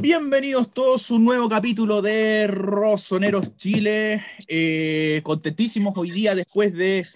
Bienvenidos 0.00 0.72
todos 0.72 1.10
a 1.10 1.14
un 1.14 1.26
nuevo 1.26 1.46
capítulo 1.46 2.00
de 2.00 2.46
Rosoneros 2.46 3.54
Chile. 3.56 4.24
Eh, 4.48 5.20
contentísimos 5.22 5.94
hoy 5.94 6.10
día 6.10 6.34
después 6.34 6.72
de 6.72 7.06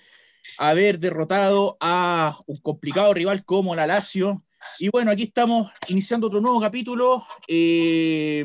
haber 0.59 0.99
derrotado 0.99 1.79
a 1.81 2.39
un 2.45 2.59
complicado 2.59 3.15
rival 3.15 3.43
como 3.47 3.75
la 3.75 3.87
Lazio. 3.87 4.45
Y 4.79 4.91
bueno, 4.91 5.11
aquí 5.11 5.23
estamos 5.23 5.73
iniciando 5.89 6.27
otro 6.27 6.43
nuevo 6.43 6.61
capítulo. 6.61 7.27
Eh, 7.49 8.45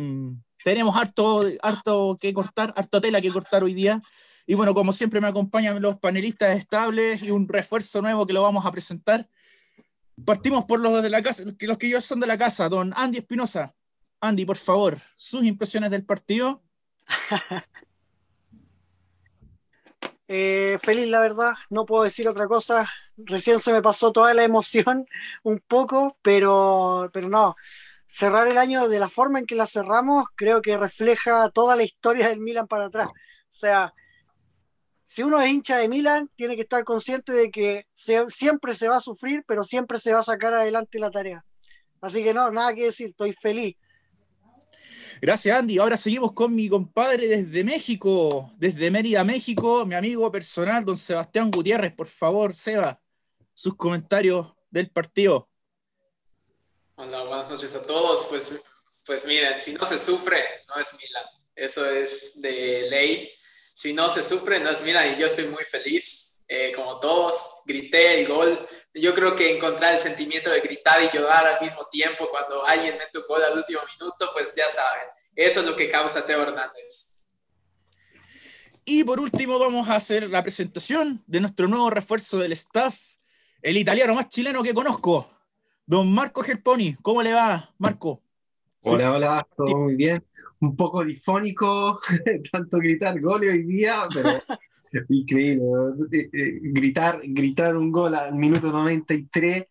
tenemos 0.64 0.96
harto, 0.96 1.44
harto 1.62 2.16
que 2.20 2.34
cortar, 2.34 2.74
harta 2.78 3.02
tela 3.02 3.20
que 3.20 3.31
cortar 3.31 3.66
hoy 3.66 3.74
día. 3.74 4.02
Y 4.48 4.53
bueno, 4.53 4.74
como 4.74 4.94
siempre 4.94 5.20
me 5.20 5.28
acompañan 5.28 5.81
los 5.81 6.00
panelistas 6.00 6.58
estables 6.58 7.22
y 7.24 7.31
un 7.31 7.46
refuerzo 7.46 8.02
nuevo 8.02 8.26
que 8.26 8.31
lo 8.31 8.44
vamos 8.44 8.66
a 8.66 8.72
presentar. 8.72 9.28
Partimos 10.24 10.64
por 10.64 10.80
los 10.80 11.03
de 11.03 11.09
la 11.09 11.22
casa, 11.22 11.44
los 11.59 11.78
que 11.78 11.90
yo 11.90 12.00
son 12.00 12.22
de 12.22 12.28
la 12.28 12.38
casa, 12.38 12.70
don 12.70 12.94
Andy 12.96 13.18
Espinosa. 13.18 13.76
Andy, 14.22 14.45
por 14.45 14.58
favor, 14.58 14.98
sus 15.16 15.44
impresiones 15.44 15.92
del 15.92 16.06
partido. 16.06 16.62
Eh, 20.31 20.78
feliz, 20.84 21.08
la 21.08 21.22
verdad, 21.22 21.53
no 21.72 21.88
puedo 21.88 22.03
decir 22.03 22.28
otra 22.28 22.47
cosa. 22.47 22.88
Recién 23.17 23.59
se 23.59 23.73
me 23.73 23.81
pasó 23.81 24.12
toda 24.12 24.31
la 24.36 24.44
emoción 24.44 25.08
un 25.42 25.59
poco, 25.67 26.20
pero, 26.22 27.09
pero 27.12 27.30
no. 27.30 27.56
Cerrar 28.06 28.47
el 28.47 28.59
año 28.59 28.88
de 28.88 29.00
la 29.00 29.09
forma 29.09 29.40
en 29.40 29.47
que 29.47 29.56
la 29.56 29.66
cerramos 29.66 30.25
creo 30.36 30.62
que 30.62 30.78
refleja 30.78 31.50
toda 31.50 31.75
la 31.75 31.81
historia 31.81 32.28
del 32.28 32.42
Milan 32.42 32.67
para 32.67 32.86
atrás. 32.86 33.08
O 33.09 33.58
sea, 33.58 33.92
si 35.03 35.23
uno 35.23 35.42
es 35.42 35.50
hincha 35.50 35.78
de 35.78 35.90
Milan, 35.90 36.30
tiene 36.36 36.56
que 36.56 36.62
estar 36.62 36.84
consciente 36.84 37.34
de 37.34 37.50
que 37.50 37.88
siempre 37.95 38.75
se 38.75 38.88
va 38.88 38.97
a 38.97 39.02
sufrir, 39.02 39.44
pero 39.47 39.64
siempre 39.64 39.97
se 39.97 40.14
va 40.14 40.20
a 40.20 40.23
sacar 40.23 40.53
adelante 40.53 41.00
la 41.00 41.09
tarea. 41.09 41.44
Así 42.02 42.23
que 42.23 42.36
no, 42.36 42.52
nada 42.52 42.75
que 42.75 42.86
decir, 42.86 43.09
estoy 43.09 43.34
feliz. 43.34 43.75
Gracias, 45.22 45.58
Andy. 45.58 45.78
Ahora 45.78 45.98
seguimos 45.98 46.32
con 46.32 46.56
mi 46.56 46.70
compadre 46.70 47.28
desde 47.28 47.64
México, 47.64 48.52
desde 48.58 48.90
Mérida, 48.90 49.23
México, 49.23 49.86
mi 49.86 49.96
amigo 49.96 50.31
personal, 50.31 50.86
don 50.86 50.96
Sebastián 50.96 51.52
Gutiérrez. 51.52 51.94
Por 51.94 52.08
favor, 52.08 52.56
Seba, 52.56 53.02
sus 53.54 53.76
comentarios 53.76 54.48
del 54.70 54.90
partido. 54.90 55.50
Hola, 56.96 57.24
buenas 57.24 57.50
noches 57.50 57.75
a 57.75 57.86
todos. 57.86 58.28
Pues, 58.30 58.62
pues 59.06 59.25
miren, 59.25 59.59
si 59.59 59.74
no 59.74 59.86
se 59.86 60.00
sufre, 60.00 60.41
no 60.68 60.81
es 60.81 60.94
Milan. 60.94 61.25
Eso 61.56 61.86
es 61.90 62.42
de 62.42 62.90
ley. 62.90 63.30
Si 63.75 63.94
no 63.94 64.09
se 64.09 64.24
sufre, 64.24 64.59
no 64.59 64.69
es 64.69 64.81
Milan. 64.84 65.13
Y 65.16 65.22
yo 65.22 65.30
soy 65.30 65.46
muy 65.47 65.63
feliz. 65.63 66.42
Eh, 66.47 66.72
como 66.75 67.00
todos, 67.00 67.62
grité 67.66 68.22
el 68.22 68.28
gol. 68.28 68.68
Yo 68.94 69.13
creo 69.13 69.35
que 69.35 69.55
encontrar 69.55 69.94
el 69.94 70.00
sentimiento 70.00 70.50
de 70.50 70.61
gritar 70.61 71.01
y 71.03 71.16
llorar 71.16 71.45
al 71.45 71.61
mismo 71.61 71.85
tiempo 71.91 72.27
cuando 72.29 72.66
alguien 72.66 72.97
mete 72.97 73.19
un 73.19 73.25
gol 73.27 73.44
al 73.44 73.57
último 73.57 73.81
minuto, 73.94 74.29
pues 74.33 74.55
ya 74.55 74.69
saben, 74.69 75.07
eso 75.35 75.59
es 75.59 75.66
lo 75.66 75.75
que 75.75 75.88
causa 75.88 76.25
Teo 76.25 76.41
Hernández. 76.41 77.23
Y 78.83 79.03
por 79.03 79.19
último 79.19 79.59
vamos 79.59 79.88
a 79.88 79.95
hacer 79.95 80.27
la 80.29 80.41
presentación 80.41 81.23
de 81.27 81.39
nuestro 81.39 81.67
nuevo 81.67 81.91
refuerzo 81.91 82.39
del 82.39 82.53
staff, 82.53 82.97
el 83.61 83.77
italiano 83.77 84.16
más 84.16 84.29
chileno 84.29 84.63
que 84.63 84.73
conozco, 84.73 85.29
don 85.85 86.11
Marco 86.11 86.41
Gelponi. 86.41 86.95
¿Cómo 86.95 87.21
le 87.21 87.33
va, 87.33 87.71
Marco? 87.77 88.23
Hola, 88.81 89.11
hola, 89.11 89.47
todo 89.56 89.77
muy 89.77 89.95
bien. 89.95 90.25
Un 90.59 90.75
poco 90.75 91.03
difónico, 91.03 92.01
tanto 92.51 92.79
gritar 92.79 93.19
gol 93.19 93.44
hoy 93.44 93.63
día, 93.63 94.07
pero 94.11 94.29
Increíble, 95.09 95.63
eh, 96.11 96.29
eh, 96.33 96.59
gritar, 96.61 97.22
gritar 97.23 97.77
un 97.77 97.91
gol 97.91 98.16
al 98.16 98.33
minuto 98.33 98.72
93 98.72 99.66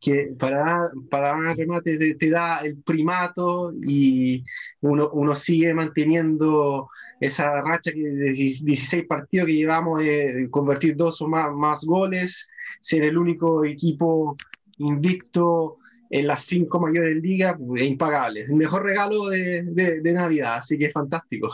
que 0.00 0.34
para, 0.38 0.90
para 1.10 1.34
un 1.34 1.56
remate 1.56 2.14
te, 2.14 2.30
da 2.30 2.58
el 2.58 2.76
primato 2.82 3.72
y 3.82 4.44
uno, 4.80 5.10
uno 5.12 5.34
sigue 5.34 5.74
manteniendo 5.74 6.88
esa 7.18 7.60
racha 7.62 7.90
de 7.94 8.32
16 8.32 9.06
partidos 9.06 9.46
que 9.46 9.54
llevamos, 9.54 10.02
eh, 10.02 10.46
convertir 10.50 10.96
dos 10.96 11.20
o 11.20 11.28
más, 11.28 11.52
más 11.52 11.84
goles, 11.84 12.48
ser 12.80 13.02
el 13.02 13.18
único 13.18 13.64
equipo 13.64 14.36
invicto 14.78 15.78
en 16.08 16.26
las 16.26 16.42
cinco 16.42 16.80
mayores 16.80 17.22
ligas, 17.22 17.56
es 17.76 17.86
impagable. 17.86 18.42
El 18.42 18.54
mejor 18.54 18.84
regalo 18.84 19.28
de, 19.28 19.62
de, 19.64 20.00
de 20.00 20.12
Navidad, 20.12 20.56
así 20.56 20.78
que 20.78 20.86
es 20.86 20.92
fantástico. 20.92 21.50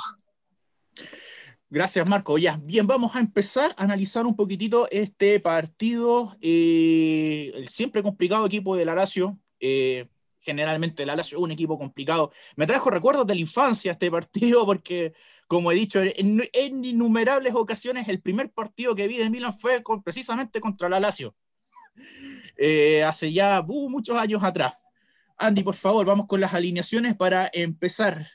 Gracias, 1.69 2.09
Marco. 2.09 2.39
Ya, 2.39 2.61
bien, 2.63 2.87
vamos 2.87 3.17
a 3.17 3.19
empezar 3.19 3.75
a 3.77 3.83
analizar 3.83 4.25
un 4.25 4.37
poquitito 4.37 4.89
este 4.91 5.41
partido. 5.41 6.37
Eh, 6.41 7.51
el 7.55 7.69
siempre 7.69 8.05
complicado 8.05 8.47
equipo 8.47 8.77
del 8.77 8.89
Alacio. 8.89 9.37
Eh, 9.59 10.07
generalmente 10.39 11.03
el 11.03 11.11
Alacio 11.11 11.39
es 11.39 11.43
un 11.43 11.51
equipo 11.51 11.77
complicado. 11.77 12.31
Me 12.55 12.67
trajo 12.69 12.89
recuerdos 12.89 13.27
de 13.27 13.35
la 13.35 13.41
infancia 13.41 13.93
este 13.93 14.09
partido 14.13 14.65
porque, 14.65 15.13
como 15.49 15.73
he 15.73 15.75
dicho, 15.75 16.01
en, 16.03 16.49
innumerables 16.55 17.53
ocasiones 17.55 18.07
el 18.07 18.21
primer 18.23 18.53
partido 18.53 18.95
que 18.95 19.09
vi 19.09 19.17
de 19.19 19.29
Milan 19.29 19.53
fue 19.53 19.83
precisamente 20.05 20.61
contra 20.61 20.87
el 20.87 20.95
Alacio. 20.95 21.35
Eh, 22.57 23.03
hace 23.03 23.33
ya 23.33 23.61
uh, 23.67 23.91
muchos 23.91 24.17
años 24.17 24.43
atrás. 24.45 24.75
Andy, 25.37 25.65
por 25.65 25.75
favor, 25.75 26.07
vamos 26.07 26.27
con 26.27 26.41
las 26.41 26.55
alineaciones 26.55 27.17
para 27.17 27.51
empezar. 27.53 28.27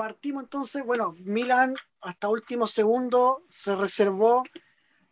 Partimos 0.00 0.44
entonces, 0.44 0.82
bueno, 0.82 1.14
Milan 1.18 1.74
hasta 2.00 2.30
último 2.30 2.66
segundo 2.66 3.44
se 3.50 3.76
reservó 3.76 4.42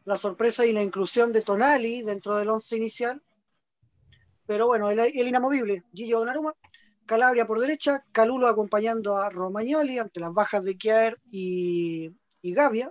la 0.06 0.16
sorpresa 0.16 0.64
y 0.64 0.72
la 0.72 0.82
inclusión 0.82 1.30
de 1.30 1.42
Tonali 1.42 2.00
dentro 2.00 2.36
del 2.36 2.48
once 2.48 2.74
inicial. 2.74 3.22
Pero 4.46 4.66
bueno, 4.66 4.90
el, 4.90 5.14
inamovible, 5.14 5.84
Gillo 5.92 6.20
Donnarumma, 6.20 6.54
Calabria 7.04 7.46
por 7.46 7.60
derecha, 7.60 8.02
Calulo 8.12 8.48
acompañando 8.48 9.18
a 9.18 9.28
Romagnoli 9.28 9.98
ante 9.98 10.20
las 10.20 10.32
bajas 10.32 10.64
de 10.64 10.78
Kier 10.78 11.20
y, 11.30 12.10
y 12.40 12.54
Gavia, 12.54 12.90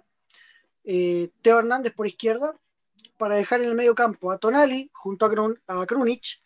eh, 0.83 1.31
Teo 1.41 1.57
Hernández 1.57 1.95
por 1.95 2.05
izquierda, 2.05 2.53
para 3.17 3.37
dejar 3.37 3.61
en 3.61 3.69
el 3.69 3.75
medio 3.75 3.95
campo 3.95 4.29
a 4.29 4.37
Tonali 4.37 4.91
junto 4.93 5.25
a, 5.65 5.85
Krunic. 5.87 6.43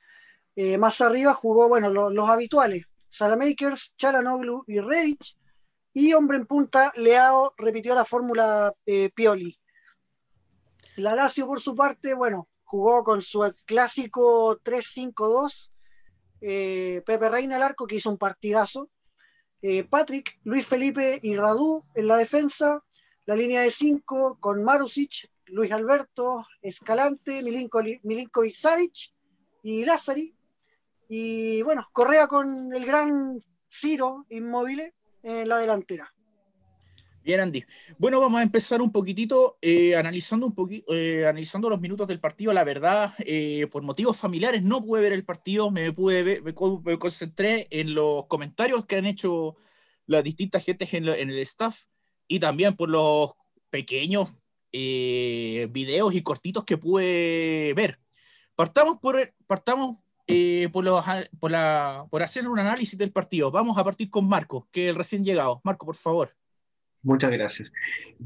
Eh, 0.55 0.77
más 0.77 1.01
arriba 1.01 1.33
jugó, 1.33 1.67
bueno, 1.67 1.89
los 1.89 2.29
habituales, 2.29 2.85
Salamakers, 3.09 3.95
Charanoglu 3.97 4.63
y 4.67 4.79
Reich, 4.79 5.35
y 5.93 6.13
hombre 6.13 6.37
en 6.37 6.45
punta, 6.45 6.93
Leao 6.95 7.53
repitió 7.57 7.93
la 7.95 8.05
fórmula 8.05 8.73
eh, 8.85 9.09
Pioli. 9.13 9.57
La 10.95 11.15
Lazio, 11.15 11.47
por 11.47 11.59
su 11.59 11.75
parte, 11.75 12.13
bueno, 12.13 12.47
jugó 12.63 13.03
con 13.03 13.21
su 13.21 13.43
clásico 13.65 14.59
3-5-2. 14.61 15.71
Eh, 16.41 17.03
Pepe 17.05 17.29
Reina 17.29 17.57
el 17.57 17.63
arco, 17.63 17.87
que 17.87 17.95
hizo 17.95 18.09
un 18.09 18.17
partidazo. 18.17 18.89
Eh, 19.61 19.83
Patrick, 19.83 20.39
Luis 20.43 20.65
Felipe 20.65 21.19
y 21.21 21.35
Radu 21.35 21.83
en 21.93 22.07
la 22.07 22.17
defensa. 22.17 22.83
La 23.25 23.35
línea 23.35 23.61
de 23.61 23.71
5 23.71 24.37
con 24.39 24.63
Marusic, 24.63 25.29
Luis 25.47 25.71
Alberto, 25.71 26.45
Escalante, 26.61 27.43
Milinko, 27.43 27.81
Milinkovic 28.03 28.53
Savic 28.53 29.13
y 29.63 29.85
Lázari. 29.85 30.33
Y 31.09 31.61
bueno, 31.61 31.87
Correa 31.91 32.27
con 32.27 32.73
el 32.73 32.85
gran 32.85 33.37
Ciro 33.69 34.25
inmóvil 34.29 34.93
en 35.23 35.47
la 35.47 35.57
delantera. 35.57 36.13
Bien, 37.23 37.39
Andy. 37.39 37.63
Bueno, 37.99 38.19
vamos 38.19 38.39
a 38.39 38.43
empezar 38.43 38.81
un 38.81 38.91
poquitito 38.91 39.59
eh, 39.61 39.95
analizando 39.95 40.47
un 40.47 40.55
poquito, 40.55 40.91
eh, 40.91 41.27
analizando 41.27 41.69
los 41.69 41.79
minutos 41.79 42.07
del 42.07 42.19
partido. 42.19 42.51
La 42.51 42.63
verdad, 42.63 43.13
eh, 43.19 43.67
por 43.71 43.83
motivos 43.83 44.17
familiares 44.17 44.63
no 44.63 44.83
pude 44.83 45.01
ver 45.01 45.13
el 45.13 45.23
partido, 45.23 45.69
me 45.69 45.93
pude 45.93 46.41
me, 46.41 46.53
concentré 46.97 47.67
en 47.69 47.93
los 47.93 48.25
comentarios 48.25 48.87
que 48.87 48.95
han 48.95 49.05
hecho 49.05 49.55
las 50.07 50.23
distintas 50.23 50.65
gentes 50.65 50.91
en, 50.95 51.07
en 51.09 51.29
el 51.29 51.37
staff 51.39 51.83
y 52.27 52.39
también 52.39 52.75
por 52.75 52.89
los 52.89 53.33
pequeños 53.69 54.35
videos 54.73 56.15
y 56.15 56.23
cortitos 56.23 56.63
que 56.65 56.77
pude 56.77 57.73
ver. 57.75 57.99
Partamos 58.55 58.97
por, 58.99 59.33
partamos 59.45 59.97
eh, 60.27 60.69
por, 60.71 60.85
por, 61.39 61.51
la, 61.51 62.05
por 62.09 62.23
hacer 62.23 62.47
un 62.47 62.59
análisis 62.59 62.97
del 62.97 63.11
partido. 63.11 63.51
Vamos 63.51 63.77
a 63.77 63.83
partir 63.83 64.09
con 64.09 64.27
Marco, 64.27 64.67
que 64.71 64.85
es 64.85 64.89
el 64.91 64.95
recién 64.95 65.23
llegado. 65.23 65.61
Marco, 65.63 65.85
por 65.85 65.95
favor. 65.95 66.35
Muchas 67.03 67.31
gracias. 67.31 67.71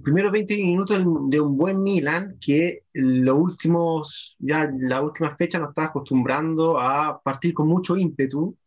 Primero 0.03 0.31
20 0.31 0.55
minutos 0.57 1.01
de 1.29 1.39
un 1.39 1.57
buen 1.57 1.81
Milan 1.81 2.37
que 2.41 2.83
los 2.93 3.37
últimos, 3.37 4.35
ya 4.39 4.69
la 4.77 5.01
última 5.01 5.33
fecha 5.35 5.59
nos 5.59 5.69
está 5.69 5.85
acostumbrando 5.85 6.79
a 6.79 7.21
partir 7.21 7.53
con 7.53 7.67
mucho 7.67 7.95
ímpetu. 7.95 8.57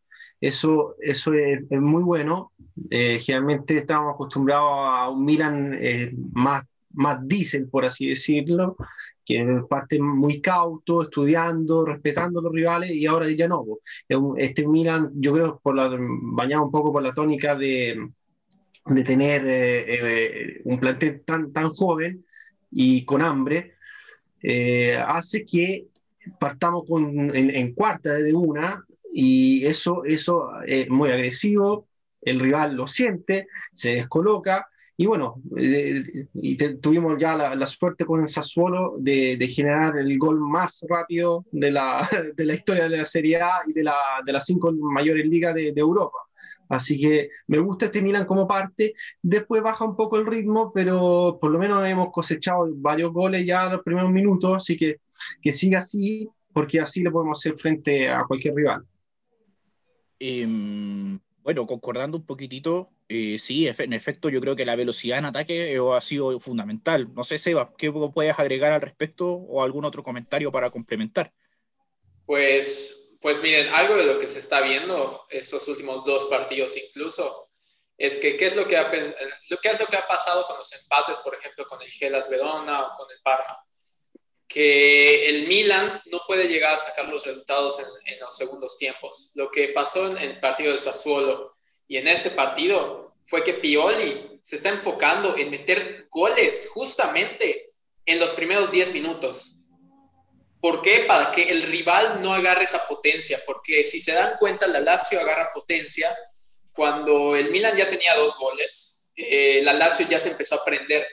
Eso, 0.40 0.94
eso 1.00 1.34
es, 1.34 1.68
muy 1.70 2.02
bueno. 2.02 2.52
Eh, 2.90 3.18
generalmente 3.20 3.76
estamos 3.76 4.14
acostumbrados 4.14 4.70
a 4.70 5.10
un 5.10 5.24
Milan 5.24 5.76
eh, 5.78 6.14
más, 6.32 6.64
más 6.90 7.26
diésel, 7.26 7.68
por 7.68 7.84
así 7.84 8.08
decirlo, 8.08 8.76
que 9.24 9.62
parte 9.68 10.00
muy 10.00 10.40
cauto, 10.40 11.02
estudiando, 11.02 11.84
respetando 11.84 12.40
a 12.40 12.42
los 12.42 12.52
rivales, 12.52 12.90
y 12.90 13.06
ahora 13.06 13.30
ya 13.30 13.48
no. 13.48 13.64
Este 14.36 14.66
Milan, 14.66 15.10
yo 15.14 15.32
creo, 15.34 15.60
por 15.62 15.74
la, 15.74 15.90
bañado 15.98 16.64
un 16.64 16.70
poco 16.70 16.92
por 16.92 17.02
la 17.02 17.14
tónica 17.14 17.54
de, 17.54 18.08
de 18.86 19.04
tener 19.04 19.46
eh, 19.46 19.84
eh, 19.88 20.60
un 20.64 20.78
plantel 20.78 21.22
tan, 21.24 21.52
tan 21.52 21.70
joven 21.70 22.24
y 22.70 23.04
con 23.04 23.22
hambre, 23.22 23.74
eh, 24.42 24.96
hace 24.96 25.44
que 25.44 25.86
partamos 26.38 26.84
con, 26.86 27.34
en, 27.34 27.74
cuarta 27.74 28.14
de 28.14 28.34
una 28.34 28.84
y 29.12 29.64
eso, 29.66 30.04
eso 30.04 30.50
es 30.66 30.88
muy 30.88 31.10
agresivo, 31.10 31.88
el 32.20 32.40
rival 32.40 32.74
lo 32.74 32.86
siente, 32.86 33.48
se 33.72 33.94
descoloca, 33.94 34.68
y 35.00 35.06
bueno, 35.06 35.40
eh, 35.56 36.26
y 36.34 36.56
tuvimos 36.80 37.16
ya 37.20 37.36
la, 37.36 37.66
suerte 37.66 38.04
con 38.04 38.20
el 38.20 38.28
Sassuolo 38.28 38.96
de, 38.98 39.36
de, 39.36 39.46
generar 39.46 39.96
el 39.96 40.18
gol 40.18 40.40
más 40.40 40.84
rápido 40.88 41.46
de 41.52 41.70
la, 41.70 42.08
de 42.36 42.44
la 42.44 42.54
historia 42.54 42.88
de 42.88 42.96
la 42.98 43.04
Serie 43.04 43.40
A 43.40 43.60
y 43.68 43.72
de, 43.74 43.84
la, 43.84 43.94
de 44.26 44.32
las 44.32 44.44
cinco 44.44 44.72
mayores 44.72 45.24
ligas 45.24 45.54
de, 45.54 45.72
de, 45.72 45.80
Europa. 45.80 46.18
Así 46.68 47.00
que 47.00 47.30
me 47.46 47.60
gusta 47.60 47.86
este 47.86 48.02
Milan 48.02 48.26
como 48.26 48.48
parte. 48.48 48.94
Después 49.22 49.62
baja 49.62 49.84
un 49.84 49.94
poco 49.94 50.18
el 50.18 50.26
ritmo, 50.26 50.72
pero 50.74 51.38
por 51.40 51.52
lo 51.52 51.60
menos 51.60 51.88
hemos 51.88 52.10
cosechado 52.10 52.68
varios 52.74 53.12
goles 53.12 53.46
ya 53.46 53.66
en 53.66 53.74
los 53.74 53.84
primeros 53.84 54.10
minutos, 54.10 54.56
así 54.56 54.76
que 54.76 54.96
que 55.40 55.52
siga 55.52 55.78
así, 55.78 56.28
porque 56.52 56.80
así 56.80 57.04
le 57.04 57.12
podemos 57.12 57.38
hacer 57.38 57.56
frente 57.56 58.08
a 58.08 58.24
cualquier 58.24 58.54
rival. 58.56 58.84
Em, 60.18 61.20
bueno, 61.48 61.66
concordando 61.66 62.18
un 62.18 62.26
poquitito, 62.26 62.90
eh, 63.08 63.38
sí, 63.38 63.66
en 63.66 63.94
efecto, 63.94 64.28
yo 64.28 64.38
creo 64.38 64.54
que 64.54 64.66
la 64.66 64.76
velocidad 64.76 65.16
en 65.16 65.24
ataque 65.24 65.72
eh, 65.72 65.80
ha 65.94 66.00
sido 66.02 66.38
fundamental. 66.40 67.08
No 67.14 67.24
sé, 67.24 67.38
Seba, 67.38 67.72
¿qué 67.78 67.90
puedes 67.90 68.38
agregar 68.38 68.70
al 68.72 68.82
respecto 68.82 69.26
o 69.28 69.62
algún 69.62 69.86
otro 69.86 70.02
comentario 70.02 70.52
para 70.52 70.70
complementar? 70.70 71.32
Pues, 72.26 73.16
pues 73.22 73.42
miren, 73.42 73.66
algo 73.68 73.96
de 73.96 74.04
lo 74.04 74.18
que 74.18 74.28
se 74.28 74.40
está 74.40 74.60
viendo 74.60 75.24
estos 75.30 75.66
últimos 75.68 76.04
dos 76.04 76.26
partidos 76.26 76.76
incluso, 76.76 77.48
es 77.96 78.18
que 78.18 78.36
qué 78.36 78.44
es 78.44 78.54
lo 78.54 78.68
que 78.68 78.76
ha, 78.76 78.90
qué 78.90 78.98
es 78.98 79.80
lo 79.80 79.86
que 79.86 79.96
ha 79.96 80.06
pasado 80.06 80.44
con 80.44 80.58
los 80.58 80.70
empates, 80.74 81.16
por 81.20 81.34
ejemplo, 81.34 81.66
con 81.66 81.80
el 81.80 81.90
Gelas 81.90 82.28
Verona 82.28 82.88
o 82.88 82.96
con 82.98 83.10
el 83.10 83.22
Parma 83.22 83.58
que 84.48 85.28
el 85.28 85.46
Milan 85.46 86.00
no 86.06 86.22
puede 86.26 86.48
llegar 86.48 86.74
a 86.74 86.78
sacar 86.78 87.08
los 87.08 87.26
resultados 87.26 87.78
en, 88.06 88.18
los 88.18 88.34
segundos 88.34 88.78
tiempos. 88.78 89.32
Lo 89.34 89.50
que 89.50 89.68
pasó 89.68 90.06
en 90.06 90.16
el 90.18 90.40
partido 90.40 90.72
de 90.72 90.78
Sassuolo 90.78 91.56
y 91.86 91.98
en 91.98 92.08
este 92.08 92.30
partido 92.30 93.14
fue 93.26 93.44
que 93.44 93.54
Pioli 93.54 94.40
se 94.42 94.56
está 94.56 94.70
enfocando 94.70 95.36
en 95.36 95.50
meter 95.50 96.06
goles 96.10 96.70
justamente 96.72 97.72
en 98.06 98.18
los 98.18 98.30
primeros 98.30 98.70
10 98.70 98.94
minutos. 98.94 99.64
¿Por 100.60 100.80
qué? 100.80 101.00
Para 101.06 101.30
que 101.30 101.42
el 101.50 101.62
rival 101.64 102.22
no 102.22 102.32
agarre 102.32 102.64
esa 102.64 102.88
potencia, 102.88 103.40
porque 103.46 103.84
si 103.84 104.00
se 104.00 104.12
dan 104.12 104.36
cuenta, 104.38 104.66
la 104.66 104.80
Lazio 104.80 105.20
agarra 105.20 105.52
potencia 105.52 106.16
cuando 106.72 107.36
el 107.36 107.50
Milan 107.50 107.76
ya 107.76 107.88
tenía 107.88 108.14
dos 108.14 108.38
goles, 108.38 109.08
eh, 109.14 109.60
la 109.62 109.74
Lazio 109.74 110.06
ya 110.08 110.18
se 110.18 110.30
empezó 110.30 110.54
a 110.54 110.64
prender 110.64 111.06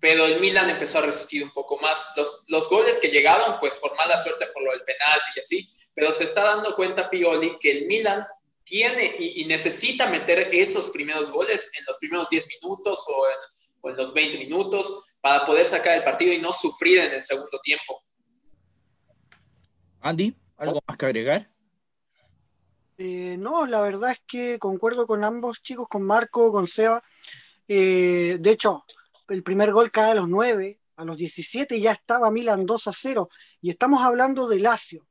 pero 0.00 0.24
el 0.24 0.40
Milan 0.40 0.70
empezó 0.70 0.98
a 0.98 1.02
resistir 1.02 1.44
un 1.44 1.50
poco 1.50 1.78
más. 1.78 2.12
Los, 2.16 2.44
los 2.48 2.68
goles 2.68 2.98
que 2.98 3.08
llegaron, 3.08 3.58
pues 3.60 3.76
por 3.76 3.94
mala 3.96 4.18
suerte 4.18 4.46
por 4.46 4.62
lo 4.62 4.72
del 4.72 4.82
penalti 4.82 5.30
y 5.36 5.40
así, 5.40 5.68
pero 5.94 6.12
se 6.12 6.24
está 6.24 6.44
dando 6.44 6.74
cuenta 6.74 7.10
Pioli 7.10 7.58
que 7.58 7.70
el 7.70 7.86
Milan 7.86 8.26
tiene 8.64 9.16
y, 9.18 9.44
necesita 9.46 10.08
meter 10.08 10.48
esos 10.52 10.90
primeros 10.90 11.30
goles 11.30 11.72
en 11.78 11.84
los 11.86 11.98
primeros 11.98 12.30
10 12.30 12.46
minutos 12.48 13.04
o 13.08 13.26
en, 13.26 13.36
o 13.80 13.90
en, 13.90 13.96
los 13.96 14.14
20 14.14 14.38
minutos 14.38 15.16
para 15.20 15.44
poder 15.44 15.66
sacar 15.66 15.96
el 15.96 16.04
partido 16.04 16.32
y 16.32 16.38
no 16.38 16.52
sufrir 16.52 16.98
en 16.98 17.12
el 17.12 17.22
segundo 17.22 17.58
tiempo. 17.62 18.04
Andy, 20.00 20.34
¿algo 20.56 20.80
más 20.86 20.96
que 20.96 21.06
agregar? 21.06 21.50
Eh, 22.96 23.36
no, 23.38 23.66
la 23.66 23.80
verdad 23.80 24.12
es 24.12 24.20
que 24.26 24.58
concuerdo 24.58 25.06
con 25.06 25.24
ambos 25.24 25.62
chicos, 25.62 25.88
con 25.88 26.02
Marco, 26.02 26.52
con 26.52 26.66
Seba. 26.66 27.02
Eh, 27.66 28.36
de 28.38 28.50
hecho, 28.50 28.84
el 29.30 29.42
primer 29.42 29.72
gol 29.72 29.90
cae 29.90 30.10
a 30.12 30.14
los 30.14 30.28
9, 30.28 30.80
a 30.96 31.04
los 31.04 31.16
17 31.16 31.80
ya 31.80 31.92
estaba 31.92 32.30
Milan 32.30 32.66
2 32.66 32.86
a 32.88 32.92
0 32.92 33.28
y 33.62 33.70
estamos 33.70 34.02
hablando 34.02 34.48
de 34.48 34.60
Lazio. 34.60 35.06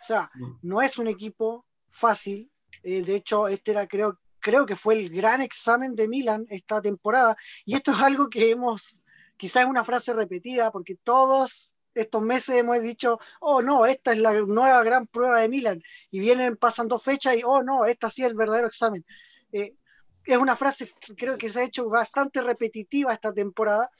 O 0.00 0.06
sea, 0.06 0.30
mm. 0.34 0.58
no 0.62 0.80
es 0.80 0.98
un 0.98 1.08
equipo 1.08 1.66
fácil. 1.90 2.50
Eh, 2.82 3.02
de 3.02 3.16
hecho, 3.16 3.48
este 3.48 3.72
era, 3.72 3.86
creo, 3.86 4.18
creo 4.38 4.64
que 4.66 4.76
fue 4.76 4.94
el 4.94 5.10
gran 5.10 5.40
examen 5.40 5.94
de 5.94 6.08
Milan 6.08 6.46
esta 6.48 6.80
temporada. 6.80 7.36
Y 7.64 7.74
esto 7.74 7.92
es 7.92 7.98
algo 7.98 8.28
que 8.28 8.50
hemos, 8.50 9.02
quizás 9.36 9.64
es 9.64 9.68
una 9.68 9.84
frase 9.84 10.12
repetida, 10.12 10.70
porque 10.70 10.96
todos 10.96 11.72
estos 11.94 12.22
meses 12.22 12.56
hemos 12.56 12.80
dicho, 12.80 13.18
oh 13.40 13.62
no, 13.62 13.86
esta 13.86 14.12
es 14.12 14.18
la 14.18 14.32
nueva 14.32 14.82
gran 14.82 15.06
prueba 15.06 15.40
de 15.40 15.48
Milan. 15.48 15.82
Y 16.10 16.20
vienen, 16.20 16.56
pasando 16.56 16.98
fechas 16.98 17.36
y, 17.36 17.42
oh 17.44 17.62
no, 17.62 17.84
esta 17.84 18.08
sí 18.08 18.22
es 18.22 18.28
el 18.28 18.34
verdadero 18.34 18.66
examen. 18.66 19.04
Eh, 19.52 19.76
es 20.24 20.38
una 20.38 20.56
frase, 20.56 20.88
creo 21.16 21.36
que 21.36 21.48
se 21.48 21.60
ha 21.60 21.64
hecho 21.64 21.88
bastante 21.88 22.40
repetitiva 22.40 23.12
esta 23.12 23.32
temporada. 23.32 23.90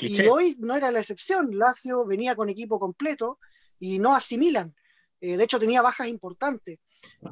Y 0.00 0.26
hoy 0.26 0.56
no 0.58 0.74
era 0.74 0.90
la 0.90 1.00
excepción. 1.00 1.56
Lazio 1.56 2.04
venía 2.04 2.34
con 2.34 2.48
equipo 2.48 2.78
completo 2.78 3.38
y 3.78 3.98
no 3.98 4.14
asimilan. 4.14 4.74
Eh, 5.20 5.36
de 5.36 5.44
hecho, 5.44 5.58
tenía 5.58 5.82
bajas 5.82 6.08
importantes. 6.08 6.78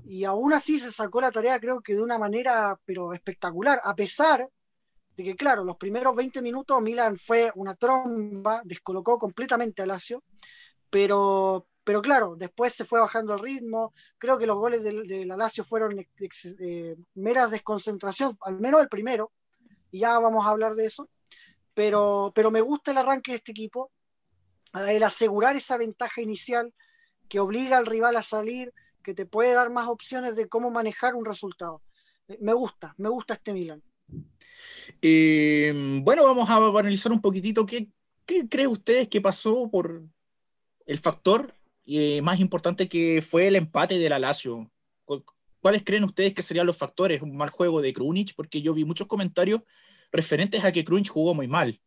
Y 0.04 0.24
aún 0.24 0.52
así 0.52 0.78
se 0.78 0.92
sacó 0.92 1.20
la 1.20 1.30
tarea, 1.30 1.58
creo 1.58 1.80
que 1.80 1.94
de 1.94 2.02
una 2.02 2.18
manera, 2.18 2.78
pero 2.84 3.12
espectacular, 3.12 3.80
a 3.82 3.94
pesar 3.94 4.48
de 5.16 5.24
que, 5.24 5.34
claro, 5.34 5.64
los 5.64 5.76
primeros 5.76 6.14
20 6.14 6.42
minutos 6.42 6.80
Milan 6.82 7.16
fue 7.16 7.50
una 7.54 7.74
tromba, 7.74 8.60
descolocó 8.64 9.18
completamente 9.18 9.82
a 9.82 9.86
Lazio, 9.86 10.22
pero, 10.90 11.66
pero 11.86 12.02
claro, 12.02 12.34
después 12.34 12.74
se 12.74 12.84
fue 12.84 12.98
bajando 12.98 13.34
el 13.34 13.38
ritmo. 13.38 13.94
Creo 14.18 14.38
que 14.38 14.46
los 14.46 14.56
goles 14.56 14.82
de, 14.82 15.24
la 15.24 15.36
Lazio 15.36 15.62
fueron 15.62 15.96
eh, 16.00 16.96
meras 17.14 17.52
desconcentración, 17.52 18.36
al 18.40 18.58
menos 18.58 18.82
el 18.82 18.88
primero, 18.88 19.30
y 19.92 20.00
ya 20.00 20.18
vamos 20.18 20.44
a 20.44 20.50
hablar 20.50 20.74
de 20.74 20.86
eso. 20.86 21.08
Pero, 21.74 22.32
pero 22.34 22.50
me 22.50 22.60
gusta 22.60 22.90
el 22.90 22.98
arranque 22.98 23.30
de 23.30 23.36
este 23.36 23.52
equipo, 23.52 23.92
el 24.74 25.00
asegurar 25.04 25.54
esa 25.54 25.76
ventaja 25.76 26.20
inicial 26.20 26.74
que 27.28 27.38
obliga 27.38 27.78
al 27.78 27.86
rival 27.86 28.16
a 28.16 28.22
salir, 28.22 28.74
que 29.04 29.14
te 29.14 29.24
puede 29.24 29.54
dar 29.54 29.70
más 29.70 29.86
opciones 29.86 30.34
de 30.34 30.48
cómo 30.48 30.72
manejar 30.72 31.14
un 31.14 31.24
resultado. 31.24 31.82
Me 32.40 32.52
gusta, 32.52 32.96
me 32.98 33.10
gusta 33.10 33.34
este 33.34 33.52
Milan. 33.52 33.80
Eh, 35.00 36.00
bueno, 36.02 36.24
vamos 36.24 36.50
a 36.50 36.56
analizar 36.56 37.12
un 37.12 37.20
poquitito 37.20 37.64
qué, 37.64 37.88
qué 38.24 38.48
creen 38.48 38.70
ustedes 38.70 39.06
que 39.06 39.20
pasó 39.20 39.70
por 39.70 40.02
el 40.84 40.98
factor 40.98 41.54
y 41.86 42.20
más 42.20 42.40
importante 42.40 42.88
que 42.88 43.22
fue 43.22 43.46
el 43.46 43.56
empate 43.56 43.98
de 43.98 44.10
la 44.10 44.18
Lazio. 44.18 44.70
¿Cuáles 45.60 45.84
creen 45.84 46.04
ustedes 46.04 46.34
que 46.34 46.42
serían 46.42 46.66
los 46.66 46.76
factores? 46.76 47.22
Un 47.22 47.36
mal 47.36 47.48
juego 47.48 47.80
de 47.80 47.92
Krunic, 47.92 48.34
porque 48.34 48.60
yo 48.60 48.74
vi 48.74 48.84
muchos 48.84 49.06
comentarios 49.06 49.62
referentes 50.10 50.64
a 50.64 50.72
que 50.72 50.84
Krunic 50.84 51.08
jugó 51.08 51.32
muy 51.32 51.46
mal. 51.46 51.80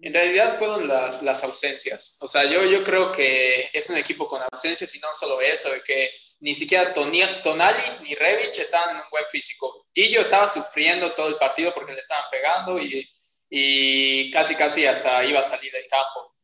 En 0.00 0.14
realidad 0.14 0.56
fueron 0.56 0.88
las, 0.88 1.22
las 1.22 1.44
ausencias. 1.44 2.16
O 2.20 2.28
sea, 2.28 2.44
yo, 2.44 2.64
yo 2.64 2.82
creo 2.82 3.12
que 3.12 3.68
es 3.72 3.90
un 3.90 3.96
equipo 3.96 4.28
con 4.28 4.40
ausencias 4.50 4.94
y 4.94 4.98
no 5.00 5.08
solo 5.18 5.40
eso, 5.40 5.70
de 5.70 5.80
que 5.82 6.10
ni 6.40 6.54
siquiera 6.54 6.94
Tonali 6.94 7.82
ni 8.02 8.14
Revic 8.14 8.58
estaban 8.58 8.96
en 8.96 9.02
un 9.02 9.10
buen 9.10 9.24
físico. 9.26 9.86
Gillo 9.94 10.22
estaba 10.22 10.48
sufriendo 10.48 11.12
todo 11.12 11.28
el 11.28 11.36
partido 11.36 11.74
porque 11.74 11.92
le 11.92 12.00
estaban 12.00 12.24
pegando 12.30 12.78
y, 12.78 13.06
y 13.50 14.30
casi 14.30 14.54
casi 14.54 14.86
hasta 14.86 15.24
iba 15.24 15.40
a 15.40 15.44
salir 15.44 15.72
del 15.72 15.86
campo 15.88 16.37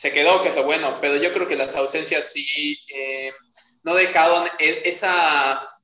se 0.00 0.14
quedó, 0.14 0.40
que 0.40 0.48
es 0.48 0.56
lo 0.56 0.64
bueno, 0.64 0.96
pero 0.98 1.16
yo 1.16 1.30
creo 1.30 1.46
que 1.46 1.56
las 1.56 1.76
ausencias 1.76 2.32
sí 2.32 2.80
eh, 2.88 3.34
no 3.82 3.94
dejaron 3.94 4.48
esa, 4.58 5.78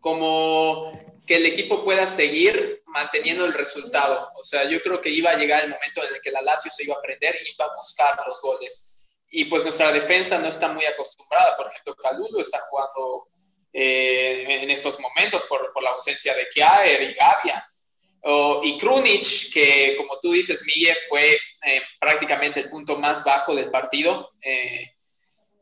como 0.00 0.90
que 1.26 1.36
el 1.36 1.44
equipo 1.44 1.84
pueda 1.84 2.06
seguir 2.06 2.82
manteniendo 2.86 3.44
el 3.44 3.52
resultado. 3.52 4.30
O 4.36 4.42
sea, 4.42 4.64
yo 4.64 4.80
creo 4.80 5.02
que 5.02 5.10
iba 5.10 5.32
a 5.32 5.36
llegar 5.36 5.64
el 5.64 5.68
momento 5.68 6.02
en 6.02 6.14
el 6.14 6.22
que 6.22 6.30
la 6.30 6.40
Lazio 6.40 6.70
se 6.70 6.84
iba 6.84 6.94
a 6.94 7.02
prender 7.02 7.36
y 7.44 7.50
iba 7.50 7.66
a 7.66 7.76
buscar 7.76 8.16
los 8.26 8.40
goles. 8.40 8.98
Y 9.28 9.44
pues 9.44 9.64
nuestra 9.64 9.92
defensa 9.92 10.38
no 10.38 10.46
está 10.46 10.68
muy 10.68 10.86
acostumbrada. 10.86 11.54
Por 11.54 11.66
ejemplo, 11.66 11.94
Calulu 11.94 12.40
está 12.40 12.58
jugando 12.70 13.28
eh, 13.70 14.62
en 14.62 14.70
estos 14.70 14.98
momentos 14.98 15.44
por, 15.44 15.74
por, 15.74 15.82
la 15.82 15.90
ausencia 15.90 16.34
de 16.34 16.48
Kjaer 16.48 17.02
y 17.02 17.12
Gavia 17.12 17.68
y 18.62 18.78
Krunic, 18.78 19.52
que 19.52 19.94
como 19.98 20.18
tú 20.20 20.32
dices, 20.32 20.62
Miguel, 20.64 20.96
fue 21.10 21.38
eh, 21.64 21.82
prácticamente 22.00 22.60
el 22.60 22.68
punto 22.68 22.98
más 22.98 23.24
bajo 23.24 23.54
del 23.54 23.70
partido, 23.70 24.30
eh, 24.40 24.94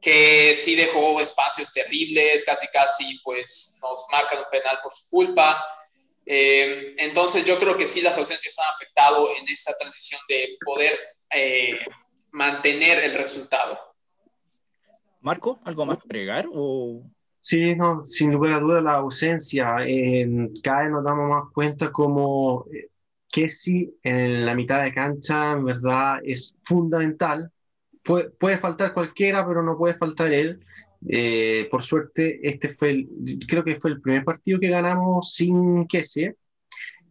que 0.01 0.55
sí 0.55 0.75
dejó 0.75 1.21
espacios 1.21 1.73
terribles, 1.73 2.45
casi 2.45 2.67
casi 2.69 3.21
pues 3.23 3.77
nos 3.83 4.07
marcan 4.11 4.39
un 4.39 4.51
penal 4.51 4.79
por 4.83 4.93
su 4.93 5.09
culpa. 5.11 5.63
Eh, 6.25 6.95
entonces 6.99 7.45
yo 7.45 7.59
creo 7.59 7.77
que 7.77 7.87
sí 7.87 8.01
las 8.01 8.17
ausencias 8.17 8.59
han 8.59 8.75
afectado 8.75 9.29
en 9.39 9.49
esa 9.49 9.77
transición 9.79 10.21
de 10.29 10.57
poder 10.65 10.99
mantener 12.33 13.05
el 13.05 13.15
resultado. 13.15 13.79
Marco, 15.21 15.61
¿algo 15.65 15.85
más 15.85 15.99
pregar 16.07 16.47
o 16.53 17.03
Sí, 17.43 17.75
no, 17.75 18.05
sin 18.05 18.33
lugar 18.33 18.53
a 18.53 18.61
duda 18.61 18.81
la 18.83 18.95
ausencia. 18.97 19.77
En 19.87 20.61
cada 20.63 20.83
vez 20.83 20.91
nos 20.91 21.05
damos 21.05 21.31
más 21.31 21.53
cuenta 21.55 21.91
como 21.91 22.67
sí 23.49 23.95
en 24.03 24.45
la 24.47 24.55
mitad 24.55 24.83
de 24.83 24.93
cancha 24.93 25.53
en 25.53 25.65
verdad 25.65 26.19
es 26.25 26.57
fundamental. 26.65 27.51
Puede, 28.03 28.31
puede 28.31 28.59
faltar 28.59 28.95
cualquiera, 28.95 29.47
pero 29.47 29.63
no 29.63 29.77
puede 29.77 29.95
faltar 29.95 30.33
él. 30.33 30.61
Eh, 31.09 31.69
por 31.71 31.83
suerte, 31.83 32.41
este 32.47 32.69
fue 32.71 32.91
el, 32.91 33.09
creo 33.49 33.65
que 33.65 33.77
fue 33.81 33.91
el 33.91 34.01
primer 34.01 34.25
partido 34.25 34.61
que 34.61 34.69
ganamos 34.69 35.35
sin 35.35 35.87
Kese. 35.87 36.37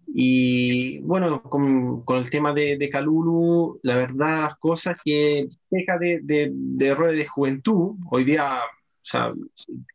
Y 0.07 0.99
bueno, 1.01 1.41
con, 1.43 2.03
con 2.03 2.17
el 2.17 2.29
tema 2.29 2.51
de, 2.53 2.77
de, 2.77 2.89
Calulu, 2.89 3.79
la 3.83 3.95
verdad, 3.95 4.51
cosas 4.59 4.97
que 5.03 5.47
deja 5.69 5.97
de, 5.99 6.19
de, 6.23 6.51
de 6.51 6.87
errores 6.87 7.17
de 7.17 7.27
juventud. 7.27 7.95
Hoy 8.09 8.23
día 8.23 8.59
o 9.01 9.05
sea, 9.05 9.33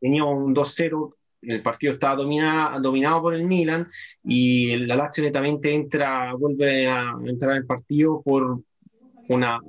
tenía 0.00 0.24
un 0.24 0.54
2-0 0.54 1.14
el 1.46 1.62
partido 1.62 1.94
estaba 1.94 2.16
dominado, 2.16 2.80
dominado 2.80 3.22
por 3.22 3.34
el 3.34 3.44
Milan 3.44 3.88
y 4.22 4.76
la 4.76 4.96
Lazio 4.96 5.24
netamente 5.24 5.72
entra, 5.72 6.34
vuelve 6.34 6.88
a 6.88 7.14
entrar 7.24 7.52
en 7.52 7.58
el 7.58 7.66
partido 7.66 8.22
por 8.22 8.60
una, 9.28 9.60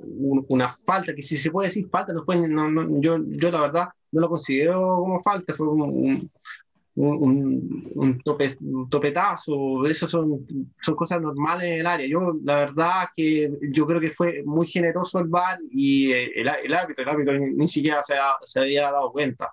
una 0.48 0.68
falta, 0.68 1.14
que 1.14 1.22
si 1.22 1.36
se 1.36 1.50
puede 1.50 1.68
decir 1.68 1.88
falta, 1.88 2.12
no 2.12 2.24
fue, 2.24 2.36
no, 2.36 3.00
yo, 3.00 3.18
yo 3.26 3.50
la 3.50 3.60
verdad 3.60 3.88
no 4.12 4.20
lo 4.20 4.28
considero 4.28 4.98
como 4.98 5.20
falta, 5.20 5.54
fue 5.54 5.68
un, 5.68 6.30
un, 6.96 7.90
un, 7.94 8.20
tope, 8.22 8.56
topetazo, 8.90 9.86
eso 9.86 10.08
son, 10.08 10.46
son 10.80 10.96
cosas 10.96 11.20
normales 11.20 11.72
en 11.72 11.80
el 11.80 11.86
área. 11.86 12.06
Yo, 12.06 12.34
la 12.42 12.56
verdad, 12.56 13.08
que 13.14 13.50
yo 13.70 13.86
creo 13.86 14.00
que 14.00 14.10
fue 14.10 14.42
muy 14.44 14.66
generoso 14.66 15.18
el 15.18 15.28
VAR 15.28 15.58
y 15.70 16.12
eh, 16.12 16.32
el, 16.36 16.48
el 16.64 16.74
árbitro, 16.74 17.02
el 17.02 17.08
árbitro 17.10 17.38
ni, 17.38 17.66
siquiera 17.68 18.02
se, 18.02 18.14
se, 18.44 18.60
había 18.60 18.90
dado 18.90 19.12
cuenta. 19.12 19.52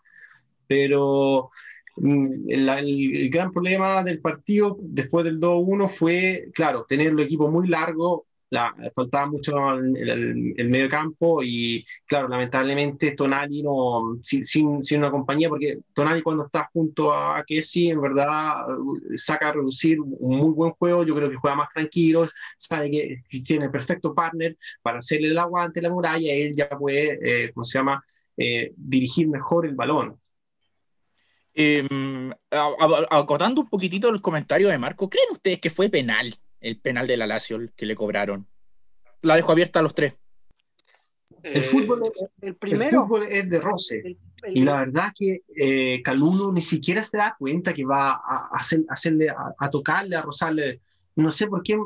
Pero 0.67 1.49
mm, 1.97 2.49
el, 2.49 2.69
el, 2.69 3.29
gran 3.29 3.51
problema 3.51 4.03
del 4.03 4.19
partido 4.21 4.77
después 4.81 5.25
del 5.25 5.39
2-1 5.39 5.89
fue, 5.89 6.49
claro, 6.53 6.85
tener 6.87 7.07
el 7.09 7.19
equipo 7.19 7.49
muy 7.49 7.67
largo, 7.67 8.25
la, 8.53 8.75
faltaba 8.95 9.25
mucho 9.25 9.71
el, 9.73 10.53
el, 10.57 10.69
medio 10.69 10.87
campo 10.87 11.41
y 11.41 11.83
claro, 12.05 12.27
lamentablemente 12.27 13.13
Tonali 13.13 13.63
no, 13.63 14.19
sin, 14.21 14.45
sin, 14.45 14.99
una 14.99 15.09
compañía, 15.09 15.49
porque 15.49 15.79
Tonali 15.93 16.21
cuando 16.21 16.45
está 16.45 16.69
junto 16.71 17.11
a 17.13 17.43
Kessi, 17.45 17.89
en 17.89 18.01
verdad 18.01 18.65
saca 19.15 19.49
a 19.49 19.53
reducir 19.53 19.99
un 19.99 20.37
muy 20.37 20.51
buen 20.53 20.71
juego, 20.73 21.03
yo 21.03 21.15
creo 21.15 21.31
que 21.31 21.37
juega 21.37 21.55
más 21.55 21.69
tranquilo, 21.73 22.29
sabe 22.57 22.91
que 22.91 23.39
tiene 23.41 23.69
perfecto 23.69 24.13
partner 24.13 24.55
para 24.83 24.99
hacerle 24.99 25.29
el 25.29 25.37
aguante 25.39 25.81
la 25.81 25.89
muralla, 25.89 26.31
él 26.31 26.55
ya 26.55 26.69
puede, 26.69 27.45
eh, 27.45 27.51
¿cómo 27.53 27.63
se 27.63 27.79
llama?, 27.79 28.03
eh, 28.37 28.73
dirigir 28.77 29.27
mejor 29.29 29.65
el 29.65 29.75
balón. 29.75 30.19
Eh, 31.55 31.87
acotando 32.49 33.61
un 33.61 33.69
poquitito 33.69 34.09
el 34.09 34.21
comentario 34.21 34.69
de 34.69 34.77
Marco, 34.77 35.09
¿creen 35.09 35.27
ustedes 35.31 35.59
que 35.59 35.69
fue 35.69 35.89
penal 35.89 36.35
el 36.63 36.79
penal 36.79 37.05
de 37.05 37.17
la 37.17 37.27
Lazio 37.27 37.59
que 37.75 37.85
le 37.85 37.95
cobraron. 37.95 38.47
La 39.21 39.35
dejo 39.35 39.51
abierta 39.51 39.79
a 39.79 39.83
los 39.83 39.93
tres. 39.93 40.17
El 41.43 41.61
fútbol, 41.61 42.11
el 42.41 42.55
primero, 42.55 43.05
es 43.29 43.49
de 43.49 43.59
roce. 43.59 44.17
y 44.47 44.63
la 44.63 44.77
verdad 44.79 45.13
que 45.17 45.41
eh, 45.55 46.01
Calulo 46.01 46.53
ni 46.53 46.61
siquiera 46.61 47.03
se 47.03 47.17
da 47.17 47.35
cuenta 47.37 47.73
que 47.73 47.83
va 47.83 48.13
a, 48.13 48.49
hacer, 48.53 48.81
hacerle, 48.87 49.27
a, 49.29 49.69
tocarle, 49.69 50.15
a 50.15 50.21
rozarle. 50.21 50.79
No 51.17 51.29
sé 51.29 51.47
por 51.47 51.61
qué. 51.61 51.77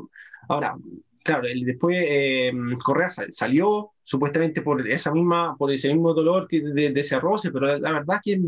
Ahora, 0.47 0.75
claro, 1.23 1.47
después 1.63 1.97
eh, 2.07 2.51
Correa 2.83 3.09
salió 3.09 3.93
supuestamente 4.03 4.61
por 4.61 4.87
esa 4.87 5.11
misma, 5.11 5.57
por 5.57 5.71
ese 5.71 5.91
mismo 5.91 6.13
dolor 6.13 6.47
que 6.47 6.61
de, 6.61 6.91
de 6.91 6.99
ese 6.99 7.19
roce, 7.19 7.51
pero 7.51 7.79
la 7.79 7.91
verdad 7.91 8.19
que 8.23 8.39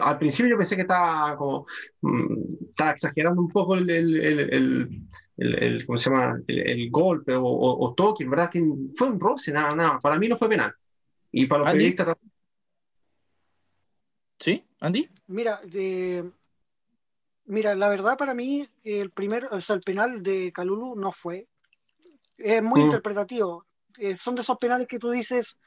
al 0.00 0.18
principio 0.18 0.50
yo 0.50 0.56
pensé 0.56 0.76
que 0.76 0.82
estaba 0.82 1.36
como 1.36 1.66
mm, 2.02 2.66
estaba 2.70 2.92
exagerando 2.92 3.40
un 3.40 3.48
poco 3.48 3.74
el, 3.74 3.90
el, 3.90 5.08
el, 5.36 5.86
¿cómo 5.86 5.98
se 5.98 6.10
llama? 6.10 6.40
el, 6.46 6.90
golpe 6.90 7.34
o, 7.34 7.44
o, 7.44 7.94
toque, 7.94 8.24
verdad 8.24 8.50
que 8.50 8.64
fue 8.94 9.08
un 9.08 9.18
roce, 9.18 9.52
nada, 9.52 9.74
nada, 9.74 9.98
para 9.98 10.18
mí 10.18 10.28
no 10.28 10.36
fue 10.36 10.48
penal. 10.48 10.72
Y 11.32 11.46
para 11.46 11.64
los 11.64 11.72
periodistas 11.72 12.16
¿Sí? 14.38 14.64
¿Andy? 14.80 15.08
Mira, 15.26 15.60
de, 15.64 16.30
mira, 17.46 17.74
la 17.74 17.88
verdad 17.88 18.16
para 18.16 18.34
mí 18.34 18.66
el 18.84 19.10
primer, 19.10 19.46
o 19.46 19.60
sea, 19.60 19.76
el 19.76 19.82
penal 19.82 20.22
de 20.22 20.52
Calulu 20.52 20.96
no 20.96 21.10
fue. 21.10 21.48
Es 22.36 22.62
muy 22.62 22.80
mm. 22.80 22.84
interpretativo. 22.84 23.66
Eh, 23.98 24.16
son 24.16 24.34
de 24.34 24.42
esos 24.42 24.58
penales 24.58 24.86
que 24.86 24.98
tú 24.98 25.10
dices, 25.10 25.58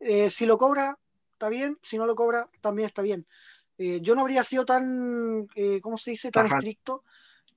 eh, 0.00 0.30
si 0.30 0.46
lo 0.46 0.58
cobra, 0.58 0.98
está 1.36 1.50
bien, 1.50 1.78
si 1.82 1.98
no 1.98 2.06
lo 2.06 2.14
cobra, 2.14 2.48
también 2.62 2.86
está 2.86 3.02
bien. 3.02 3.26
Eh, 3.76 4.00
yo 4.00 4.14
no 4.14 4.22
habría 4.22 4.42
sido 4.42 4.64
tan, 4.64 5.46
eh, 5.54 5.80
¿cómo 5.82 5.98
se 5.98 6.12
dice?, 6.12 6.30
tan 6.30 6.46
estricto, 6.46 7.04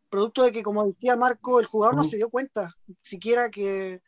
producto 0.10 0.44
de 0.44 0.52
que, 0.52 0.62
como 0.62 0.86
decía 0.86 1.16
Marco, 1.16 1.62
el 1.62 1.66
jugador 1.66 1.96
no 1.96 2.04
se 2.04 2.18
dio 2.18 2.30
cuenta 2.30 2.76
siquiera 3.02 3.50
que, 3.50 4.02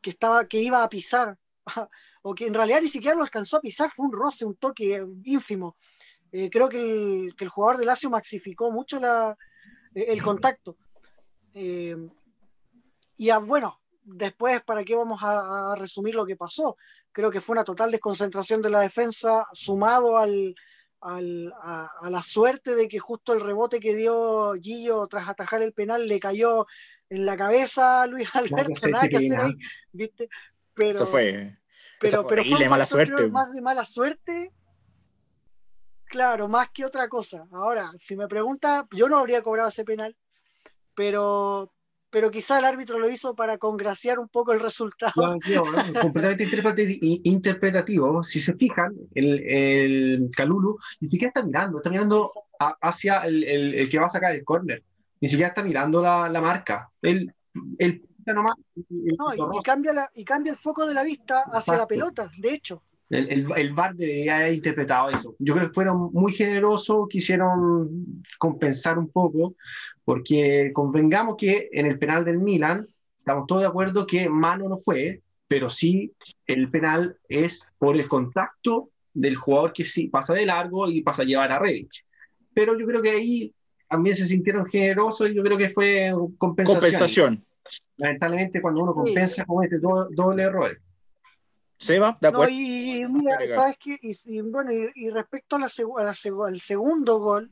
que, 0.00 0.10
estaba, 0.10 0.46
que 0.46 0.60
iba 0.60 0.84
a 0.84 0.88
pisar, 0.88 1.36
o 2.22 2.34
que 2.34 2.46
en 2.46 2.54
realidad 2.54 2.80
ni 2.80 2.88
siquiera 2.88 3.16
lo 3.16 3.24
alcanzó 3.24 3.56
a 3.56 3.60
pisar, 3.60 3.90
fue 3.90 4.06
un 4.06 4.12
roce, 4.12 4.44
un 4.44 4.54
toque 4.54 5.04
ínfimo. 5.24 5.76
Eh, 6.30 6.48
creo 6.48 6.68
que 6.68 6.80
el, 6.80 7.34
que 7.34 7.44
el, 7.44 7.50
jugador 7.50 7.78
de 7.78 7.86
Lazio 7.86 8.08
maxificó 8.08 8.70
mucho 8.70 9.00
la, 9.00 9.36
el 9.94 10.22
contacto. 10.22 10.76
y 11.54 13.30
bueno, 13.46 13.80
después, 14.04 14.62
¿para 14.62 14.84
qué 14.84 14.94
vamos 14.94 15.20
a, 15.24 15.72
a 15.72 15.74
resumir 15.74 16.14
lo 16.14 16.24
que 16.24 16.36
pasó? 16.36 16.76
Creo 17.12 17.30
que 17.30 17.40
fue 17.40 17.54
una 17.54 17.64
total 17.64 17.90
desconcentración 17.90 18.62
de 18.62 18.70
la 18.70 18.80
defensa, 18.80 19.46
sumado 19.52 20.18
al, 20.18 20.54
al, 21.00 21.52
a, 21.60 22.08
la 22.10 22.22
suerte 22.22 22.74
de 22.74 22.88
que 22.88 22.98
justo 22.98 23.32
el 23.32 23.40
rebote 23.40 23.80
que 23.80 23.94
dio 23.94 24.54
Gillo 24.54 25.06
tras 25.06 25.28
atajar 25.28 25.62
el 25.62 25.72
penal 25.72 26.08
le 26.08 26.18
cayó 26.20 26.66
en 27.10 27.26
la 27.26 27.36
cabeza 27.36 28.02
a 28.02 28.06
Luis 28.06 28.34
Alberto, 28.34 28.88
nada 28.88 29.08
que 29.08 29.18
hacer 29.18 29.38
ahí, 29.38 29.54
¿viste? 29.92 30.28
Pero, 30.74 30.90
eso 30.90 31.06
fue, 31.06 31.58
pero, 32.00 32.26
pero 32.26 32.44
fue 32.44 32.68
mala 32.68 32.86
suerte. 32.86 33.28
más 33.28 33.52
de 33.52 33.60
mala 33.60 33.84
suerte, 33.84 34.52
claro, 36.06 36.48
más 36.48 36.70
que 36.70 36.84
otra 36.84 37.08
cosa. 37.08 37.46
Ahora, 37.52 37.92
si 37.98 38.16
me 38.16 38.28
pregunta, 38.28 38.86
yo 38.92 39.08
no 39.08 39.18
habría 39.18 39.42
cobrado 39.42 39.68
ese 39.68 39.84
penal, 39.84 40.16
pero, 40.94 41.74
pero 42.12 42.30
quizá 42.30 42.58
el 42.58 42.66
árbitro 42.66 42.98
lo 42.98 43.08
hizo 43.08 43.34
para 43.34 43.56
congraciar 43.56 44.18
un 44.18 44.28
poco 44.28 44.52
el 44.52 44.60
resultado. 44.60 45.12
completamente 46.02 46.46
interpretativo. 47.24 48.22
Si 48.22 48.38
se 48.38 48.52
fijan, 48.54 48.94
el, 49.14 49.40
el 49.48 50.30
Calulu 50.36 50.78
ni 51.00 51.08
siquiera 51.08 51.28
está 51.28 51.42
mirando, 51.42 51.78
está 51.78 51.88
mirando 51.88 52.30
hacia 52.82 53.20
el, 53.20 53.42
el, 53.44 53.88
que 53.88 53.98
va 53.98 54.06
a 54.06 54.10
sacar 54.10 54.34
el 54.34 54.44
córner. 54.44 54.84
Ni 55.22 55.28
siquiera 55.28 55.48
está 55.48 55.62
mirando 55.62 56.02
la, 56.02 56.28
la 56.28 56.42
marca. 56.42 56.90
Él, 57.00 57.34
él 57.78 58.02
nomás, 58.26 58.56
no, 58.90 59.58
y, 59.58 59.62
cambia 59.62 59.94
la, 59.94 60.10
y 60.14 60.22
cambia 60.22 60.52
el 60.52 60.58
foco 60.58 60.86
de 60.86 60.92
la 60.92 61.02
vista 61.02 61.44
hacia 61.50 61.78
la 61.78 61.86
pelota, 61.86 62.30
de 62.36 62.52
hecho. 62.52 62.82
El, 63.12 63.30
el, 63.30 63.46
el 63.56 63.74
VAR 63.74 63.94
debería 63.94 64.38
haber 64.38 64.54
interpretado 64.54 65.10
eso. 65.10 65.36
Yo 65.38 65.52
creo 65.52 65.68
que 65.68 65.74
fueron 65.74 66.10
muy 66.14 66.32
generosos, 66.32 67.08
quisieron 67.10 68.22
compensar 68.38 68.98
un 68.98 69.10
poco, 69.10 69.54
porque 70.02 70.70
convengamos 70.72 71.36
que 71.36 71.68
en 71.72 71.84
el 71.84 71.98
penal 71.98 72.24
del 72.24 72.38
Milan, 72.38 72.86
estamos 73.18 73.46
todos 73.46 73.60
de 73.60 73.68
acuerdo 73.68 74.06
que 74.06 74.30
mano 74.30 74.66
no 74.66 74.78
fue, 74.78 75.20
pero 75.46 75.68
sí 75.68 76.14
el 76.46 76.70
penal 76.70 77.18
es 77.28 77.66
por 77.76 77.96
el 77.96 78.08
contacto 78.08 78.88
del 79.12 79.36
jugador 79.36 79.74
que 79.74 79.84
sí 79.84 80.08
pasa 80.08 80.32
de 80.32 80.46
largo 80.46 80.88
y 80.88 81.02
pasa 81.02 81.20
a 81.20 81.26
llevar 81.26 81.52
a 81.52 81.58
Revich. 81.58 82.06
Pero 82.54 82.78
yo 82.78 82.86
creo 82.86 83.02
que 83.02 83.10
ahí 83.10 83.54
también 83.90 84.16
se 84.16 84.24
sintieron 84.24 84.64
generosos 84.64 85.28
y 85.28 85.34
yo 85.34 85.42
creo 85.42 85.58
que 85.58 85.68
fue 85.68 86.14
compensación. 86.38 86.80
compensación. 86.80 87.44
Lamentablemente 87.98 88.62
cuando 88.62 88.82
uno 88.82 88.94
compensa 88.94 89.44
comete 89.44 89.76
doble 89.78 90.42
error. 90.42 90.80
Seba, 91.82 92.16
¿de 92.20 92.28
acuerdo? 92.28 92.54
y, 92.54 93.04
mira, 93.08 93.38
¿sabes 93.52 93.76
qué? 93.80 93.98
Y, 94.00 94.40
bueno, 94.42 94.70
y, 94.72 95.10
respecto 95.10 95.56
a 95.56 95.58
la, 95.58 95.68
al 96.46 96.60
segundo 96.60 97.18
gol, 97.18 97.50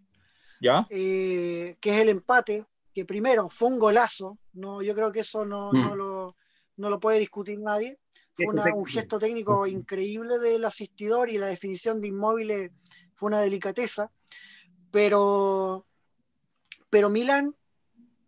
¿Ya? 0.60 0.86
Eh, 0.88 1.76
que 1.80 1.90
es 1.90 1.96
el 1.96 2.10
empate, 2.10 2.64
que 2.94 3.04
primero 3.04 3.48
fue 3.48 3.70
un 3.70 3.80
golazo, 3.80 4.38
no, 4.52 4.82
yo 4.82 4.94
creo 4.94 5.10
que 5.10 5.20
eso 5.20 5.44
no, 5.44 5.72
no, 5.72 5.94
mm. 5.94 5.98
lo, 5.98 6.36
no 6.76 6.90
lo, 6.90 7.00
puede 7.00 7.18
discutir 7.18 7.58
nadie. 7.58 7.98
Fue 8.32 8.46
un 8.46 8.86
gesto 8.86 9.18
técnico 9.18 9.66
increíble 9.66 10.38
del 10.38 10.64
asistidor 10.64 11.28
y 11.28 11.36
la 11.36 11.48
definición 11.48 12.00
de 12.00 12.08
inmóviles 12.08 12.70
fue 13.16 13.26
una 13.26 13.40
delicadeza, 13.40 14.12
pero, 14.92 15.86
pero 16.88 17.10
Milan 17.10 17.56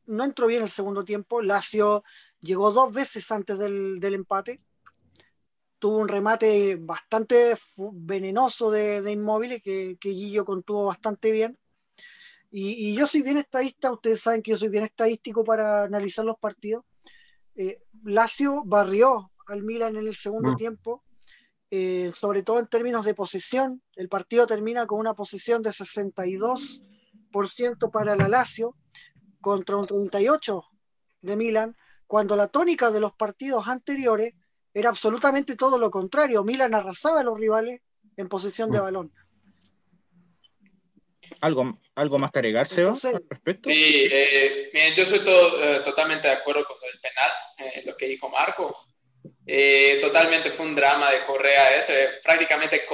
no 0.06 0.24
entró 0.24 0.48
bien 0.48 0.64
el 0.64 0.70
segundo 0.70 1.04
tiempo, 1.04 1.40
Lazio 1.40 2.02
llegó 2.40 2.72
dos 2.72 2.92
veces 2.92 3.30
antes 3.30 3.56
del, 3.56 4.00
del 4.00 4.14
empate 4.14 4.60
tuvo 5.82 5.98
un 5.98 6.06
remate 6.06 6.76
bastante 6.76 7.56
venenoso 7.92 8.70
de, 8.70 9.02
de 9.02 9.10
inmóviles 9.10 9.60
que, 9.60 9.96
que 10.00 10.10
Guillo 10.10 10.44
contuvo 10.44 10.86
bastante 10.86 11.32
bien. 11.32 11.58
Y, 12.52 12.94
yo 12.94 13.08
soy 13.08 13.22
bien 13.22 13.36
estadista, 13.36 13.90
ustedes 13.90 14.20
saben 14.20 14.42
que 14.42 14.52
yo 14.52 14.56
soy 14.56 14.68
bien 14.68 14.84
estadístico 14.84 15.42
para 15.42 15.82
analizar 15.82 16.24
los 16.24 16.38
partidos. 16.38 16.84
Eh, 17.56 17.82
Lazio 18.04 18.62
barrió 18.64 19.32
al 19.48 19.64
Milan 19.64 19.96
en 19.96 20.06
el 20.06 20.14
segundo 20.14 20.52
mm. 20.52 20.56
tiempo, 20.56 21.02
eh, 21.68 22.12
sobre 22.14 22.44
todo 22.44 22.60
en 22.60 22.68
términos 22.68 23.04
de 23.04 23.14
posesión. 23.14 23.82
El 23.96 24.08
partido 24.08 24.46
termina 24.46 24.86
con 24.86 25.00
una 25.00 25.14
posesión 25.14 25.64
de 25.64 25.70
62% 25.70 27.90
para 27.90 28.14
la 28.14 28.28
Lazio 28.28 28.76
contra 29.40 29.78
un 29.78 29.88
38% 29.88 30.62
de 31.22 31.36
Milan, 31.36 31.76
cuando 32.06 32.36
la 32.36 32.46
tónica 32.46 32.92
de 32.92 33.00
los 33.00 33.14
partidos 33.14 33.66
anteriores 33.66 34.34
era 34.74 34.88
absolutamente 34.88 35.56
todo 35.56 35.78
lo 35.78 35.90
contrario. 35.90 36.44
Milan 36.44 36.74
arrasaba 36.74 37.20
a 37.20 37.24
los 37.24 37.38
rivales 37.38 37.80
en 38.16 38.28
posesión 38.28 38.70
de 38.70 38.78
mm. 38.78 38.82
balón. 38.82 39.12
¿Algo, 41.40 41.80
algo 41.94 42.18
más 42.18 42.30
que 42.30 42.38
agregarse 42.40 42.82
al 42.82 43.24
respecto? 43.28 43.70
Sí, 43.70 44.06
eh, 44.10 44.70
miren, 44.72 44.94
yo 44.94 45.06
soy 45.06 45.20
todo, 45.20 45.62
eh, 45.62 45.80
totalmente 45.80 46.28
de 46.28 46.34
acuerdo 46.34 46.64
con 46.64 46.76
el 46.92 47.00
penal, 47.00 47.30
eh, 47.58 47.82
lo 47.86 47.96
que 47.96 48.06
dijo 48.06 48.28
Marco. 48.28 48.76
totalmente 50.00 50.50
fue 50.50 50.66
un 50.66 50.74
drama 50.74 51.10
de 51.10 51.22
Correa 51.22 51.76
ese. 51.76 52.20
Prácticamente 52.22 52.84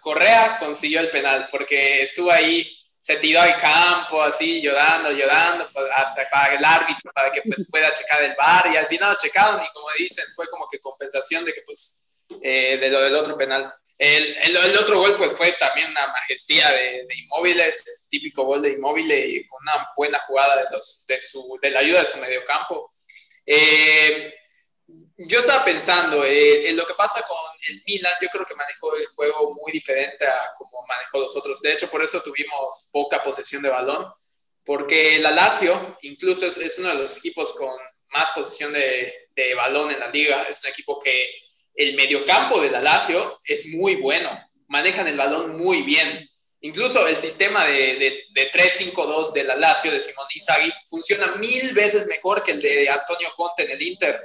Correa 0.00 0.58
consiguió 0.58 1.00
el 1.00 1.10
penal 1.10 1.48
porque 1.50 2.02
estuvo 2.02 2.30
ahí 2.30 2.68
se 3.06 3.18
tiró 3.18 3.40
al 3.40 3.56
campo 3.60 4.20
así 4.20 4.60
llorando, 4.60 5.12
llorando, 5.12 5.68
pues, 5.72 5.86
hasta 5.94 6.28
para 6.28 6.56
el 6.56 6.64
árbitro, 6.64 7.12
para 7.14 7.30
que 7.30 7.40
pues 7.42 7.68
pueda 7.70 7.92
checar 7.92 8.20
el 8.24 8.34
bar 8.34 8.68
y 8.72 8.76
al 8.76 8.88
final 8.88 9.16
checaron 9.16 9.62
y 9.62 9.72
como 9.72 9.86
dicen, 9.96 10.24
fue 10.34 10.48
como 10.48 10.66
que 10.68 10.80
compensación 10.80 11.44
de 11.44 11.54
que 11.54 11.62
pues 11.62 12.02
eh, 12.42 12.78
de 12.78 12.88
lo 12.88 13.00
del 13.00 13.14
otro 13.14 13.36
penal. 13.36 13.72
El, 13.96 14.36
el, 14.42 14.76
otro 14.76 14.98
gol 14.98 15.16
pues 15.16 15.30
fue 15.34 15.52
también 15.52 15.88
una 15.92 16.08
majestía 16.08 16.72
de, 16.72 17.06
de 17.06 17.14
Inmóviles, 17.16 18.08
típico 18.10 18.42
gol 18.42 18.60
de 18.60 18.72
Inmóviles 18.72 19.24
y 19.24 19.46
con 19.46 19.62
una 19.62 19.88
buena 19.96 20.18
jugada 20.26 20.56
de, 20.56 20.64
los, 20.72 21.04
de, 21.06 21.20
su, 21.20 21.60
de 21.62 21.70
la 21.70 21.78
ayuda 21.78 22.00
de 22.00 22.06
su 22.06 22.18
mediocampo. 22.18 22.92
Eh, 23.46 24.34
yo 25.18 25.40
estaba 25.40 25.64
pensando 25.64 26.24
eh, 26.24 26.68
en 26.68 26.76
lo 26.76 26.86
que 26.86 26.94
pasa 26.94 27.22
con 27.26 27.38
el 27.68 27.82
Milan, 27.86 28.12
yo 28.20 28.28
creo 28.28 28.46
que 28.46 28.54
manejó 28.54 28.94
el 28.96 29.06
juego 29.06 29.54
muy 29.54 29.72
diferente 29.72 30.26
a 30.26 30.52
como 30.56 30.86
manejó 30.86 31.18
los 31.18 31.36
otros. 31.36 31.60
De 31.60 31.72
hecho, 31.72 31.90
por 31.90 32.02
eso 32.02 32.22
tuvimos 32.22 32.88
poca 32.92 33.22
posesión 33.22 33.62
de 33.62 33.70
balón, 33.70 34.06
porque 34.64 35.18
la 35.18 35.30
Lazio 35.30 35.98
incluso 36.02 36.46
es, 36.46 36.56
es 36.58 36.78
uno 36.78 36.88
de 36.90 36.96
los 36.96 37.16
equipos 37.16 37.54
con 37.54 37.74
más 38.10 38.30
posesión 38.30 38.72
de, 38.72 39.12
de 39.34 39.54
balón 39.54 39.90
en 39.90 40.00
la 40.00 40.08
liga. 40.08 40.42
Es 40.42 40.62
un 40.62 40.70
equipo 40.70 41.00
que 41.00 41.30
el 41.74 41.94
mediocampo 41.94 42.60
de 42.60 42.70
la 42.70 42.80
Lazio 42.80 43.40
es 43.44 43.66
muy 43.68 43.96
bueno, 43.96 44.30
manejan 44.68 45.06
el 45.08 45.16
balón 45.16 45.56
muy 45.56 45.82
bien. 45.82 46.28
Incluso 46.60 47.06
el 47.06 47.16
sistema 47.16 47.66
de, 47.66 48.24
de, 48.32 48.52
3-5-2 48.52 49.32
de 49.32 49.44
la 49.44 49.54
Lazio 49.54 49.92
de 49.92 50.00
Simón 50.00 50.26
Inzaghi 50.34 50.72
funciona 50.86 51.34
mil 51.36 51.72
veces 51.74 52.06
mejor 52.06 52.42
que 52.42 52.52
el 52.52 52.60
de 52.60 52.88
Antonio 52.88 53.28
Conte 53.36 53.64
en 53.64 53.70
el 53.72 53.82
Inter, 53.82 54.20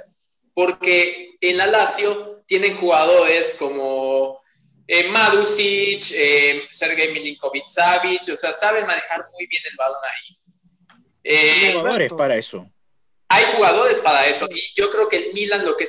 porque 0.54 1.36
en 1.40 1.56
la 1.56 1.66
Lazio 1.66 2.42
tienen 2.46 2.76
jugadores 2.76 3.56
como 3.58 4.40
eh, 4.86 5.08
Madusic, 5.08 6.02
eh, 6.14 6.62
Sergei 6.70 7.12
Milinkovic-Savic, 7.12 8.32
o 8.32 8.36
sea, 8.36 8.52
saben 8.52 8.86
manejar 8.86 9.28
muy 9.32 9.46
bien 9.46 9.62
el 9.70 9.76
balón 9.76 10.00
ahí. 10.04 10.36
Eh, 11.24 11.72
jugadores 11.74 12.12
para 12.12 12.36
eso 12.36 12.72
hay 13.32 13.44
jugadores 13.54 14.00
para 14.00 14.26
eso 14.26 14.46
y 14.50 14.60
yo 14.76 14.90
creo 14.90 15.08
que 15.08 15.16
el 15.16 15.32
Milan 15.32 15.64
lo 15.64 15.74
que 15.74 15.88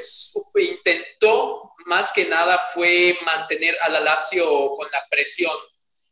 intentó 0.61 1.73
más 1.87 2.13
que 2.13 2.25
nada 2.25 2.57
fue 2.73 3.17
mantener 3.25 3.75
a 3.81 3.89
la 3.89 3.99
Lazio 3.99 4.47
con 4.77 4.89
la 4.89 5.05
presión 5.09 5.51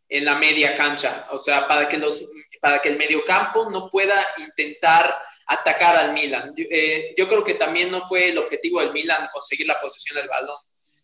en 0.10 0.26
la 0.26 0.36
media 0.36 0.76
cancha, 0.76 1.30
o 1.32 1.38
sea, 1.38 1.70
para 1.70 1.88
que, 1.88 1.98
los, 1.98 2.30
para 2.60 2.82
que 2.82 2.90
el 2.90 2.98
mediocampo 2.98 3.70
no 3.72 3.90
pueda 3.90 4.14
intentar 4.40 5.18
atacar 5.48 5.96
al 5.96 6.14
Milan. 6.14 6.54
Eh, 6.58 7.14
yo 7.18 7.28
creo 7.28 7.44
que 7.44 7.56
también 7.56 7.92
no 7.92 8.02
fue 8.02 8.30
el 8.30 8.38
objetivo 8.38 8.80
del 8.82 8.94
Milan 8.94 9.30
conseguir 9.32 9.68
la 9.68 9.80
posesión 9.80 10.16
del 10.18 10.28
balón. 10.28 10.58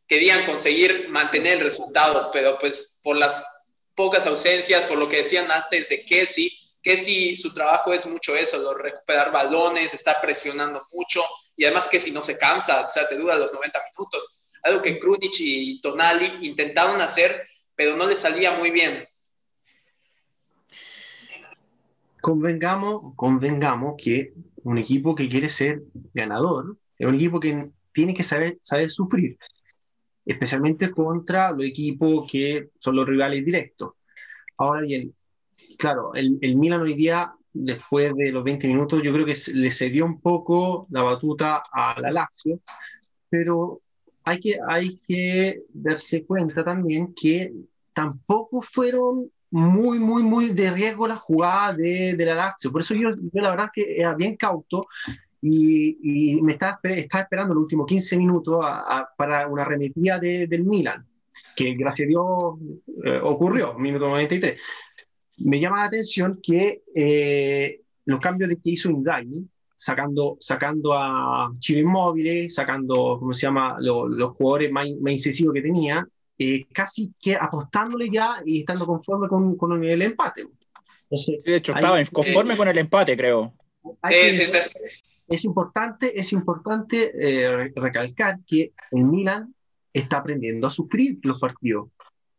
Querían 0.07 0.45
conseguir 0.45 1.09
mantener 1.09 1.53
el 1.53 1.59
resultado, 1.59 2.29
pero 2.31 2.57
pues 2.59 2.99
por 3.03 3.17
las 3.17 3.67
pocas 3.95 4.25
ausencias, 4.27 4.85
por 4.85 4.97
lo 4.97 5.09
que 5.09 5.17
decían 5.17 5.51
antes 5.51 5.89
de 5.89 6.05
Kessi, 6.05 6.51
que 6.81 6.97
si 6.97 7.35
su 7.35 7.53
trabajo 7.53 7.91
es 7.93 8.05
mucho 8.05 8.35
eso, 8.35 8.57
lo, 8.59 8.73
recuperar 8.73 9.31
balones, 9.31 9.93
está 9.93 10.21
presionando 10.21 10.81
mucho 10.93 11.23
y 11.57 11.65
además 11.65 11.89
que 11.89 11.99
si 11.99 12.11
no 12.11 12.21
se 12.21 12.37
cansa, 12.37 12.85
o 12.85 12.89
sea, 12.89 13.07
te 13.07 13.17
dura 13.17 13.35
los 13.35 13.51
90 13.51 13.79
minutos. 13.91 14.45
Algo 14.61 14.81
que 14.81 14.99
Krunic 14.99 15.33
y 15.39 15.81
Tonali 15.81 16.45
intentaron 16.47 17.01
hacer, 17.01 17.47
pero 17.75 17.95
no 17.95 18.05
les 18.05 18.19
salía 18.19 18.51
muy 18.51 18.69
bien. 18.69 19.06
Convengamos, 22.21 23.13
convengamos 23.15 23.95
que 23.97 24.33
un 24.63 24.77
equipo 24.77 25.15
que 25.15 25.29
quiere 25.29 25.49
ser 25.49 25.83
ganador 26.13 26.77
es 26.97 27.07
un 27.07 27.15
equipo 27.15 27.39
que 27.39 27.71
tiene 27.93 28.13
que 28.13 28.23
saber, 28.23 28.59
saber 28.61 28.91
sufrir, 28.91 29.37
especialmente 30.25 30.91
contra 30.91 31.51
los 31.51 31.65
equipos 31.65 32.29
que 32.29 32.69
son 32.79 32.95
los 32.95 33.07
rivales 33.07 33.45
directos. 33.45 33.93
Ahora 34.57 34.81
bien, 34.81 35.13
claro, 35.77 36.13
el, 36.15 36.37
el 36.41 36.55
Milan 36.57 36.81
hoy 36.81 36.95
día, 36.95 37.33
después 37.53 38.15
de 38.15 38.31
los 38.31 38.43
20 38.43 38.67
minutos, 38.67 39.01
yo 39.03 39.13
creo 39.13 39.25
que 39.25 39.35
le 39.53 39.71
cedió 39.71 40.05
un 40.05 40.19
poco 40.19 40.87
la 40.89 41.03
batuta 41.03 41.63
a 41.71 41.99
la 42.01 42.11
Lazio, 42.11 42.59
pero 43.29 43.81
hay 44.23 44.39
que, 44.39 44.57
hay 44.67 44.97
que 45.07 45.63
darse 45.69 46.25
cuenta 46.25 46.63
también 46.63 47.13
que 47.13 47.53
tampoco 47.93 48.61
fueron 48.61 49.31
muy, 49.51 49.99
muy, 49.99 50.23
muy 50.23 50.49
de 50.49 50.71
riesgo 50.71 51.07
la 51.07 51.17
jugada 51.17 51.73
de, 51.73 52.15
de 52.15 52.25
la 52.25 52.35
Lazio. 52.35 52.71
Por 52.71 52.81
eso 52.81 52.93
yo, 52.93 53.09
yo, 53.11 53.41
la 53.41 53.51
verdad 53.51 53.69
que 53.73 53.95
era 53.97 54.13
bien 54.13 54.35
cauto 54.35 54.87
y, 55.41 56.35
y 56.35 56.41
me 56.41 56.53
estaba, 56.53 56.79
estaba, 56.83 57.23
esperando 57.23 57.53
los 57.53 57.63
últimos 57.63 57.87
15 57.87 58.17
minutos 58.17 58.65
para 59.17 59.47
una 59.47 59.63
arremetida 59.63 60.19
de, 60.19 60.47
del 60.47 60.63
Milan, 60.63 61.05
que 61.55 61.75
gracias 61.75 62.07
a 62.07 62.09
Dios 62.09 62.25
eh, 63.05 63.19
ocurrió, 63.23 63.73
minuto 63.75 64.07
93 64.09 64.59
me 65.37 65.59
llama 65.59 65.81
la 65.81 65.85
atención 65.85 66.39
que 66.41 66.83
eh, 66.95 67.81
los 68.05 68.19
cambios 68.19 68.49
de 68.49 68.55
que 68.55 68.71
hizo 68.71 68.89
Inzaghi, 68.89 69.47
sacando, 69.75 70.37
sacando 70.39 70.93
a 70.93 71.51
Chile 71.59 71.81
Inmóviles, 71.81 72.55
sacando, 72.55 73.17
¿cómo 73.19 73.33
se 73.33 73.45
llama?, 73.45 73.77
los 73.79 74.31
jugadores 74.35 74.71
más, 74.71 74.87
más, 74.99 75.11
incisivos 75.13 75.53
que 75.53 75.61
tenía, 75.61 76.07
eh, 76.37 76.65
casi 76.73 77.13
que 77.19 77.35
apostándole 77.35 78.09
ya 78.09 78.41
y 78.45 78.59
estando 78.59 78.85
conforme 78.85 79.27
con, 79.27 79.57
con 79.57 79.83
el 79.83 80.01
empate. 80.01 80.47
Entonces, 81.03 81.43
de 81.43 81.55
hecho, 81.55 81.73
estaba 81.73 82.03
conforme 82.05 82.53
eh, 82.53 82.57
con 82.57 82.67
el 82.67 82.77
empate, 82.77 83.15
creo. 83.15 83.53
Es, 84.09 85.23
es, 85.27 85.45
importante, 85.45 86.19
es 86.19 86.33
importante 86.33 87.11
eh, 87.17 87.71
recalcar 87.75 88.39
que 88.45 88.73
el 88.91 89.05
Milan 89.05 89.53
está 89.93 90.17
aprendiendo 90.17 90.67
a 90.67 90.71
sufrir 90.71 91.19
los 91.23 91.39
partidos 91.39 91.87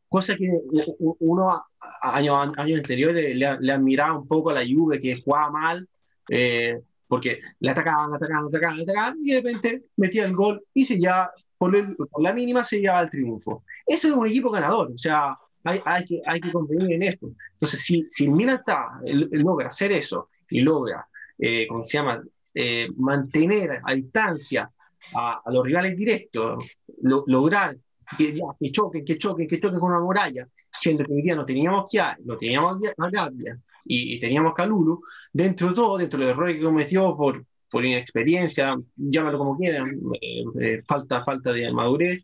cosa 0.09 0.37
que 0.37 0.51
uno 0.99 1.63
años 2.01 2.53
año 2.57 2.77
anteriores 2.77 3.37
le, 3.37 3.59
le 3.61 3.73
admiraba 3.73 4.19
un 4.19 4.27
poco 4.27 4.51
a 4.51 4.55
la 4.55 4.65
Juve 4.67 5.01
que 5.01 5.21
jugaba 5.21 5.51
mal, 5.51 5.89
eh, 6.31 6.81
porque 7.09 7.40
le 7.61 7.71
atacaban, 7.71 8.14
atacaban, 8.14 8.47
atacaban, 8.47 8.81
atacaban, 8.81 9.18
y 9.23 9.33
de 9.33 9.40
repente 9.40 9.83
metía 9.97 10.27
el 10.27 10.35
gol 10.35 10.62
y 10.75 10.85
se 10.85 11.01
ya, 11.01 11.31
por, 11.57 11.75
la 12.21 12.33
mínima 12.33 12.62
se 12.62 12.81
llevaba 12.81 13.01
el 13.01 13.11
triunfo. 13.11 13.64
Eso 13.87 14.09
es 14.09 14.14
un 14.14 14.27
equipo 14.27 14.51
ganador, 14.51 14.92
o 14.92 14.99
sea, 14.99 15.37
hay, 15.64 15.81
hay 15.85 16.05
que, 16.05 16.23
hay 16.25 16.40
que 16.40 16.53
convenir 16.53 16.92
en 16.92 17.03
esto. 17.03 17.31
Entonces, 17.55 17.81
si, 17.81 18.05
si 18.09 18.29
Milan 18.29 18.57
está, 18.57 19.01
logra 19.03 19.68
hacer 19.68 19.90
eso 19.92 20.29
y 20.51 20.61
logra, 20.61 21.07
eh, 21.38 21.66
¿cómo 21.66 21.85
se 21.85 21.99
llama?, 21.99 22.23
eh, 22.55 22.88
mantener 22.97 23.81
a 23.85 23.94
distancia 23.94 24.71
a, 25.14 25.42
a, 25.44 25.51
los 25.51 25.64
rivales 25.64 25.97
directos, 25.97 26.64
lo, 27.03 27.23
lograr 27.27 27.77
que, 28.16 28.35
ya, 28.35 28.44
que 28.59 28.73
choquen, 28.73 29.05
que 29.05 29.16
choquen, 29.16 29.47
que 29.47 29.61
choquen 29.61 29.79
con 29.79 29.92
una 29.92 30.01
muralla, 30.01 30.49
siendo 30.77 31.05
que 31.05 31.12
hoy 31.12 31.23
día 31.23 31.35
no 31.35 31.44
teníamos 31.44 31.90
que 31.90 32.01
no 32.25 32.37
teníamos 32.37 32.79
a 32.97 33.11
Gabia 33.11 33.59
y, 33.85 34.14
y, 34.14 34.21
teníamos 34.21 34.55
Calulu, 34.55 35.03
dentro 35.33 35.69
de 35.69 35.75
todo, 35.75 35.99
dentro 35.99 36.19
de 36.19 36.27
los 36.27 36.35
errores 36.35 36.57
que 36.57 36.62
cometió 36.62 37.17
por, 37.17 37.45
por 37.71 37.85
inexperiencia, 37.85 38.77
llámalo 38.97 39.38
como 39.38 39.57
quieran, 39.57 39.87
eh, 40.21 40.45
eh, 40.61 40.83
falta, 40.87 41.25
falta 41.25 41.53
de 41.53 41.71
madurez, 41.73 42.23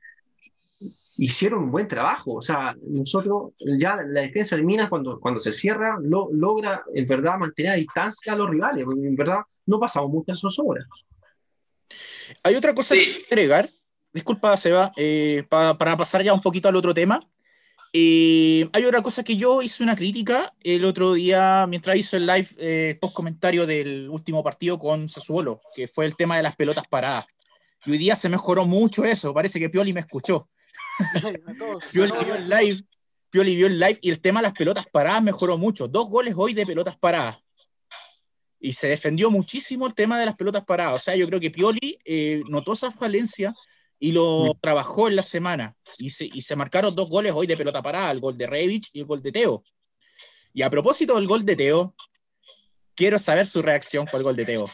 hicieron 1.16 1.64
un 1.64 1.70
buen 1.70 1.88
trabajo. 1.88 2.34
O 2.34 2.42
sea, 2.42 2.74
nosotros, 2.82 3.52
ya 3.78 3.96
la 3.96 4.22
defensa 4.22 4.56
de 4.56 4.62
Minas, 4.62 4.88
cuando, 4.88 5.20
cuando 5.20 5.40
se 5.40 5.52
cierra, 5.52 5.98
lo, 6.00 6.28
logra 6.32 6.82
en 6.94 7.06
verdad 7.06 7.38
mantener 7.38 7.72
a 7.72 7.76
distancia 7.76 8.32
a 8.32 8.36
los 8.36 8.50
rivales, 8.50 8.84
porque 8.84 9.06
en 9.06 9.16
verdad 9.16 9.40
no 9.66 9.78
pasamos 9.78 10.10
muchas 10.10 10.40
zozobras. 10.40 10.86
Hay 12.42 12.54
otra 12.54 12.74
cosa 12.74 12.94
que 12.94 13.24
agregar, 13.30 13.68
disculpa, 14.12 14.56
Seba, 14.56 14.92
eh, 14.96 15.44
pa, 15.48 15.76
para 15.76 15.96
pasar 15.96 16.22
ya 16.22 16.32
un 16.32 16.40
poquito 16.40 16.68
al 16.68 16.76
otro 16.76 16.94
tema. 16.94 17.20
Eh, 17.96 18.68
hay 18.72 18.84
otra 18.84 19.02
cosa 19.02 19.22
que 19.22 19.36
yo 19.36 19.62
hice 19.62 19.84
una 19.84 19.94
crítica 19.94 20.52
el 20.64 20.84
otro 20.84 21.12
día 21.12 21.64
mientras 21.68 21.96
hizo 21.96 22.16
el 22.16 22.26
live 22.26 22.48
eh, 22.58 22.98
post 23.00 23.14
comentario 23.14 23.66
del 23.66 24.08
último 24.10 24.42
partido 24.42 24.80
con 24.80 25.08
Sassuolo, 25.08 25.60
que 25.72 25.86
fue 25.86 26.04
el 26.04 26.16
tema 26.16 26.36
de 26.36 26.42
las 26.42 26.56
pelotas 26.56 26.88
paradas. 26.90 27.26
Y 27.86 27.92
hoy 27.92 27.98
día 27.98 28.16
se 28.16 28.28
mejoró 28.28 28.64
mucho 28.64 29.04
eso, 29.04 29.32
parece 29.32 29.60
que 29.60 29.70
Pioli 29.70 29.92
me 29.92 30.00
escuchó. 30.00 30.48
Pioli 31.92 32.12
vio 32.24 32.34
el 32.34 32.48
live, 32.48 32.84
Pioli 33.30 33.54
vio 33.54 33.68
el 33.68 33.78
live 33.78 33.98
y 34.02 34.10
el 34.10 34.20
tema 34.20 34.40
de 34.40 34.48
las 34.48 34.54
pelotas 34.54 34.86
paradas 34.90 35.22
mejoró 35.22 35.56
mucho. 35.56 35.86
Dos 35.86 36.08
goles 36.08 36.34
hoy 36.36 36.52
de 36.52 36.66
pelotas 36.66 36.98
paradas. 36.98 37.38
Y 38.58 38.72
se 38.72 38.88
defendió 38.88 39.30
muchísimo 39.30 39.86
el 39.86 39.94
tema 39.94 40.18
de 40.18 40.26
las 40.26 40.36
pelotas 40.36 40.64
paradas. 40.64 40.94
O 40.94 40.98
sea, 40.98 41.14
yo 41.14 41.28
creo 41.28 41.38
que 41.38 41.52
Pioli 41.52 41.96
eh, 42.04 42.42
notó 42.48 42.72
esa 42.72 42.90
falencia 42.90 43.54
y 44.04 44.12
lo 44.12 44.54
trabajó 44.60 45.08
en 45.08 45.16
la 45.16 45.22
semana. 45.22 45.74
Y 45.96 46.10
se, 46.10 46.26
y 46.26 46.42
se, 46.42 46.54
marcaron 46.56 46.94
dos 46.94 47.08
goles 47.08 47.32
hoy 47.34 47.46
de 47.46 47.56
pelota 47.56 47.80
parada, 47.80 48.10
el 48.10 48.20
gol 48.20 48.36
de 48.36 48.46
Revich 48.46 48.90
y 48.92 49.00
el 49.00 49.06
gol 49.06 49.22
de 49.22 49.32
Teo. 49.32 49.64
Y 50.52 50.60
a 50.60 50.68
propósito 50.68 51.14
del 51.14 51.26
gol 51.26 51.42
de 51.42 51.56
Teo, 51.56 51.94
quiero 52.94 53.18
saber 53.18 53.46
su 53.46 53.62
reacción 53.62 54.04
por 54.04 54.20
el 54.20 54.24
gol 54.24 54.36
de 54.36 54.44
Teo. 54.44 54.70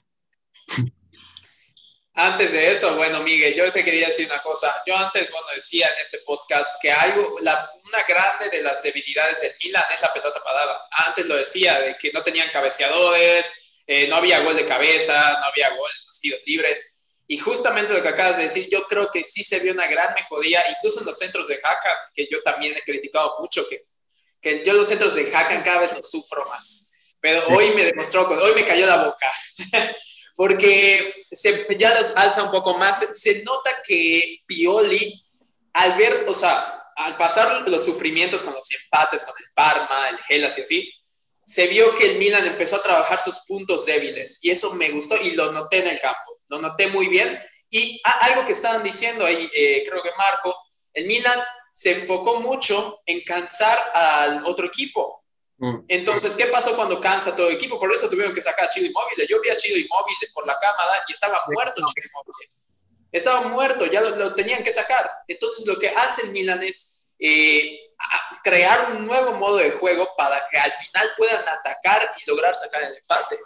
Antes 2.15 2.53
de 2.53 2.73
eso, 2.73 2.97
bueno, 2.97 3.23
Miguel, 3.23 3.55
yo 3.55 3.71
te 3.71 3.85
quería 3.85 4.09
decir 4.09 4.27
una 4.27 4.43
cosa. 4.43 4.75
Yo 4.85 4.97
antes, 4.97 5.31
bueno, 5.31 5.47
decía 5.55 5.87
en 5.87 6.05
este 6.05 6.19
podcast 6.27 6.83
que 6.83 6.91
algo, 6.91 7.37
la, 7.41 7.71
una 7.87 8.03
grande 8.03 8.49
de 8.51 8.65
las 8.65 8.83
debilidades 8.83 9.43
del 9.43 9.53
Milan 9.63 9.85
es 9.95 10.03
la 10.03 10.13
pelota 10.13 10.43
parada. 10.43 10.89
Antes 11.07 11.27
lo 11.27 11.37
decía, 11.37 11.79
de 11.79 11.97
que 11.97 12.11
no 12.11 12.21
tenían 12.25 12.51
cabeceadores, 12.51 13.85
eh, 13.87 14.09
no 14.09 14.17
había 14.17 14.41
gol 14.41 14.57
de 14.57 14.67
cabeza, 14.67 15.39
no 15.39 15.47
había 15.47 15.69
gol 15.69 15.89
en 16.01 16.07
los 16.07 16.21
tiros 16.21 16.41
libres 16.47 17.00
y 17.31 17.39
justamente 17.39 17.93
lo 17.93 18.03
que 18.03 18.09
acabas 18.09 18.39
de 18.39 18.45
decir, 18.45 18.69
yo 18.69 18.87
creo 18.89 19.09
que 19.09 19.23
sí 19.23 19.45
se 19.45 19.61
vio 19.61 19.73
una 19.73 19.87
gran 19.87 20.13
mejoría, 20.15 20.65
incluso 20.69 20.99
en 20.99 21.07
los 21.07 21.17
centros 21.17 21.47
de 21.47 21.61
Hakan, 21.63 21.97
que 22.13 22.27
yo 22.31 22.43
también 22.43 22.77
he 22.77 22.83
criticado 22.83 23.37
mucho, 23.39 23.65
que 23.69 23.85
que 24.41 24.65
yo 24.65 24.73
los 24.73 24.89
centros 24.89 25.15
de 25.15 25.35
Hakan 25.35 25.63
cada 25.63 25.81
vez 25.81 25.95
los 25.95 26.11
sufro 26.11 26.45
más. 26.47 26.91
Pero 27.21 27.47
hoy 27.49 27.71
me 27.73 27.85
demostró, 27.85 28.29
hoy 28.29 28.55
me 28.55 28.65
cayó 28.65 28.87
la 28.87 29.05
boca. 29.05 29.31
porque 30.35 31.27
se, 31.31 31.67
ya 31.77 31.95
los 31.95 32.17
alza 32.17 32.43
un 32.43 32.51
poco 32.51 32.79
más. 32.79 32.99
Se, 33.15 33.43
nota 33.43 33.71
que 33.87 34.41
Pioli, 34.47 35.23
al 35.75 35.97
ver, 35.99 36.25
o 36.27 36.35
sea, 36.35 36.83
al 36.97 37.17
pasar 37.17 37.69
los 37.69 37.85
sufrimientos 37.85 38.43
con 38.43 38.55
los 38.55 38.67
empates, 38.71 39.25
con 39.25 39.35
el 39.39 39.53
Parma, 39.55 40.09
el 40.09 40.19
Gelas 40.19 40.57
y 40.59 40.63
así, 40.63 40.93
se 41.45 41.67
vio 41.67 41.95
que 41.95 42.13
el 42.13 42.19
Milan 42.19 42.47
empezó 42.47 42.77
a 42.77 42.83
trabajar 42.83 43.21
sus 43.21 43.41
puntos 43.47 43.85
débiles 43.85 44.39
y 44.43 44.51
eso 44.51 44.73
me 44.75 44.91
gustó 44.91 45.17
y 45.17 45.33
lo 45.33 45.51
noté 45.53 45.79
en 45.79 45.89
el 45.89 46.01
campo, 46.01 46.40
lo 46.51 46.61
noté 46.61 46.89
muy 46.89 47.09
bien. 47.09 47.41
Y 47.71 48.03
algo 48.23 48.45
que 48.45 48.53
estaban 48.53 48.83
diciendo 48.83 49.25
ahí, 49.25 49.49
eh, 49.55 49.85
creo 49.89 50.03
que 50.03 50.11
Marco, 50.19 50.55
el 50.93 51.07
Milan 51.07 51.41
se 51.73 51.93
enfocó 51.93 52.41
mucho 52.41 53.01
en 53.07 53.23
cansar 53.23 53.79
al 53.95 54.45
otro 54.45 54.67
equipo. 54.67 55.25
Mm. 55.59 55.85
Entonces, 55.87 56.35
¿qué 56.35 56.47
pasó 56.47 56.75
cuando 56.75 57.01
cansa 57.01 57.37
todo 57.37 57.49
el 57.49 57.55
equipo? 57.55 57.79
Por 57.79 57.93
eso 57.95 58.11
tuvieron 58.11 58.35
que 58.35 58.43
sacar 58.43 58.65
a 58.65 58.69
Chido 58.69 58.87
Inmóvil. 58.87 59.27
Yo 59.29 59.41
vi 59.41 59.51
a 59.51 59.57
Chido 59.57 59.79
Inmóvil 59.79 60.17
por 60.35 60.47
la 60.47 60.59
cámara 60.59 61.05
y 61.07 61.13
estaba 61.13 61.43
muerto 61.49 61.83
Chido 61.87 62.09
Inmóvil. 62.09 62.51
Estaba 63.13 63.43
muerto, 63.43 63.87
ya 63.87 64.01
lo, 64.01 64.35
tenían 64.35 64.65
que 64.65 64.73
sacar. 64.73 65.09
Entonces, 65.29 65.67
lo 65.67 65.79
que 65.79 65.91
hace 65.91 66.23
el 66.23 66.33
Milan 66.33 66.63
es 66.63 67.15
eh, 67.21 67.79
crear 68.43 68.93
un 68.93 69.07
nuevo 69.07 69.35
modo 69.35 69.59
de 69.59 69.71
juego 69.71 70.09
para 70.17 70.45
que 70.51 70.59
al 70.59 70.73
final 70.73 71.11
puedan 71.17 71.49
atacar 71.49 72.11
y 72.19 72.29
lograr 72.29 72.55
sacar 72.57 72.83
el 72.83 72.97
empate 72.97 73.39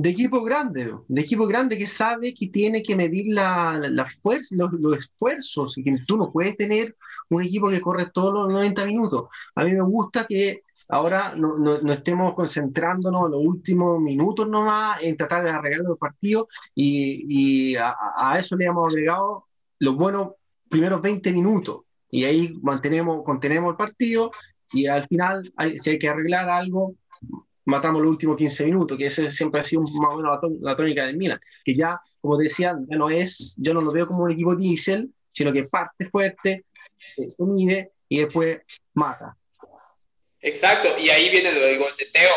de 0.00 0.10
equipo 0.10 0.44
grande, 0.44 0.94
de 1.08 1.20
equipo 1.20 1.44
grande 1.44 1.76
que 1.76 1.88
sabe 1.88 2.32
que 2.32 2.46
tiene 2.46 2.84
que 2.84 2.94
medir 2.94 3.34
la, 3.34 4.06
fuerza, 4.22 4.54
los, 4.56 4.96
esfuerzos, 4.96 5.76
y 5.76 5.82
que 5.82 5.96
tú 6.06 6.16
no 6.16 6.30
puedes 6.30 6.56
tener 6.56 6.96
un 7.30 7.42
equipo 7.42 7.68
que 7.68 7.80
corre 7.80 8.06
todos 8.14 8.32
los 8.32 8.48
90 8.48 8.86
minutos. 8.86 9.28
A 9.56 9.64
mí 9.64 9.72
me 9.72 9.82
gusta 9.82 10.24
que 10.24 10.62
ahora 10.88 11.34
no, 11.34 11.76
estemos 11.92 12.34
concentrándonos 12.34 13.24
en 13.24 13.32
los 13.32 13.42
últimos 13.42 14.00
minutos 14.00 14.48
nomás 14.48 15.02
en 15.02 15.16
tratar 15.16 15.42
de 15.42 15.50
arreglar 15.50 15.86
los 15.86 15.98
partidos 15.98 16.46
y, 16.76 17.74
a, 17.74 18.38
eso 18.38 18.54
le 18.56 18.66
hemos 18.66 18.94
agregado 18.94 19.46
los 19.80 19.96
buenos 19.96 20.34
primeros 20.68 21.02
20 21.02 21.32
minutos 21.32 21.80
y 22.08 22.22
ahí 22.22 22.56
mantenemos, 22.62 23.24
contenemos 23.24 23.72
el 23.72 23.76
partido 23.76 24.30
y 24.72 24.86
al 24.86 25.08
final 25.08 25.52
si 25.76 25.90
hay 25.90 25.98
que 25.98 26.08
arreglar 26.08 26.48
algo 26.48 26.94
matamos 27.68 28.00
los 28.00 28.10
últimos 28.10 28.36
15 28.36 28.64
minutos, 28.64 28.96
que 28.96 29.06
ese 29.06 29.28
siempre 29.28 29.60
ha 29.60 29.64
sido 29.64 29.82
más 29.82 30.14
o 30.14 30.16
menos 30.16 30.40
la, 30.60 30.74
tónica 30.74 31.04
del 31.04 31.16
Milan, 31.16 31.38
que 31.64 31.76
ya, 31.76 32.00
como 32.20 32.38
decía, 32.38 32.74
ya 32.88 32.96
no 32.96 33.10
es, 33.10 33.54
yo 33.58 33.74
no 33.74 33.82
lo 33.82 33.92
veo 33.92 34.06
como 34.06 34.24
un 34.24 34.32
equipo 34.32 34.56
diésel, 34.56 35.10
sino 35.32 35.52
que 35.52 35.64
parte 35.64 36.06
fuerte, 36.06 36.64
eh, 37.16 37.28
se 37.28 37.44
mide 37.44 37.92
y 38.08 38.20
después 38.20 38.60
mata. 38.94 39.36
Exacto, 40.40 40.88
y 40.98 41.10
ahí 41.10 41.28
viene 41.28 41.52
lo 41.52 41.60
del 41.60 41.78
gol 41.78 41.90
de 41.98 42.06
Teo. 42.06 42.34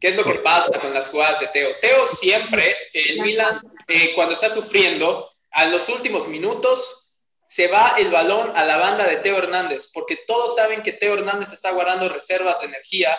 ¿Qué 0.00 0.08
es 0.08 0.16
lo 0.16 0.24
que 0.24 0.36
pasa 0.36 0.80
con 0.80 0.94
las 0.94 1.08
jugadas 1.08 1.40
de 1.40 1.48
Teo? 1.48 1.68
Teo 1.80 2.06
siempre, 2.06 2.74
el 2.94 3.20
Milan, 3.20 3.60
eh, 3.88 4.12
cuando 4.14 4.32
está 4.32 4.48
sufriendo, 4.48 5.28
a 5.50 5.66
los 5.66 5.88
últimos 5.90 6.28
minutos 6.28 7.18
se 7.46 7.68
va 7.68 7.96
el 7.98 8.10
balón 8.10 8.50
a 8.56 8.64
la 8.64 8.78
banda 8.78 9.06
de 9.06 9.16
Teo 9.16 9.36
Hernández, 9.36 9.90
porque 9.92 10.16
todos 10.26 10.56
saben 10.56 10.82
que 10.82 10.92
Teo 10.92 11.12
Hernández 11.12 11.52
está 11.52 11.72
guardando 11.72 12.08
reservas 12.08 12.60
de 12.60 12.68
energía 12.68 13.18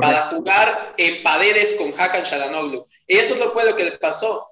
para 0.00 0.22
jugar 0.28 0.94
en 0.96 1.22
Paderes 1.22 1.74
con 1.74 1.92
Hakan 1.98 2.22
Shalanoglu. 2.22 2.86
Y 3.06 3.16
eso 3.16 3.34
fue 3.50 3.64
lo 3.64 3.76
que 3.76 3.84
le 3.84 3.92
pasó. 3.92 4.48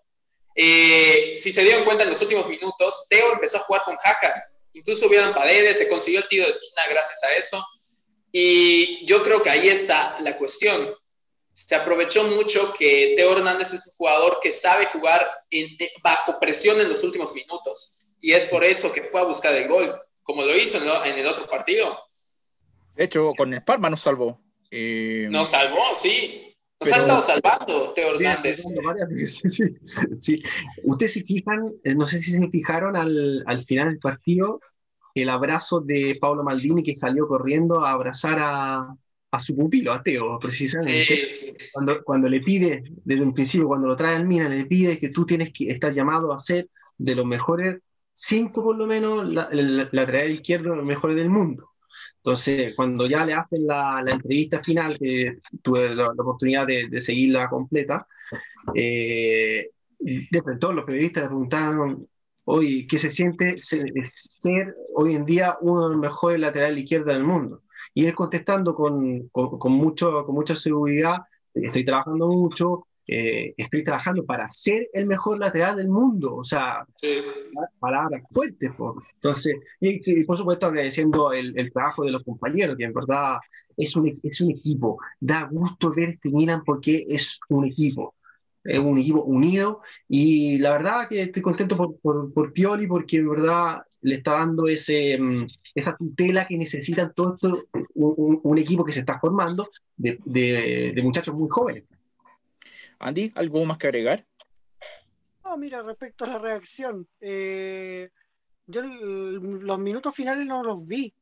Eh, 0.55 1.35
si 1.39 1.53
se 1.53 1.63
dieron 1.63 1.85
cuenta 1.85 2.05
en 2.05 2.11
los 2.11 2.21
últimos 2.21 2.47
minutos, 2.49 3.07
Teo 3.09 3.33
empezó 3.33 3.59
a 3.59 3.61
jugar 3.61 3.83
con 3.85 3.97
Hakan. 4.03 4.33
Incluso 4.75 5.07
hubieron 5.07 5.35
Paderes, 5.35 5.79
se 5.79 5.89
consiguió 5.89 6.21
el 6.21 6.29
tiro 6.29 6.45
de 6.45 6.51
esquina 6.51 6.83
gracias 6.89 7.23
a 7.25 7.35
eso. 7.35 7.65
Y 8.31 9.05
yo 9.07 9.23
creo 9.23 9.43
que 9.43 9.51
ahí 9.51 9.69
está 9.69 10.17
la 10.21 10.37
cuestión. 10.37 10.95
Se 11.55 11.75
aprovechó 11.75 12.25
mucho 12.25 12.73
que 12.73 13.13
Teo 13.15 13.33
Hernández 13.33 13.75
es 13.75 13.87
un 13.87 13.93
jugador 13.95 14.39
que 14.41 14.53
sabe 14.53 14.87
jugar 14.87 15.31
bajo 16.03 16.41
presión 16.41 16.81
en 16.81 16.89
los 16.89 17.05
últimos 17.05 17.35
minutos. 17.35 17.99
Y 18.21 18.33
es 18.33 18.47
por 18.47 18.65
eso 18.65 18.93
que 18.93 19.03
fue 19.03 19.21
a 19.21 19.25
buscar 19.25 19.53
el 19.53 19.69
gol, 19.69 20.01
como 20.23 20.43
lo 20.43 20.57
hizo 20.57 20.79
en, 21.05 21.19
el 21.19 21.27
otro 21.27 21.47
partido. 21.47 21.99
De 22.95 23.05
hecho, 23.05 23.33
con 23.37 23.53
el 23.53 23.63
Parma 23.63 23.91
nos 23.91 24.01
salvó. 24.01 24.41
Eh, 24.75 25.29
nos 25.31 25.51
salvó, 25.51 25.95
sí. 25.95 26.57
Nos 26.81 26.93
ha 26.93 26.97
estado 26.97 27.23
salvando 27.23 27.93
Teo 27.95 28.15
Hernández. 28.15 28.65
Sí, 29.27 29.69
sí, 30.19 30.43
Ustedes 30.85 31.13
se 31.13 31.23
fijan, 31.23 31.71
eh, 31.85 31.95
no 31.95 32.07
sé 32.07 32.19
si 32.19 32.33
se 32.33 32.49
fijaron 32.49 32.97
al, 32.97 33.45
al, 33.47 33.61
final 33.61 33.91
del 33.91 33.99
partido, 33.99 34.61
el 35.15 35.29
abrazo 35.29 35.81
de 35.81 36.17
Pablo 36.19 36.43
Maldini 36.43 36.83
que 36.83 36.97
salió 36.97 37.29
corriendo 37.29 37.85
a 37.85 37.93
abrazar 37.93 38.39
a, 38.41 38.97
a 39.31 39.41
su 39.41 39.55
pupilo, 39.55 39.93
a 39.93 40.03
Teo, 40.03 40.39
precisamente. 40.39 41.15
Cuando, 41.73 42.03
cuando 42.03 42.29
le 42.29 42.41
pide, 42.41 42.83
desde 43.05 43.23
un 43.23 43.35
principio, 43.35 43.69
cuando 43.69 43.89
lo 43.89 43.97
trae 43.97 44.17
al 44.17 44.27
Mina, 44.27 44.49
le 44.49 44.65
pide 44.65 44.99
que 44.99 45.11
tú 45.11 45.27
tienes 45.27 45.53
que 45.53 45.69
estar 45.69 45.93
llamado 45.93 46.33
a 46.33 46.41
ser 46.41 46.71
de 46.97 47.15
los 47.15 47.27
mejores 47.27 47.83
cinco, 48.15 48.63
por 48.63 48.77
lo 48.77 48.87
menos, 48.87 49.33
la, 49.33 49.49
la, 49.53 49.89
lateral 49.93 50.31
izquierdo, 50.31 50.75
los 50.75 50.85
mejores 50.85 51.17
del 51.17 51.29
mundo. 51.29 51.72
Entonces, 52.25 52.75
cuando 52.77 53.03
ya 53.05 53.27
le 53.27 53.35
hacen 53.35 53.67
la, 53.67 54.01
la 54.05 54.13
entrevista 54.13 54.61
final, 54.61 54.97
que 54.97 55.39
tuve 55.61 55.93
la, 55.93 56.11
oportunidad 56.11 56.69
de, 56.69 56.87
de, 56.89 57.01
seguirla 57.01 57.49
completa, 57.49 58.07
eh, 58.75 59.71
después 59.99 60.59
todos 60.61 60.73
los 60.73 60.85
periodistas 60.85 61.25
le 61.25 61.29
preguntaron, 61.31 62.09
¿qué 62.89 62.99
se 62.99 63.11
siente 63.11 63.57
ser, 63.59 64.75
hoy 64.95 65.17
en 65.17 65.25
día 65.25 65.57
uno 65.63 65.89
de 65.89 65.95
los 65.95 65.99
mejores 65.99 66.39
laterales 66.39 66.85
izquierda 66.85 67.13
del 67.13 67.25
mundo? 67.25 67.63
Y 67.93 68.07
él 68.07 68.15
contestando 68.15 68.77
con, 68.77 69.29
con, 69.29 69.59
con, 69.59 69.73
mucho, 69.73 70.25
con 70.25 70.35
mucha 70.37 70.55
seguridad, 70.55 71.17
estoy 71.55 71.85
trabajando 71.85 72.29
mucho, 72.29 72.87
eh, 73.07 73.55
estoy 73.57 73.83
trabajando 73.83 74.25
para 74.25 74.51
ser 74.51 74.89
el 74.93 75.07
mejor 75.07 75.39
lateral 75.39 75.77
del 75.77 75.89
mundo, 75.89 76.37
o 76.37 76.45
sea, 76.45 76.87
palabras 77.79 78.23
fuertes. 78.31 78.71
Por. 78.77 79.03
Entonces, 79.15 79.57
y, 79.81 80.25
por 80.25 80.39
supuesto 80.39 80.67
agradeciendo 80.67 81.33
el, 81.33 81.59
el, 81.59 81.73
trabajo 81.73 82.05
de 82.05 82.13
los 82.13 82.23
compañeros, 82.23 82.77
que 82.77 82.85
en 82.85 82.93
verdad 82.93 83.39
es 83.77 83.97
un, 83.97 84.21
es 84.23 84.41
un 84.41 84.51
equipo. 84.53 84.99
Da 85.19 85.49
gusto 85.51 85.93
ver 85.93 86.11
este 86.11 86.31
Milan 86.31 86.63
porque 86.65 87.05
es 87.09 87.41
un 87.49 87.65
equipo, 87.65 88.15
es 88.65 88.79
un 88.79 88.99
equipo 88.99 89.23
unido 89.23 89.81
y 90.09 90.59
la 90.59 90.71
verdad 90.73 91.09
que 91.09 91.23
estoy 91.23 91.43
contento 91.43 91.77
por, 91.77 91.99
por, 92.01 92.33
por 92.33 92.53
Pioli 92.53 92.87
porque 92.87 93.17
en 93.17 93.31
verdad 93.31 93.83
le 94.03 94.17
está 94.17 94.33
dando 94.33 94.69
ese, 94.69 95.19
mm, 95.19 95.47
esa 95.75 95.97
tutela 95.97 96.45
que 96.45 96.57
necesitan 96.57 97.13
todo 97.15 97.35
esto, 97.35 97.65
un, 97.95 98.41
un, 98.43 98.59
equipo 98.59 98.85
que 98.85 98.93
se 98.93 99.01
está 99.01 99.19
formando 99.19 99.69
de, 99.97 100.19
de, 100.25 100.93
de 100.95 101.03
muchachos 101.03 101.35
muy 101.35 101.49
jóvenes. 101.49 101.85
Andy, 103.03 103.33
¿algo 103.35 103.65
más 103.65 103.79
que 103.79 103.89
agregar? 103.89 104.25
No, 105.45 105.57
mira, 105.57 105.83
respecto 105.83 106.25
a 106.25 106.29
la 106.29 106.39
reacción, 106.39 107.09
eh, 107.21 108.11
yo 108.67 108.83
los 108.83 109.79
minutos 109.79 110.15
finales 110.15 110.47
no 110.47 110.63
los 110.63 110.87
vi. 110.87 111.13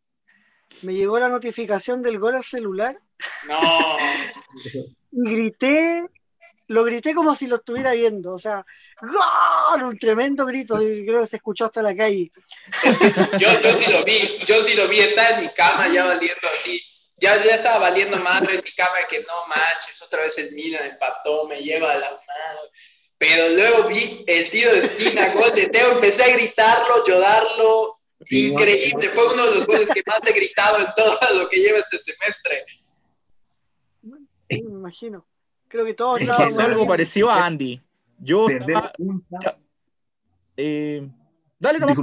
Me 0.82 0.94
llegó 0.94 1.18
la 1.18 1.30
notificación 1.30 2.02
del 2.02 2.18
gol 2.18 2.36
al 2.36 2.44
celular. 2.44 2.94
No. 3.48 3.96
y 5.12 5.34
grité, 5.34 6.06
lo 6.68 6.84
grité 6.84 7.14
como 7.14 7.34
si 7.34 7.46
lo 7.46 7.56
estuviera 7.56 7.92
viendo. 7.92 8.34
O 8.34 8.38
sea, 8.38 8.64
¡gol! 9.00 9.82
Un 9.82 9.98
tremendo 9.98 10.44
grito, 10.44 10.80
y 10.82 11.06
creo 11.06 11.22
que 11.22 11.26
se 11.26 11.36
escuchó 11.36 11.64
hasta 11.64 11.82
la 11.82 11.96
calle. 11.96 12.30
yo, 13.38 13.48
yo 13.60 13.72
sí 13.74 13.90
lo 13.90 14.04
vi, 14.04 14.38
yo 14.46 14.62
sí 14.62 14.74
lo 14.74 14.86
vi, 14.86 15.00
estaba 15.00 15.30
en 15.30 15.44
mi 15.44 15.48
cama 15.48 15.88
ya 15.88 16.04
valiendo 16.04 16.46
así 16.52 16.80
ya, 17.20 17.36
ya 17.44 17.54
estaba 17.54 17.78
valiendo 17.78 18.16
madre 18.18 18.54
en 18.54 18.62
mi 18.64 18.72
cama 18.72 18.96
que 19.08 19.20
no 19.20 19.46
manches, 19.46 20.02
otra 20.02 20.22
vez 20.22 20.38
el 20.38 20.54
Milan 20.54 20.84
empató, 20.90 21.46
me 21.46 21.60
lleva 21.60 21.92
a 21.92 21.98
la 21.98 22.10
mano. 22.10 22.60
Pero 23.18 23.54
luego 23.54 23.88
vi 23.88 24.24
el 24.26 24.48
tiro 24.48 24.72
de 24.72 24.80
esquina, 24.80 25.28
gol 25.34 25.54
de 25.54 25.68
Teo, 25.68 25.92
empecé 25.92 26.24
a 26.24 26.36
gritarlo, 26.36 27.04
llorarlo. 27.06 27.96
Increíble, 28.30 29.08
fue 29.10 29.34
uno 29.34 29.46
de 29.46 29.56
los 29.56 29.66
goles 29.66 29.90
que 29.90 30.02
más 30.06 30.26
he 30.26 30.32
gritado 30.32 30.78
en 30.78 30.86
todo 30.96 31.18
lo 31.38 31.48
que 31.48 31.58
lleva 31.58 31.78
este 31.78 31.98
semestre. 31.98 32.64
me 34.02 34.56
imagino. 34.58 35.26
Creo 35.68 35.84
que 35.84 35.94
todos 35.94 36.20
es 36.20 36.58
algo 36.58 36.86
parecido 36.86 37.30
a 37.30 37.44
Andy. 37.44 37.80
Yo 38.18 38.48
estaba... 38.48 38.92
eh, 40.56 41.08
dale 41.58 41.78
nomás. 41.78 41.96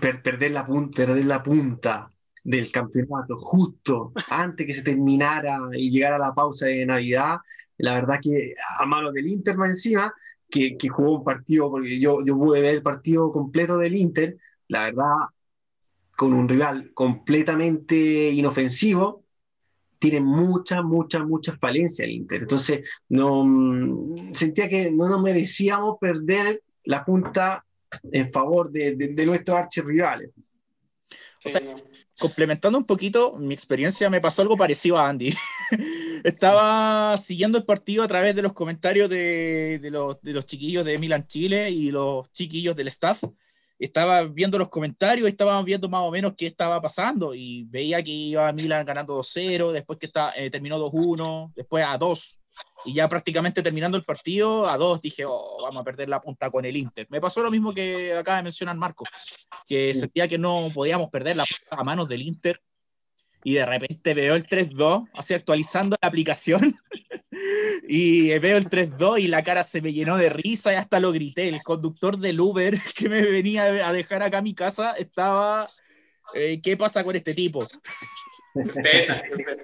perder 0.00 0.50
la 0.50 0.66
punta, 0.66 0.96
perder 0.96 1.24
la 1.24 1.42
punta 1.42 2.10
del 2.50 2.70
campeonato, 2.72 3.38
justo 3.38 4.12
antes 4.30 4.66
que 4.66 4.74
se 4.74 4.82
terminara 4.82 5.60
y 5.72 5.90
llegara 5.90 6.18
la 6.18 6.34
pausa 6.34 6.66
de 6.66 6.84
Navidad. 6.84 7.38
La 7.78 7.94
verdad 7.94 8.20
que 8.22 8.54
a 8.78 8.84
mano 8.84 9.12
del 9.12 9.28
Inter 9.28 9.56
más 9.56 9.70
encima, 9.70 10.12
que, 10.50 10.76
que, 10.76 10.88
jugó 10.88 11.18
un 11.18 11.24
partido, 11.24 11.70
porque 11.70 11.98
yo, 12.00 12.24
yo 12.24 12.36
pude 12.36 12.60
ver 12.60 12.74
el 12.74 12.82
partido 12.82 13.32
completo 13.32 13.78
del 13.78 13.96
Inter, 13.96 14.36
la 14.68 14.86
verdad, 14.86 15.14
con 16.16 16.32
un 16.32 16.48
rival 16.48 16.92
completamente 16.92 18.30
inofensivo, 18.30 19.24
tiene 19.98 20.20
muchas, 20.20 20.82
muchas, 20.82 21.24
muchas 21.24 21.58
falencias 21.58 22.06
el 22.06 22.14
Inter. 22.14 22.42
Entonces, 22.42 22.88
no, 23.08 23.44
mm, 23.44 24.32
sentía 24.32 24.68
que 24.68 24.90
no 24.90 25.08
nos 25.08 25.22
merecíamos 25.22 25.98
perder 26.00 26.62
la 26.84 27.04
punta 27.04 27.64
en 28.10 28.32
favor 28.32 28.70
de, 28.70 28.96
de, 28.96 29.08
de 29.08 29.26
nuestros 29.26 29.56
archirrivales. 29.56 30.30
O 31.44 31.48
sea, 31.48 31.60
complementando 32.20 32.78
un 32.78 32.84
poquito 32.84 33.36
mi 33.36 33.54
experiencia, 33.54 34.08
me 34.10 34.20
pasó 34.20 34.42
algo 34.42 34.56
parecido 34.56 34.98
a 34.98 35.08
Andy. 35.08 35.34
Estaba 36.24 37.16
siguiendo 37.16 37.58
el 37.58 37.64
partido 37.64 38.04
a 38.04 38.08
través 38.08 38.36
de 38.36 38.42
los 38.42 38.52
comentarios 38.52 39.08
de, 39.10 39.80
los, 39.90 40.46
chiquillos 40.46 40.84
de 40.84 40.98
Milan 40.98 41.26
Chile 41.26 41.70
y 41.70 41.90
los 41.90 42.30
chiquillos 42.32 42.76
del 42.76 42.88
staff 42.88 43.24
estaba 43.78 44.24
viendo 44.24 44.58
los 44.58 44.68
comentarios, 44.68 45.26
estaba 45.26 45.62
viendo 45.62 45.88
más 45.88 46.02
o 46.02 46.10
menos 46.10 46.34
qué 46.36 46.46
estaba 46.46 46.82
pasando 46.82 47.34
y 47.34 47.64
veía 47.64 48.04
que 48.04 48.10
iba 48.10 48.52
Milan 48.52 48.84
ganando 48.84 49.18
2-0, 49.18 49.72
después 49.72 49.98
que 49.98 50.10
eh, 50.36 50.50
terminó 50.50 50.78
2-1, 50.78 51.54
después 51.54 51.82
a 51.86 51.96
2 51.96 52.39
y 52.84 52.94
ya 52.94 53.08
prácticamente 53.08 53.62
terminando 53.62 53.96
el 53.98 54.04
partido 54.04 54.68
a 54.68 54.76
2 54.76 55.02
dije, 55.02 55.24
oh, 55.26 55.58
vamos 55.62 55.82
a 55.82 55.84
perder 55.84 56.08
la 56.08 56.20
punta 56.20 56.50
con 56.50 56.64
el 56.64 56.76
Inter. 56.76 57.06
Me 57.10 57.20
pasó 57.20 57.42
lo 57.42 57.50
mismo 57.50 57.74
que 57.74 58.14
acaba 58.14 58.38
de 58.38 58.44
mencionar 58.44 58.76
Marco, 58.76 59.04
que 59.66 59.92
sentía 59.94 60.28
que 60.28 60.38
no 60.38 60.68
podíamos 60.72 61.10
perder 61.10 61.36
la 61.36 61.44
punta 61.44 61.76
a 61.80 61.84
manos 61.84 62.08
del 62.08 62.22
Inter 62.22 62.60
y 63.42 63.54
de 63.54 63.66
repente 63.66 64.14
veo 64.14 64.34
el 64.34 64.46
3-2, 64.46 65.08
así 65.14 65.34
actualizando 65.34 65.96
la 66.00 66.08
aplicación, 66.08 66.76
y 67.88 68.38
veo 68.38 68.58
el 68.58 68.68
3-2 68.68 69.20
y 69.20 69.28
la 69.28 69.42
cara 69.42 69.62
se 69.62 69.80
me 69.80 69.92
llenó 69.92 70.16
de 70.16 70.28
risa 70.28 70.72
y 70.72 70.76
hasta 70.76 71.00
lo 71.00 71.12
grité. 71.12 71.48
El 71.48 71.62
conductor 71.62 72.18
del 72.18 72.40
Uber 72.40 72.78
que 72.94 73.08
me 73.08 73.22
venía 73.22 73.64
a 73.64 73.92
dejar 73.92 74.22
acá 74.22 74.38
a 74.38 74.42
mi 74.42 74.54
casa 74.54 74.92
estaba, 74.92 75.68
eh, 76.34 76.60
¿qué 76.62 76.76
pasa 76.76 77.02
con 77.02 77.16
este 77.16 77.34
tipo? 77.34 77.64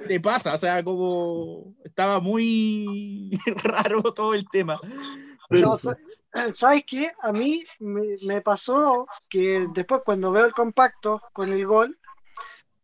¿Qué 0.07 0.21
pasa? 0.21 0.55
O 0.55 0.59
sea, 0.59 0.83
como 0.85 1.75
estaba 1.85 2.21
muy 2.21 3.31
raro 3.63 4.03
todo 4.13 4.35
el 4.35 4.49
tema. 4.49 4.79
Pero... 5.49 5.77
¿Sabes 6.53 6.85
qué? 6.87 7.11
A 7.23 7.33
mí 7.33 7.65
me, 7.79 8.19
me 8.27 8.43
pasó 8.43 9.07
que 9.31 9.67
después 9.73 10.03
cuando 10.05 10.33
veo 10.33 10.45
el 10.45 10.53
compacto 10.53 11.23
con 11.33 11.51
el 11.51 11.65
gol, 11.65 11.99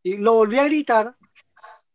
y 0.03 0.17
lo 0.17 0.35
volví 0.35 0.59
a 0.59 0.65
gritar, 0.65 1.17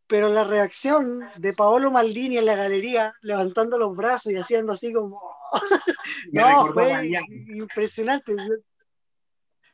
pero 0.08 0.30
la 0.30 0.44
reacción 0.44 1.30
de 1.38 1.54
Paolo 1.54 1.92
Maldini 1.92 2.38
en 2.38 2.46
la 2.46 2.56
galería, 2.56 3.14
levantando 3.22 3.78
los 3.78 3.96
brazos 3.96 4.32
y 4.32 4.38
haciendo 4.38 4.72
así 4.74 4.94
como... 4.94 5.22
no, 6.32 6.74
fue 6.74 7.10
impresionante. 7.50 8.36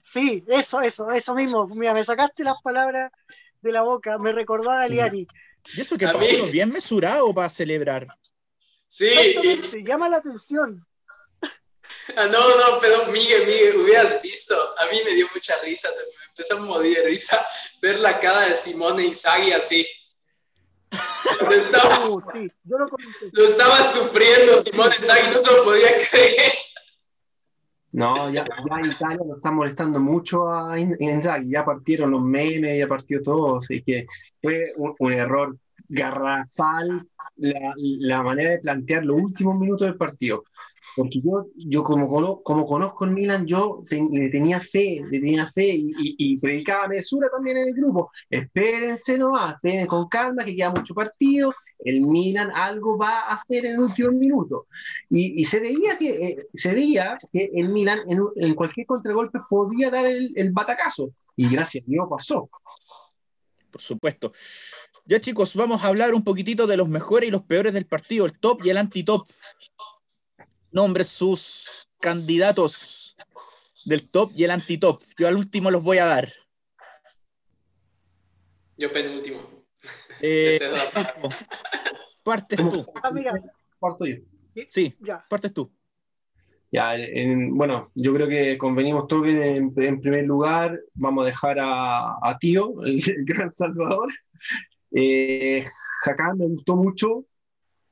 Sí, 0.02 0.44
eso, 0.48 0.82
eso, 0.82 1.10
eso 1.10 1.36
mismo. 1.36 1.68
Mira, 1.68 1.94
me 1.94 2.04
sacaste 2.04 2.44
las 2.44 2.62
palabras 2.62 3.12
de 3.64 3.72
la 3.72 3.82
boca, 3.82 4.18
me 4.18 4.32
recordó 4.32 4.70
a 4.70 4.80
Galiani. 4.80 5.28
Y 5.76 5.82
eso 5.82 5.98
que 5.98 6.06
Paolo 6.06 6.48
bien 6.52 6.70
mesurado 6.70 7.34
para 7.34 7.50
celebrar. 7.50 8.08
Sí. 8.88 9.10
llama 9.84 10.10
la 10.10 10.18
atención. 10.18 10.86
Ah, 12.16 12.26
no, 12.26 12.58
no, 12.58 12.80
pero 12.80 13.08
Miguel, 13.08 13.48
Miguel, 13.48 13.78
hubieras 13.78 14.22
visto, 14.22 14.56
a 14.78 14.86
mí 14.88 15.00
me 15.06 15.12
dio 15.12 15.28
mucha 15.34 15.58
risa, 15.62 15.90
me 15.90 16.26
empezó 16.30 16.58
a 16.58 16.62
morir 16.62 16.98
de 16.98 17.06
risa 17.06 17.46
ver 17.82 18.00
la 18.00 18.20
cara 18.20 18.42
de 18.42 18.56
Simone 18.56 19.06
Inzaghi 19.06 19.54
así. 19.54 19.88
Lo 21.42 21.52
estaba, 21.52 22.08
uh, 22.10 22.22
sí, 22.34 22.48
yo 22.66 22.78
lo, 22.78 22.88
lo, 23.32 23.46
estaba 23.46 23.92
sufriendo 23.92 24.62
Simone 24.62 24.96
Inzaghi, 25.00 25.32
no 25.32 25.40
se 25.40 25.52
lo 25.52 25.64
podía 25.64 25.98
creer. 25.98 26.54
No, 27.94 28.28
ya, 28.32 28.44
ya 28.44 28.82
Italia 28.82 29.20
lo 29.24 29.36
está 29.36 29.52
molestando 29.52 30.00
mucho 30.00 30.52
a 30.52 30.80
Inzaghi, 30.80 31.52
ya 31.52 31.64
partieron 31.64 32.10
los 32.10 32.24
memes, 32.24 32.80
ya 32.80 32.88
partió 32.88 33.22
todo, 33.22 33.60
así 33.60 33.84
que 33.84 34.08
fue 34.42 34.74
un, 34.78 34.96
un 34.98 35.12
error 35.12 35.56
garrafal 35.88 37.08
la, 37.36 37.74
la, 37.76 38.24
manera 38.24 38.50
de 38.50 38.60
plantear 38.60 39.06
los 39.06 39.22
últimos 39.22 39.60
minutos 39.60 39.88
del 39.88 39.96
partido. 39.96 40.44
Porque 40.96 41.22
yo, 41.22 41.48
yo 41.56 41.84
como, 41.84 42.44
como 42.44 42.68
conozco 42.68 43.06
el 43.06 43.12
Milan, 43.12 43.46
yo 43.48 43.84
le 43.90 44.30
tenía 44.30 44.60
fe, 44.60 45.04
le 45.10 45.20
tenía 45.20 45.50
fe 45.50 45.76
y, 45.76 46.38
predicaba 46.40 46.88
mesura 46.88 47.30
también 47.30 47.58
en 47.58 47.70
el 47.70 47.74
grupo. 47.74 48.12
Espérense 48.30 49.18
nomás, 49.18 49.56
esperen 49.56 49.88
con 49.88 50.08
calma, 50.08 50.44
que 50.44 50.56
queda 50.56 50.72
mucho 50.72 50.94
partido. 50.94 51.54
El 51.80 52.02
Milan 52.02 52.52
algo 52.52 52.98
va 52.98 53.22
a 53.22 53.34
hacer 53.34 53.66
en 53.66 53.74
el 53.74 53.80
último 53.80 54.12
minuto. 54.12 54.68
Y, 55.10 55.42
y 55.42 55.46
se 55.46 55.60
veía 55.60 55.98
que 55.98 56.28
eh, 56.28 56.48
se 56.54 56.74
veía 56.74 57.16
que 57.32 57.50
el 57.54 57.70
Milan 57.70 58.00
en, 58.08 58.22
en, 58.36 58.56
cualquier 58.56 58.86
contragolpe 58.86 59.40
podía 59.50 59.90
dar 59.90 60.06
el, 60.06 60.32
el 60.36 60.52
batacazo. 60.52 61.10
Y 61.36 61.50
gracias 61.50 61.84
a 61.84 61.90
Dios 61.90 62.08
pasó. 62.10 62.50
Por 63.72 63.82
supuesto. 63.82 64.32
Ya 65.06 65.20
chicos, 65.20 65.56
vamos 65.56 65.84
a 65.84 65.88
hablar 65.88 66.14
un 66.14 66.24
poquitito 66.24 66.66
de 66.68 66.78
los 66.78 66.88
mejores 66.88 67.28
y 67.28 67.32
los 67.32 67.44
peores 67.44 67.74
del 67.74 67.86
partido, 67.86 68.26
el 68.26 68.40
top 68.40 68.64
y 68.64 68.70
el 68.70 68.78
anti-top 68.78 69.28
nombre 70.74 71.04
sus 71.04 71.88
candidatos 72.00 73.16
del 73.86 74.10
top 74.10 74.32
y 74.36 74.44
el 74.44 74.52
anti-top. 74.52 75.02
Yo 75.18 75.28
al 75.28 75.38
último 75.38 75.72
los 75.72 75.84
voy 75.84 76.00
a 76.00 76.06
dar. 76.06 76.34
Yo 78.78 78.92
penúltimo. 78.92 79.40
Eh, 80.22 80.60
partes 82.24 82.58
tú. 82.58 82.86
Ah, 83.02 83.12
Parto 83.80 84.06
yo. 84.06 84.16
Sí, 84.70 84.96
ya. 85.00 85.26
partes 85.30 85.54
tú. 85.54 85.72
Ya, 86.72 86.96
bueno, 87.52 87.92
yo 87.94 88.16
creo 88.16 88.28
que 88.28 88.58
convenimos 88.58 89.08
todos 89.08 89.26
que 89.26 89.58
en, 89.58 90.02
primer 90.02 90.26
lugar 90.26 90.80
vamos 90.96 91.24
a 91.24 91.28
dejar 91.28 91.60
a, 91.60 92.14
a 92.20 92.38
Tío, 92.40 92.82
el, 92.82 93.00
gran 93.26 93.52
Salvador. 93.52 94.12
Eh, 94.92 95.66
me 96.36 96.48
gustó 96.48 96.76
mucho, 96.76 97.26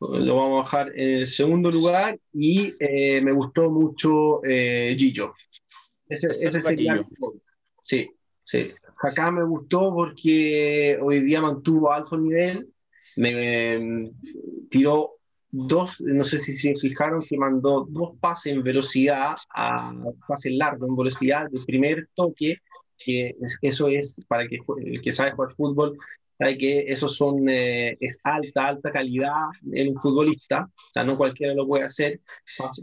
lo 0.02 0.36
vamos 0.36 0.60
a 0.60 0.64
bajar 0.64 0.92
en 0.96 1.20
el 1.20 1.28
segundo 1.28 1.70
lugar 1.70 2.20
y 2.34 2.74
eh, 2.80 3.22
me 3.22 3.32
gustó 3.32 3.70
mucho 3.70 4.44
eh, 4.44 4.96
Gillo. 4.98 5.34
Ese, 6.10 6.28
ese 6.28 6.60
sería 6.62 7.06
Sí, 7.84 8.10
sí. 8.44 8.72
Acá 9.04 9.32
me 9.32 9.44
gustó 9.44 9.94
porque 9.94 10.98
hoy 11.02 11.22
día 11.22 11.42
mantuvo 11.42 11.92
alto 11.92 12.18
nivel, 12.18 12.68
me, 13.16 14.12
tiró 14.70 15.14
dos, 15.50 16.00
no 16.02 16.24
sé 16.24 16.38
si 16.38 16.58
se 16.58 16.76
fijaron 16.76 17.24
que 17.24 17.38
mandó 17.38 17.86
dos 17.90 18.16
pases 18.20 18.54
en 18.54 18.64
velocidad, 18.64 19.36
a 19.54 19.94
pases 20.28 20.54
largos 20.54 20.90
en 20.90 20.96
velocidad, 20.96 21.48
el 21.52 21.66
primer 21.66 22.08
toque, 22.16 22.58
que 22.98 23.36
eso 23.62 23.88
es 23.88 24.20
para 24.28 24.48
que 24.48 24.60
el 24.84 25.02
que 25.02 25.12
sabe 25.12 25.32
jugar 25.32 25.56
fútbol 25.56 25.98
sabe 26.42 26.58
que 26.58 26.86
eso 26.88 27.08
son, 27.08 27.48
eh, 27.48 27.96
es 28.00 28.20
alta, 28.24 28.66
alta 28.66 28.92
calidad 28.92 29.50
en 29.72 29.90
un 29.90 30.02
futbolista, 30.02 30.64
o 30.64 30.92
sea, 30.92 31.04
no 31.04 31.16
cualquiera 31.16 31.54
lo 31.54 31.68
puede 31.68 31.84
hacer, 31.84 32.20
pasa 32.58 32.82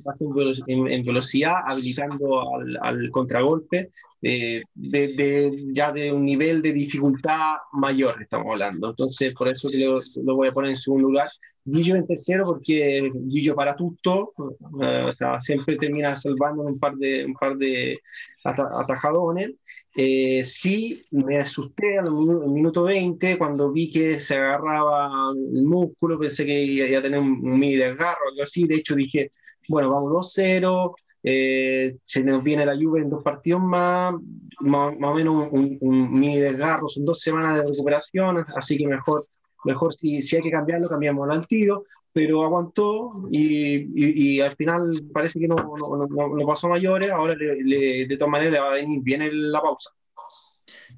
en, 0.68 0.87
en, 0.87 1.05
velocidad, 1.05 1.55
habilitando 1.66 2.55
al, 2.55 2.79
al 2.81 3.11
contragolpe, 3.11 3.90
eh, 4.23 4.62
de, 4.75 5.09
de, 5.14 5.66
ya 5.73 5.92
de 5.92 6.12
un 6.12 6.25
nivel 6.25 6.61
de 6.61 6.73
dificultad 6.73 7.57
mayor 7.73 8.21
estamos 8.21 8.49
hablando. 8.51 8.90
Entonces, 8.90 9.33
por 9.33 9.49
eso 9.49 9.68
lo, 9.73 10.03
lo 10.25 10.37
voy 10.37 10.49
a 10.49 10.53
poner 10.53 10.71
en 10.71 10.77
segundo 10.77 11.09
lugar. 11.09 11.29
Gillo 11.64 11.94
en 11.94 12.07
tercero 12.07 12.44
porque 12.44 13.11
Gillo 13.29 13.55
para 13.55 13.77
tutto, 13.77 14.33
uh, 14.37 15.09
o 15.09 15.12
sea, 15.12 15.40
siempre 15.40 15.77
termina 15.77 16.16
salvando 16.16 16.62
un 16.62 16.79
par 16.79 16.94
de, 16.97 17.27
un 17.27 17.35
par 17.35 17.57
de 17.57 18.01
atajadones. 18.44 19.53
Eh, 20.00 20.44
sí, 20.44 21.02
me 21.11 21.38
asusté 21.38 21.98
al 21.98 22.12
minuto 22.12 22.84
20 22.84 23.37
cuando 23.37 23.72
vi 23.72 23.90
que 23.90 24.20
se 24.20 24.37
agarraba 24.37 25.32
el 25.32 25.64
músculo, 25.64 26.20
pensé 26.20 26.46
que 26.46 26.62
iba 26.62 26.98
a 26.98 27.02
tener 27.02 27.18
un, 27.18 27.32
un 27.32 27.58
mini 27.58 27.74
desgarro, 27.74 28.28
algo 28.30 28.42
así. 28.44 28.64
De 28.68 28.76
hecho, 28.76 28.94
dije, 28.94 29.32
bueno, 29.68 29.90
vamos 29.90 30.12
2-0 30.37 30.94
eh, 31.22 31.96
se 32.04 32.22
nos 32.22 32.44
viene 32.44 32.64
la 32.64 32.74
lluvia 32.74 33.02
en 33.02 33.11
dos 33.11 33.24
partidos 33.24 33.61
más, 33.61 34.14
más, 34.61 34.94
o 35.00 35.14
menos 35.14 35.48
un, 35.50 35.76
un, 35.80 36.18
mini 36.18 36.38
desgarro, 36.38 36.88
son 36.88 37.04
dos 37.04 37.20
semanas 37.20 37.56
de 37.56 37.68
recuperación, 37.68 38.46
así 38.54 38.78
que 38.78 38.87
mejor, 38.87 39.24
mejor 39.64 39.94
si, 39.94 40.20
si 40.20 40.37
hay 40.37 40.42
que 40.42 40.50
cambiarlo, 40.50 40.88
cambiamos 40.88 41.28
al 41.28 41.46
tiro, 41.48 41.84
pero 42.12 42.44
aguantó 42.44 43.29
y, 43.31 44.37
y, 44.37 44.40
al 44.40 44.57
final 44.57 45.09
parece 45.12 45.38
que 45.38 45.49
no, 45.49 45.57
no, 45.57 46.07
no, 46.09 46.47
pasó 46.47 46.68
mayores, 46.68 47.11
ahora 47.11 47.35
le, 47.35 48.07
de 48.07 48.16
todas 48.16 48.31
maneras 48.31 48.53
le 48.53 48.61
va 48.61 48.71
a 48.71 48.75
venir 48.75 49.01
bien 49.03 49.53
la 49.53 49.61
pausa. 49.61 49.90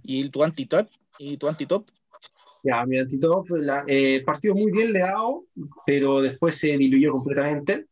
¿Y 0.03 0.29
tu 0.31 0.43
antitop? 0.43 0.89
¿Y 1.19 1.37
tu 1.37 1.49
antitop? 1.49 1.89
Ya, 2.63 2.85
mi 2.85 2.99
antitop, 2.99 3.49
la, 3.51 3.85
eh, 3.87 4.23
partido 4.25 4.55
muy 4.55 4.71
bien 4.71 4.93
le 4.93 5.01
dado, 5.01 5.45
pero 5.87 6.21
después 6.21 6.57
se 6.57 6.77
diluyó 6.77 7.13
completamente. 7.13 7.87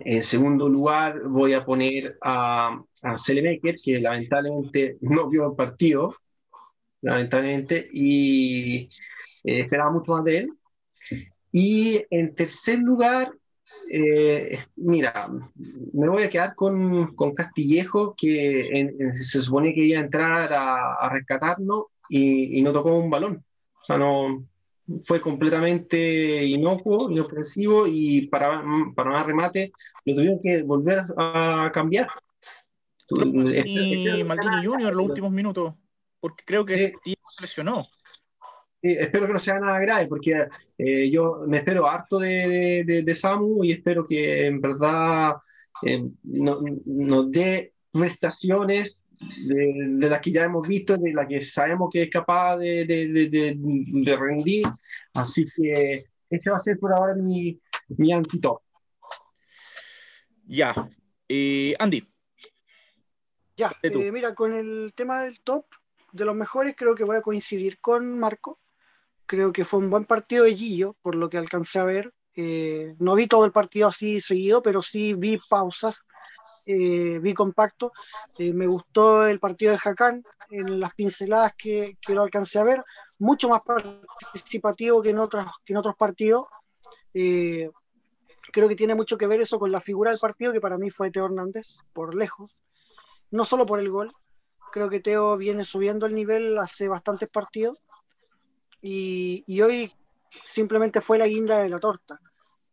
En 0.00 0.22
segundo 0.22 0.68
lugar, 0.68 1.22
voy 1.28 1.52
a 1.52 1.64
poner 1.64 2.16
a, 2.22 2.82
a 3.02 3.18
Selemaker, 3.18 3.74
que 3.82 4.00
lamentablemente 4.00 4.96
no 5.00 5.28
vio 5.28 5.50
el 5.50 5.56
partido, 5.56 6.14
lamentablemente, 7.02 7.88
y 7.92 8.84
eh, 9.44 9.60
esperaba 9.60 9.90
mucho 9.90 10.12
más 10.12 10.24
de 10.24 10.38
él. 10.38 10.52
Y 11.52 12.04
en 12.10 12.34
tercer 12.34 12.78
lugar, 12.78 13.32
eh, 13.90 14.58
mira, 14.76 15.28
me 15.92 16.08
voy 16.08 16.24
a 16.24 16.30
quedar 16.30 16.54
con, 16.54 17.14
con 17.14 17.34
Castillejo, 17.34 18.14
que 18.16 19.12
se 19.12 19.40
supone 19.40 19.74
que 19.74 19.84
iba 19.84 20.00
a 20.00 20.04
entrar 20.04 20.52
a, 20.52 20.94
a 20.94 21.08
rescatarnos 21.10 21.86
y, 22.08 22.58
y, 22.58 22.62
no 22.62 22.72
tocó 22.72 22.96
un 22.96 23.10
balón. 23.10 23.44
O 23.80 23.84
sea, 23.84 23.98
no, 23.98 24.46
fue 25.00 25.20
completamente 25.20 26.44
inocuo, 26.44 27.10
inofensivo 27.10 27.86
y 27.86 28.26
para, 28.26 28.62
para 28.94 29.10
más 29.10 29.26
remate 29.26 29.72
lo 30.04 30.14
tuvieron 30.14 30.40
que 30.42 30.62
volver 30.62 31.04
a, 31.16 31.70
cambiar. 31.72 32.08
Y 33.08 34.24
Maldini 34.24 34.64
Junior 34.64 34.94
los 34.94 35.06
últimos 35.06 35.30
minutos. 35.30 35.74
porque 36.20 36.44
creo 36.44 36.64
que. 36.64 36.94
Diego 37.04 37.30
se 37.30 37.42
lesionó. 37.42 37.86
Espero 38.82 39.26
que 39.28 39.32
no 39.32 39.38
sea 39.38 39.60
nada 39.60 39.78
grave, 39.78 40.06
porque 40.08 40.46
eh, 40.76 41.08
yo 41.10 41.44
me 41.46 41.58
espero 41.58 41.86
harto 41.86 42.18
de, 42.18 42.82
de, 42.84 43.02
de 43.02 43.14
Samu 43.14 43.62
y 43.64 43.72
espero 43.72 44.06
que 44.06 44.46
en 44.46 44.60
verdad 44.60 45.34
eh, 45.82 46.04
no- 46.24 46.60
nos 46.86 47.30
dé 47.30 47.74
prestaciones 47.92 49.00
de, 49.46 49.72
de 49.98 50.08
las 50.10 50.20
que 50.20 50.32
ya 50.32 50.42
hemos 50.44 50.66
visto, 50.66 50.96
de 50.96 51.12
las 51.12 51.28
que 51.28 51.40
sabemos 51.40 51.90
que 51.92 52.02
es 52.02 52.10
capaz 52.10 52.56
de, 52.56 52.84
de, 52.84 53.06
de, 53.08 53.28
de- 53.28 53.56
de 53.56 54.16
rendir. 54.16 54.64
Así 55.14 55.44
que 55.56 56.00
ese 56.28 56.50
va 56.50 56.56
a 56.56 56.60
ser 56.60 56.78
por 56.78 56.92
ahora 56.92 57.14
mi, 57.14 57.60
mi 57.88 58.12
antitop. 58.12 58.60
Ya. 60.44 60.74
Eh, 61.28 61.74
Andy, 61.78 62.04
Ya, 63.56 63.72
eh, 63.82 64.10
mira, 64.10 64.34
con 64.34 64.52
el 64.52 64.92
tema 64.94 65.22
del 65.22 65.40
top 65.40 65.66
de 66.12 66.24
los 66.24 66.34
mejores, 66.34 66.74
creo 66.76 66.94
que 66.94 67.04
voy 67.04 67.16
a 67.16 67.22
coincidir 67.22 67.78
con 67.80 68.18
Marco. 68.18 68.58
Creo 69.32 69.50
que 69.50 69.64
fue 69.64 69.80
un 69.80 69.88
buen 69.88 70.04
partido 70.04 70.44
de 70.44 70.54
Gillo, 70.54 70.94
por 71.00 71.14
lo 71.14 71.30
que 71.30 71.38
alcancé 71.38 71.78
a 71.78 71.84
ver. 71.84 72.12
Eh, 72.36 72.94
no 72.98 73.14
vi 73.14 73.26
todo 73.26 73.46
el 73.46 73.50
partido 73.50 73.88
así 73.88 74.20
seguido, 74.20 74.62
pero 74.62 74.82
sí 74.82 75.14
vi 75.14 75.38
pausas, 75.48 76.04
eh, 76.66 77.18
vi 77.18 77.32
compacto. 77.32 77.92
Eh, 78.36 78.52
me 78.52 78.66
gustó 78.66 79.26
el 79.26 79.40
partido 79.40 79.72
de 79.72 79.78
Hakan 79.82 80.22
en 80.50 80.78
las 80.78 80.92
pinceladas 80.92 81.54
que, 81.56 81.96
que 82.06 82.12
lo 82.12 82.24
alcancé 82.24 82.58
a 82.58 82.64
ver, 82.64 82.84
mucho 83.20 83.48
más 83.48 83.62
participativo 83.64 85.00
que 85.00 85.08
en 85.08 85.18
otros, 85.20 85.46
que 85.64 85.72
en 85.72 85.78
otros 85.78 85.96
partidos. 85.96 86.44
Eh, 87.14 87.70
creo 88.52 88.68
que 88.68 88.76
tiene 88.76 88.94
mucho 88.94 89.16
que 89.16 89.26
ver 89.26 89.40
eso 89.40 89.58
con 89.58 89.72
la 89.72 89.80
figura 89.80 90.10
del 90.10 90.20
partido, 90.20 90.52
que 90.52 90.60
para 90.60 90.76
mí 90.76 90.90
fue 90.90 91.10
Teo 91.10 91.24
Hernández, 91.24 91.78
por 91.94 92.14
lejos 92.14 92.62
no 93.30 93.46
solo 93.46 93.64
por 93.64 93.80
el 93.80 93.88
gol. 93.88 94.10
Creo 94.72 94.90
que 94.90 95.00
Teo 95.00 95.38
viene 95.38 95.64
subiendo 95.64 96.04
el 96.04 96.14
nivel 96.14 96.58
hace 96.58 96.86
bastantes 96.86 97.30
partidos 97.30 97.82
y, 98.82 99.60
hoy 99.62 99.92
simplemente 100.28 101.00
fue 101.00 101.16
la 101.16 101.28
guinda 101.28 101.60
de 101.60 101.68
la 101.68 101.78
torta. 101.78 102.20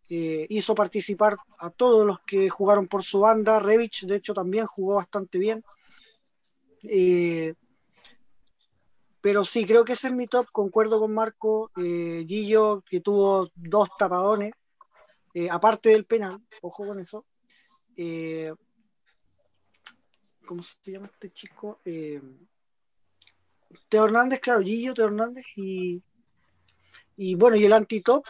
Eh, 0.09 0.47
hizo 0.49 0.73
participar 0.73 1.37
a 1.59 1.69
todos 1.69 2.05
los 2.05 2.19
que 2.25 2.49
jugaron 2.49 2.87
por 2.87 3.03
su 3.03 3.19
banda. 3.19 3.59
Revich, 3.59 4.05
de 4.05 4.15
hecho, 4.15 4.33
también 4.33 4.65
jugó 4.65 4.95
bastante 4.95 5.37
bien. 5.37 5.63
Eh, 6.83 7.53
pero 9.21 9.43
sí, 9.43 9.65
creo 9.65 9.85
que 9.85 9.93
ese 9.93 10.07
es 10.07 10.13
mi 10.13 10.25
top. 10.25 10.47
Concuerdo 10.51 10.99
con 10.99 11.13
Marco. 11.13 11.69
Eh, 11.77 12.23
Guillo, 12.25 12.83
que 12.89 13.01
tuvo 13.01 13.47
dos 13.53 13.89
tapadones, 13.97 14.53
eh, 15.35 15.47
aparte 15.51 15.89
del 15.89 16.05
penal, 16.05 16.41
ojo 16.61 16.87
con 16.87 16.99
eso. 16.99 17.25
¿cómo 20.45 20.63
se 20.63 20.91
llama 20.91 21.07
este 21.07 21.29
chico? 21.31 21.81
Teo 23.89 24.05
Hernández, 24.05 24.39
claro, 24.39 24.61
Gillo, 24.61 24.93
Teo 24.93 25.05
Hernández 25.07 25.45
y, 25.55 26.01
y 27.17 27.35
bueno, 27.35 27.55
y 27.57 27.65
el 27.65 27.73
anti-top, 27.73 28.25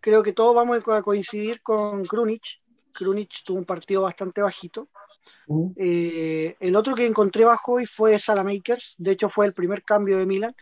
creo 0.00 0.22
que 0.22 0.32
todos 0.32 0.54
vamos 0.54 0.82
a 0.88 1.02
coincidir 1.02 1.62
con 1.62 2.04
Krunic. 2.04 2.42
Krunic 2.92 3.42
tuvo 3.44 3.58
un 3.58 3.64
partido 3.64 4.02
bastante 4.02 4.42
bajito. 4.42 4.88
Eh, 5.76 6.56
el 6.60 6.76
otro 6.76 6.94
que 6.94 7.06
encontré 7.06 7.44
bajo 7.44 7.74
hoy 7.74 7.86
fue 7.86 8.18
Salamakers, 8.18 8.96
de 8.98 9.12
hecho 9.12 9.28
fue 9.28 9.46
el 9.46 9.54
primer 9.54 9.82
cambio 9.82 10.18
de 10.18 10.26
Milan. 10.26 10.54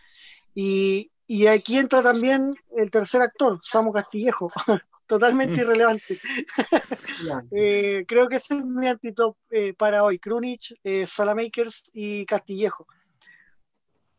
Y, 0.55 1.11
y 1.27 1.47
aquí 1.47 1.77
entra 1.77 2.01
también 2.01 2.53
el 2.77 2.89
tercer 2.91 3.21
actor, 3.21 3.57
Samu 3.61 3.91
Castillejo, 3.91 4.51
totalmente 5.07 5.59
Mm. 5.59 5.63
irrelevante. 5.63 6.19
Eh, 7.51 8.05
creo 8.07 8.27
que 8.29 8.37
ese 8.37 8.57
es 8.57 8.65
mi 8.65 8.87
antitop 8.87 9.35
eh, 9.49 9.73
para 9.73 10.03
hoy. 10.03 10.17
Krunic, 10.19 10.79
eh, 10.83 11.05
Salamakers 11.05 11.89
y 11.93 12.25
Castillejo. 12.25 12.87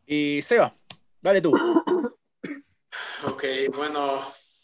Eh, 0.07 0.41
Seba, 0.41 0.75
dale 1.21 1.41
tú. 1.41 1.51
Ok, 3.25 3.45
bueno, 3.73 4.21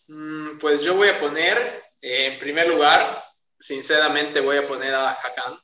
mm, 0.09 0.59
pues 0.59 0.83
yo 0.83 0.95
voy 0.95 1.07
a 1.07 1.17
poner, 1.17 1.57
eh, 2.01 2.25
en 2.33 2.39
primer 2.39 2.67
lugar, 2.67 3.23
sinceramente 3.57 4.41
voy 4.41 4.57
a 4.57 4.67
poner 4.67 4.93
a 4.93 5.11
Hakan 5.11 5.57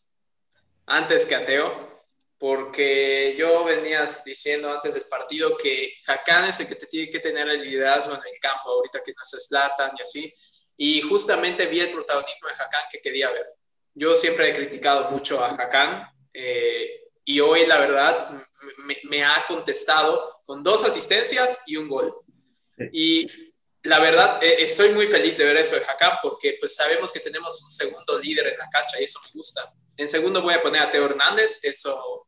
antes 0.87 1.25
que 1.25 1.35
a 1.35 1.45
Teo, 1.45 2.05
porque 2.37 3.35
yo 3.37 3.63
venías 3.65 4.23
diciendo 4.23 4.71
antes 4.71 4.93
del 4.93 5.03
partido 5.03 5.57
que 5.57 5.93
Hakan 6.07 6.49
es 6.49 6.59
el 6.61 6.67
que 6.67 6.75
te 6.75 6.87
tiene 6.87 7.11
que 7.11 7.19
tener 7.19 7.47
el 7.49 7.61
liderazgo 7.61 8.13
en 8.13 8.21
el 8.21 8.39
campo, 8.39 8.69
ahorita 8.69 9.03
que 9.03 9.11
no 9.11 9.23
se 9.23 9.39
Zlatan 9.39 9.91
y 9.97 10.01
así, 10.01 10.33
y 10.77 11.01
justamente 11.01 11.67
vi 11.67 11.81
el 11.81 11.91
protagonismo 11.91 12.47
de 12.47 12.53
Hakan 12.53 12.83
que 12.91 13.01
quería 13.01 13.31
ver. 13.31 13.47
Yo 13.93 14.13
siempre 14.15 14.49
he 14.49 14.53
criticado 14.53 15.11
mucho 15.11 15.43
a 15.43 15.49
Hakan, 15.49 16.09
eh, 16.33 17.04
y 17.25 17.39
hoy 17.39 17.65
la 17.65 17.79
verdad 17.79 18.31
me, 18.77 18.97
me 19.03 19.25
ha 19.25 19.45
contestado 19.47 20.41
con 20.45 20.63
dos 20.63 20.83
asistencias 20.83 21.63
y 21.65 21.75
un 21.75 21.89
gol. 21.89 22.15
Y 22.91 23.27
la 23.85 23.99
verdad, 23.99 24.43
eh, 24.43 24.57
estoy 24.59 24.89
muy 24.89 25.07
feliz 25.07 25.37
de 25.37 25.45
ver 25.45 25.57
eso 25.57 25.75
de 25.75 25.85
Hakan 25.85 26.17
porque 26.21 26.57
pues 26.59 26.75
sabemos 26.75 27.11
que 27.11 27.19
tenemos 27.19 27.61
un 27.63 27.71
segundo 27.71 28.19
líder 28.19 28.47
en 28.47 28.57
la 28.57 28.69
cancha 28.69 28.99
y 28.99 29.03
eso 29.03 29.19
me 29.23 29.31
gusta. 29.33 29.73
En 29.97 30.07
segundo 30.07 30.41
voy 30.41 30.53
a 30.53 30.61
poner 30.61 30.81
a 30.81 30.91
Teo 30.91 31.05
Hernández, 31.05 31.59
eso 31.63 32.27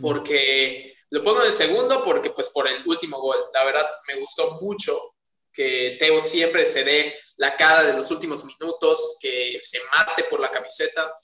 porque 0.00 0.94
lo 1.10 1.22
pongo 1.22 1.44
en 1.44 1.52
segundo 1.52 2.02
porque 2.02 2.30
pues 2.30 2.48
por 2.48 2.66
el 2.66 2.82
último 2.86 3.20
gol. 3.20 3.36
La 3.52 3.64
verdad 3.64 3.86
me 4.08 4.18
gustó 4.18 4.52
mucho 4.62 4.98
que 5.52 5.96
Teo 5.98 6.20
siempre 6.20 6.64
se 6.64 6.84
dé 6.84 7.14
la 7.36 7.54
cara 7.54 7.82
de 7.82 7.92
los 7.92 8.10
últimos 8.10 8.44
minutos, 8.44 9.18
que 9.20 9.58
se 9.60 9.78
mate 9.92 10.24
por 10.24 10.40
la 10.40 10.50
camiseta. 10.50 11.14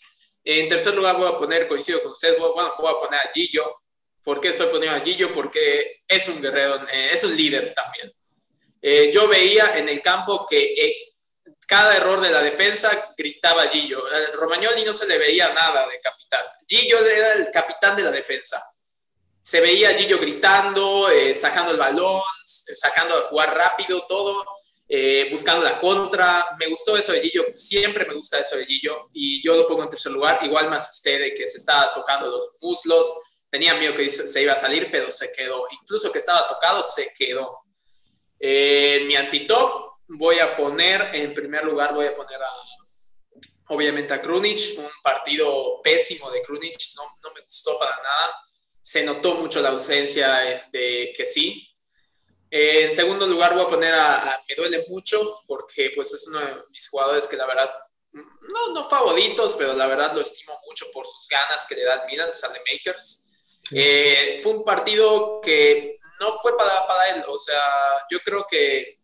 En 0.50 0.66
tercer 0.66 0.94
lugar 0.94 1.14
voy 1.18 1.30
a 1.30 1.36
poner, 1.36 1.68
coincido 1.68 2.02
con 2.02 2.12
ustedes, 2.12 2.38
voy, 2.38 2.52
bueno, 2.54 2.74
voy 2.78 2.90
a 2.90 2.98
poner 2.98 3.20
a 3.20 3.30
Gillo. 3.34 3.82
¿Por 4.24 4.40
qué 4.40 4.48
estoy 4.48 4.68
poniendo 4.68 4.96
a 4.96 5.00
Gillo? 5.00 5.30
Porque 5.30 6.00
es 6.08 6.26
un 6.26 6.40
guerrero, 6.40 6.88
eh, 6.90 7.10
es 7.12 7.22
un 7.22 7.36
líder 7.36 7.74
también. 7.74 8.10
Eh, 8.80 9.10
yo 9.12 9.28
veía 9.28 9.76
en 9.76 9.90
el 9.90 10.00
campo 10.00 10.46
que 10.48 10.72
eh, 10.72 11.14
cada 11.66 11.94
error 11.94 12.22
de 12.22 12.30
la 12.30 12.40
defensa 12.40 13.12
gritaba 13.14 13.66
Gillo. 13.66 14.02
Romagnoli 14.36 14.86
no 14.86 14.94
se 14.94 15.06
le 15.06 15.18
veía 15.18 15.52
nada 15.52 15.86
de 15.86 16.00
capitán. 16.00 16.46
Gillo 16.66 17.04
era 17.04 17.34
el 17.34 17.50
capitán 17.52 17.94
de 17.94 18.04
la 18.04 18.10
defensa. 18.10 18.64
Se 19.42 19.60
veía 19.60 19.90
a 19.90 19.94
Gillo 19.98 20.18
gritando, 20.18 21.08
sacando 21.34 21.72
el 21.72 21.78
balón, 21.78 22.22
sacando 22.42 23.18
a 23.18 23.28
jugar 23.28 23.54
rápido, 23.54 24.06
todo, 24.08 24.46
eh, 24.88 25.28
buscando 25.30 25.62
la 25.62 25.76
contra. 25.76 26.56
Me 26.58 26.66
gustó 26.66 26.96
eso 26.96 27.12
de 27.12 27.20
Gillo, 27.20 27.44
siempre 27.54 28.06
me 28.06 28.14
gusta 28.14 28.38
eso 28.38 28.56
de 28.56 28.64
Gillo 28.64 29.10
y 29.12 29.42
yo 29.42 29.54
lo 29.54 29.66
pongo 29.66 29.82
en 29.82 29.90
tercer 29.90 30.12
lugar. 30.12 30.38
Igual 30.42 30.70
más 30.70 30.90
usted 30.90 31.20
de 31.20 31.34
que 31.34 31.46
se 31.46 31.58
estaba 31.58 31.92
tocando 31.92 32.30
los 32.30 32.56
muslos, 32.60 33.06
tenía 33.50 33.74
miedo 33.74 33.94
que 33.94 34.08
se 34.10 34.42
iba 34.42 34.54
a 34.54 34.56
salir, 34.56 34.88
pero 34.90 35.10
se 35.10 35.30
quedó. 35.32 35.66
Incluso 35.70 36.10
que 36.10 36.18
estaba 36.18 36.46
tocado, 36.46 36.82
se 36.82 37.12
quedó. 37.16 37.60
Eh, 38.40 39.02
mi 39.06 39.14
antitop 39.16 39.92
voy 40.08 40.38
a 40.38 40.56
poner, 40.56 41.10
en 41.12 41.34
primer 41.34 41.64
lugar 41.64 41.92
voy 41.92 42.06
a 42.06 42.14
poner 42.14 42.40
a, 42.40 42.50
obviamente 43.68 44.14
a 44.14 44.22
Krunic, 44.22 44.58
un 44.78 44.88
partido 45.02 45.82
pésimo 45.82 46.30
de 46.30 46.40
Krunic, 46.42 46.76
no, 46.96 47.02
no 47.22 47.34
me 47.34 47.42
gustó 47.42 47.78
para 47.78 47.96
nada, 47.96 48.34
se 48.80 49.04
notó 49.04 49.34
mucho 49.34 49.60
la 49.60 49.70
ausencia 49.70 50.62
de 50.72 51.12
que 51.14 51.26
sí. 51.26 51.67
Eh, 52.50 52.84
en 52.84 52.90
segundo 52.90 53.26
lugar 53.26 53.54
voy 53.54 53.64
a 53.64 53.68
poner 53.68 53.94
a, 53.94 54.34
a, 54.34 54.42
me 54.48 54.54
duele 54.54 54.84
mucho 54.88 55.20
porque 55.46 55.92
pues 55.94 56.12
es 56.14 56.26
uno 56.28 56.40
de 56.40 56.54
mis 56.70 56.88
jugadores 56.88 57.26
que 57.26 57.36
la 57.36 57.46
verdad, 57.46 57.70
no, 58.12 58.72
no 58.72 58.88
favoritos, 58.88 59.54
pero 59.58 59.74
la 59.74 59.86
verdad 59.86 60.12
lo 60.14 60.20
estimo 60.20 60.58
mucho 60.66 60.86
por 60.92 61.06
sus 61.06 61.28
ganas 61.28 61.66
que 61.68 61.74
le 61.74 61.84
da 61.84 62.04
Milan, 62.06 62.32
Sale 62.32 62.60
Makers. 62.70 63.28
Eh, 63.70 64.40
fue 64.42 64.52
un 64.52 64.64
partido 64.64 65.40
que 65.42 65.98
no 66.20 66.32
fue 66.32 66.56
para, 66.56 66.86
para 66.86 67.10
él. 67.10 67.24
O 67.28 67.38
sea, 67.38 67.60
yo 68.10 68.20
creo 68.20 68.46
que 68.48 68.98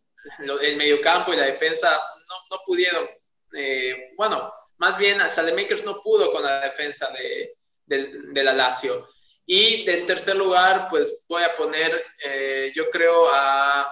el 0.61 0.75
mediocampo 0.75 1.33
y 1.33 1.37
la 1.37 1.45
defensa 1.45 1.91
no, 2.27 2.35
no 2.57 2.63
pudieron. 2.65 3.07
Eh, 3.53 4.13
bueno, 4.17 4.51
más 4.77 4.97
bien 4.97 5.19
Salemakers 5.29 5.85
no 5.85 6.01
pudo 6.01 6.31
con 6.31 6.43
la 6.43 6.61
defensa 6.61 7.09
de, 7.11 7.57
de, 7.85 8.11
de, 8.33 8.43
la 8.43 8.53
Lazio. 8.53 9.07
Y 9.45 9.89
en 9.89 10.05
tercer 10.05 10.35
lugar, 10.35 10.87
pues 10.89 11.23
voy 11.27 11.43
a 11.43 11.53
poner, 11.55 12.03
eh, 12.23 12.71
yo 12.75 12.89
creo 12.89 13.27
a... 13.31 13.87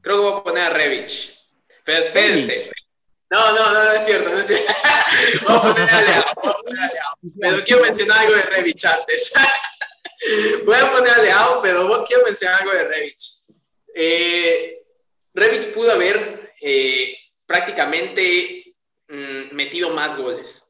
Creo 0.00 0.16
que 0.16 0.22
voy 0.22 0.40
a 0.40 0.44
poner 0.44 0.62
a 0.64 0.70
Revich. 0.70 1.34
Pero 1.84 1.98
espérense. 1.98 2.70
No, 3.30 3.52
no, 3.52 3.72
no, 3.72 3.84
no 3.84 3.92
es 3.92 4.04
cierto, 4.04 4.30
no 4.30 4.38
es 4.38 4.46
cierto. 4.46 4.72
voy 5.48 5.56
a 5.56 5.62
poner 5.62 5.90
a 5.90 6.02
Leao, 6.02 6.24
voy 6.36 6.50
a 6.50 6.56
poner 6.62 6.80
a 6.80 6.92
Leao. 6.92 7.18
Pero 7.40 7.64
quiero 7.64 7.82
mencionar 7.82 8.18
algo 8.18 8.34
de 8.36 8.42
Revich 8.42 8.84
antes. 8.84 9.32
Voy 10.64 10.76
a 10.76 10.90
poner 10.90 11.12
a 11.12 11.18
Leao, 11.22 11.60
pero 11.60 12.04
quiero 12.04 12.24
mencionar 12.24 12.62
algo 12.62 12.72
de 12.72 12.84
Revich. 12.84 13.44
Eh, 13.94 14.82
Revich 15.34 15.72
pudo 15.74 15.92
haber 15.92 16.54
eh, 16.62 17.14
prácticamente 17.44 18.74
mm, 19.08 19.54
metido 19.54 19.90
más 19.90 20.16
goles. 20.16 20.63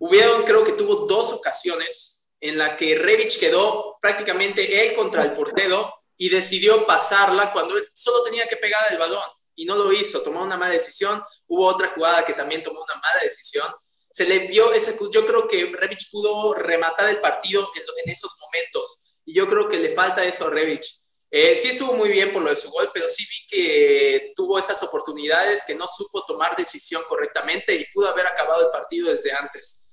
Hubieron, 0.00 0.44
creo 0.44 0.64
que 0.64 0.72
tuvo 0.72 1.06
dos 1.06 1.32
ocasiones 1.32 2.24
en 2.40 2.56
la 2.56 2.74
que 2.74 2.94
Revich 2.94 3.38
quedó 3.38 3.98
prácticamente 4.00 4.82
él 4.82 4.94
contra 4.94 5.22
el 5.22 5.34
portero 5.34 5.92
y 6.16 6.30
decidió 6.30 6.86
pasarla 6.86 7.52
cuando 7.52 7.76
él 7.76 7.86
solo 7.94 8.22
tenía 8.22 8.48
que 8.48 8.56
pegar 8.56 8.80
el 8.90 8.98
balón 8.98 9.22
y 9.54 9.66
no 9.66 9.76
lo 9.76 9.92
hizo, 9.92 10.22
tomó 10.22 10.42
una 10.42 10.56
mala 10.56 10.72
decisión. 10.72 11.22
Hubo 11.46 11.66
otra 11.66 11.88
jugada 11.88 12.24
que 12.24 12.32
también 12.32 12.62
tomó 12.62 12.80
una 12.82 12.94
mala 12.94 13.20
decisión. 13.22 13.66
se 14.10 14.24
le 14.24 14.48
vio 14.48 14.72
ese, 14.72 14.98
yo 15.12 15.26
creo 15.26 15.46
que 15.46 15.66
Revich 15.66 16.10
pudo 16.10 16.54
rematar 16.54 17.10
el 17.10 17.20
partido 17.20 17.68
en, 17.74 18.10
esos 18.10 18.38
momentos. 18.40 19.14
Y 19.26 19.34
yo 19.34 19.46
creo 19.46 19.68
que 19.68 19.76
le 19.76 19.90
falta 19.90 20.24
eso 20.24 20.46
a 20.46 20.50
Revich. 20.50 20.90
Eh, 21.30 21.54
sí 21.54 21.68
estuvo 21.68 21.92
muy 21.92 22.08
bien 22.08 22.32
por 22.32 22.42
lo 22.42 22.48
de 22.48 22.56
su 22.56 22.70
gol, 22.70 22.90
pero 22.94 23.06
sí 23.06 23.22
vi 23.22 23.46
que 23.48 24.32
tuvo 24.34 24.58
esas 24.58 24.82
oportunidades, 24.82 25.62
que 25.66 25.74
no 25.74 25.86
supo 25.86 26.24
tomar 26.24 26.56
decisión 26.56 27.02
correctamente 27.06 27.74
y 27.74 27.84
pudo 27.92 28.08
haber 28.08 28.26
acabado 28.28 28.64
el 28.64 28.70
partido 28.70 29.10
desde 29.10 29.30
antes. 29.32 29.89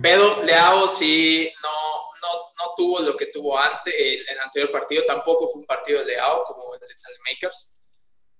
Pero 0.00 0.42
Leao 0.42 0.88
sí 0.88 1.52
no, 1.62 1.68
no, 1.68 2.38
no 2.58 2.74
tuvo 2.76 3.00
lo 3.00 3.16
que 3.16 3.26
tuvo 3.26 3.58
antes, 3.58 3.94
el, 3.94 4.20
el, 4.28 4.38
anterior 4.40 4.70
partido, 4.70 5.04
tampoco 5.06 5.48
fue 5.48 5.60
un 5.60 5.66
partido 5.66 6.00
de 6.00 6.06
Leao 6.06 6.44
como 6.44 6.74
el 6.74 6.80
de 6.80 6.86
Makers. 7.30 7.78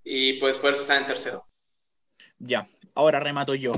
Y 0.04 0.34
pues 0.34 0.58
por 0.58 0.72
eso 0.72 0.82
está 0.82 0.96
en 0.96 1.06
tercero. 1.06 1.42
Ya, 2.38 2.66
ahora 2.94 3.20
remato 3.20 3.54
yo. 3.54 3.72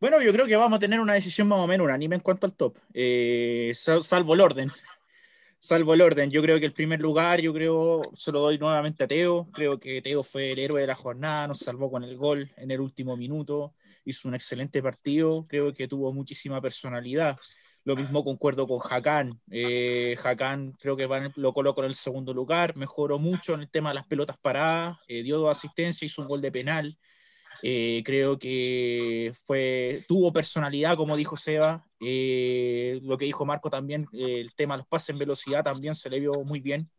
Bueno, 0.00 0.20
yo 0.20 0.32
creo 0.32 0.46
que 0.46 0.56
vamos 0.56 0.78
a 0.78 0.80
tener 0.80 0.98
una 0.98 1.14
decisión 1.14 1.46
más 1.46 1.60
o 1.60 1.66
menos 1.66 1.84
unánime 1.84 2.16
en 2.16 2.22
cuanto 2.22 2.46
al 2.46 2.54
top, 2.54 2.76
eh, 2.92 3.72
salvo 3.74 4.34
el 4.34 4.40
orden. 4.40 4.72
Salvo 5.60 5.94
el 5.94 6.00
orden, 6.00 6.28
yo 6.28 6.42
creo 6.42 6.58
que 6.58 6.66
el 6.66 6.72
primer 6.72 6.98
lugar, 6.98 7.40
yo 7.40 7.54
creo, 7.54 8.02
se 8.16 8.32
lo 8.32 8.40
doy 8.40 8.58
nuevamente 8.58 9.04
a 9.04 9.06
Teo. 9.06 9.46
Creo 9.52 9.78
que 9.78 10.02
Teo 10.02 10.24
fue 10.24 10.50
el 10.50 10.58
héroe 10.58 10.80
de 10.80 10.88
la 10.88 10.96
jornada, 10.96 11.46
nos 11.46 11.60
salvó 11.60 11.88
con 11.88 12.02
el 12.02 12.16
gol 12.16 12.50
en 12.56 12.72
el 12.72 12.80
último 12.80 13.16
minuto, 13.16 13.72
hizo 14.04 14.28
un 14.28 14.34
excelente 14.34 14.82
partido, 14.82 15.46
creo 15.48 15.72
que 15.72 15.88
tuvo 15.88 16.12
muchísima 16.12 16.60
personalidad. 16.60 17.36
Lo 17.84 17.96
mismo 17.96 18.22
concuerdo 18.22 18.66
con 18.68 18.78
Hakan. 18.78 19.40
Eh, 19.50 20.16
Hakan 20.22 20.72
creo 20.80 20.96
que 20.96 21.08
lo 21.34 21.52
colocó 21.52 21.80
en 21.82 21.88
el 21.88 21.94
segundo 21.94 22.32
lugar, 22.32 22.76
mejoró 22.76 23.18
mucho 23.18 23.54
en 23.54 23.62
el 23.62 23.70
tema 23.70 23.90
de 23.90 23.96
las 23.96 24.06
pelotas 24.06 24.38
paradas, 24.38 24.98
eh, 25.08 25.22
dio 25.22 25.38
dos 25.38 25.56
asistencias, 25.56 26.02
hizo 26.02 26.22
un 26.22 26.28
gol 26.28 26.40
de 26.40 26.52
penal. 26.52 26.96
Eh, 27.62 28.02
creo 28.04 28.38
que 28.38 29.32
fue, 29.44 30.04
tuvo 30.08 30.32
personalidad, 30.32 30.96
como 30.96 31.16
dijo 31.16 31.36
Seba. 31.36 31.84
Eh, 32.00 32.98
lo 33.02 33.16
que 33.16 33.26
dijo 33.26 33.44
Marco 33.44 33.70
también, 33.70 34.06
eh, 34.12 34.40
el 34.40 34.54
tema 34.54 34.74
de 34.74 34.78
los 34.78 34.88
pases 34.88 35.10
en 35.10 35.18
velocidad 35.18 35.62
también 35.62 35.94
se 35.94 36.10
le 36.10 36.20
vio 36.20 36.32
muy 36.44 36.60
bien. 36.60 36.90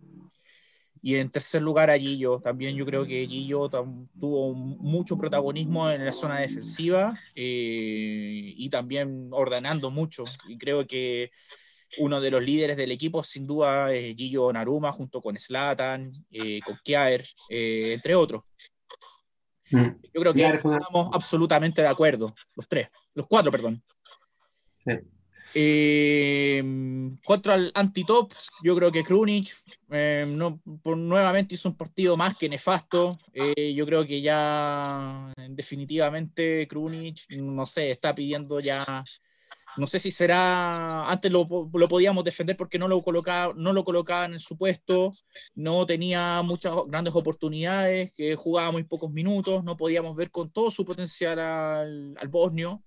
Y 1.05 1.17
en 1.17 1.29
tercer 1.29 1.61
lugar 1.61 1.89
a 1.89 1.99
Gillo. 1.99 2.39
También 2.39 2.77
yo 2.77 2.85
creo 2.85 3.05
que 3.05 3.27
Gillo 3.27 3.69
tuvo 3.69 4.53
mucho 4.53 5.17
protagonismo 5.17 5.89
en 5.91 6.05
la 6.05 6.13
zona 6.13 6.39
defensiva 6.39 7.19
y 7.35 8.69
también 8.69 9.27
ordenando 9.31 9.91
mucho. 9.91 10.23
Y 10.47 10.57
creo 10.57 10.85
que 10.85 11.29
uno 11.97 12.21
de 12.21 12.31
los 12.31 12.41
líderes 12.41 12.77
del 12.77 12.91
equipo 12.91 13.21
sin 13.21 13.45
duda 13.45 13.93
es 13.93 14.15
Gillo 14.15 14.51
Naruma 14.53 14.93
junto 14.93 15.21
con 15.21 15.37
Slatan, 15.37 16.09
con 16.65 16.79
Kjaer, 16.85 17.27
entre 17.49 18.15
otros. 18.15 18.43
Mm. 19.71 19.87
Yo 20.13 20.21
creo 20.21 20.33
que 20.33 20.45
estamos 20.45 21.09
absolutamente 21.11 21.81
de 21.81 21.87
acuerdo, 21.89 22.33
los 22.55 22.67
tres, 22.67 22.87
los 23.13 23.27
cuatro, 23.27 23.51
perdón. 23.51 23.83
Eh, 25.55 26.63
contra 27.25 27.55
el 27.55 27.71
anti-top, 27.73 28.33
yo 28.63 28.75
creo 28.75 28.91
que 28.91 29.03
Krunic 29.03 29.47
eh, 29.91 30.25
no, 30.27 30.59
nuevamente 30.83 31.55
hizo 31.55 31.69
un 31.69 31.77
partido 31.77 32.15
más 32.15 32.37
que 32.37 32.49
nefasto. 32.49 33.19
Eh, 33.33 33.73
yo 33.73 33.85
creo 33.85 34.05
que 34.05 34.21
ya 34.21 35.31
definitivamente 35.49 36.67
Krunic, 36.67 37.29
no 37.29 37.65
sé, 37.65 37.91
está 37.91 38.15
pidiendo 38.15 38.59
ya 38.59 39.03
no 39.77 39.87
sé 39.87 39.99
si 39.99 40.11
será, 40.11 41.09
antes 41.09 41.31
lo, 41.31 41.47
lo, 41.73 41.87
podíamos 41.87 42.23
defender 42.23 42.55
porque 42.55 42.77
no 42.77 42.87
lo, 42.87 43.01
colocaba, 43.01 43.53
no 43.55 43.73
lo 43.73 43.83
colocaban 43.83 44.33
en 44.33 44.39
su 44.39 44.57
puesto, 44.57 45.11
no 45.55 45.85
tenía 45.85 46.41
muchas 46.43 46.75
grandes 46.87 47.15
oportunidades, 47.15 48.13
que 48.13 48.35
jugaba 48.35 48.71
muy 48.71 48.83
pocos 48.83 49.11
minutos, 49.11 49.63
no 49.63 49.75
podíamos 49.75 50.15
ver 50.15 50.29
con 50.29 50.51
todo 50.51 50.69
su 50.69 50.85
potencial 50.85 51.39
al, 51.39 52.15
al 52.19 52.27
bosnio, 52.27 52.83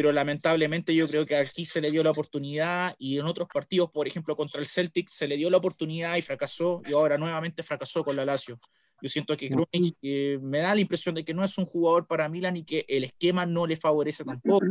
pero 0.00 0.12
lamentablemente 0.12 0.94
yo 0.94 1.06
creo 1.06 1.26
que 1.26 1.36
aquí 1.36 1.66
se 1.66 1.78
le 1.78 1.90
dio 1.90 2.02
la 2.02 2.12
oportunidad 2.12 2.94
y 2.98 3.18
en 3.18 3.26
otros 3.26 3.46
partidos, 3.52 3.90
por 3.90 4.08
ejemplo 4.08 4.34
contra 4.34 4.58
el 4.58 4.66
Celtic, 4.66 5.10
se 5.10 5.28
le 5.28 5.36
dio 5.36 5.50
la 5.50 5.58
oportunidad 5.58 6.16
y 6.16 6.22
fracasó 6.22 6.80
y 6.88 6.94
ahora 6.94 7.18
nuevamente 7.18 7.62
fracasó 7.62 8.02
con 8.02 8.16
la 8.16 8.24
Lazio. 8.24 8.56
Yo 9.02 9.08
siento 9.10 9.36
que 9.36 9.50
Krunic 9.50 9.98
eh, 10.00 10.38
me 10.40 10.60
da 10.60 10.74
la 10.74 10.80
impresión 10.80 11.14
de 11.14 11.22
que 11.22 11.34
no 11.34 11.44
es 11.44 11.58
un 11.58 11.66
jugador 11.66 12.06
para 12.06 12.30
Milan 12.30 12.56
y 12.56 12.64
que 12.64 12.86
el 12.88 13.04
esquema 13.04 13.44
no 13.44 13.66
le 13.66 13.76
favorece 13.76 14.24
tampoco. 14.24 14.64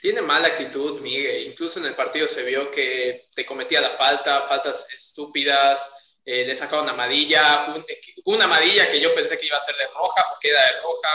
Tiene 0.00 0.22
mala 0.22 0.48
actitud, 0.48 1.02
Miguel. 1.02 1.48
Incluso 1.48 1.80
en 1.80 1.84
el 1.84 1.94
partido 1.94 2.26
se 2.26 2.42
vio 2.42 2.70
que 2.70 3.28
te 3.34 3.44
cometía 3.44 3.82
la 3.82 3.90
falta, 3.90 4.40
faltas 4.40 4.88
estúpidas. 4.94 6.16
Eh, 6.24 6.46
le 6.46 6.54
sacaba 6.54 6.80
una 6.80 6.92
amarilla, 6.92 7.66
una 8.24 8.46
amarilla 8.46 8.88
que 8.88 8.98
yo 8.98 9.14
pensé 9.14 9.38
que 9.38 9.44
iba 9.44 9.58
a 9.58 9.60
ser 9.60 9.74
de 9.76 9.84
roja 9.88 10.24
porque 10.30 10.48
era 10.48 10.62
de 10.62 10.80
roja. 10.80 11.08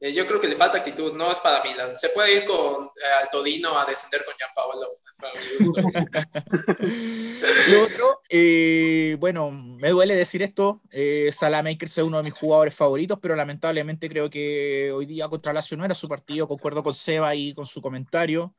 Eh, 0.00 0.12
yo 0.12 0.26
creo 0.26 0.40
que 0.40 0.46
le 0.46 0.54
falta 0.54 0.78
actitud, 0.78 1.12
no 1.14 1.32
es 1.32 1.40
para 1.40 1.60
Milan. 1.62 1.96
Se 1.96 2.10
puede 2.10 2.36
ir 2.36 2.44
con 2.44 2.86
eh, 2.86 3.22
Altodino 3.22 3.76
a 3.78 3.84
descender 3.84 4.24
con 4.24 4.34
Gianpaolo. 4.38 4.86
Lo 7.70 7.82
otro, 7.82 8.20
eh, 8.28 9.16
bueno, 9.18 9.50
me 9.50 9.90
duele 9.90 10.14
decir 10.14 10.42
esto, 10.42 10.80
eh, 10.90 11.30
Salamakers 11.32 11.98
es 11.98 12.04
uno 12.04 12.18
de 12.18 12.22
mis 12.22 12.34
jugadores 12.34 12.74
favoritos, 12.74 13.18
pero 13.20 13.34
lamentablemente 13.34 14.08
creo 14.08 14.30
que 14.30 14.92
hoy 14.92 15.06
día 15.06 15.28
contra 15.28 15.52
Lazio 15.52 15.76
no 15.76 15.84
era 15.84 15.94
su 15.94 16.08
partido, 16.08 16.46
concuerdo 16.46 16.84
con 16.84 16.94
Seba 16.94 17.34
y 17.34 17.52
con 17.52 17.66
su 17.66 17.82
comentario. 17.82 18.54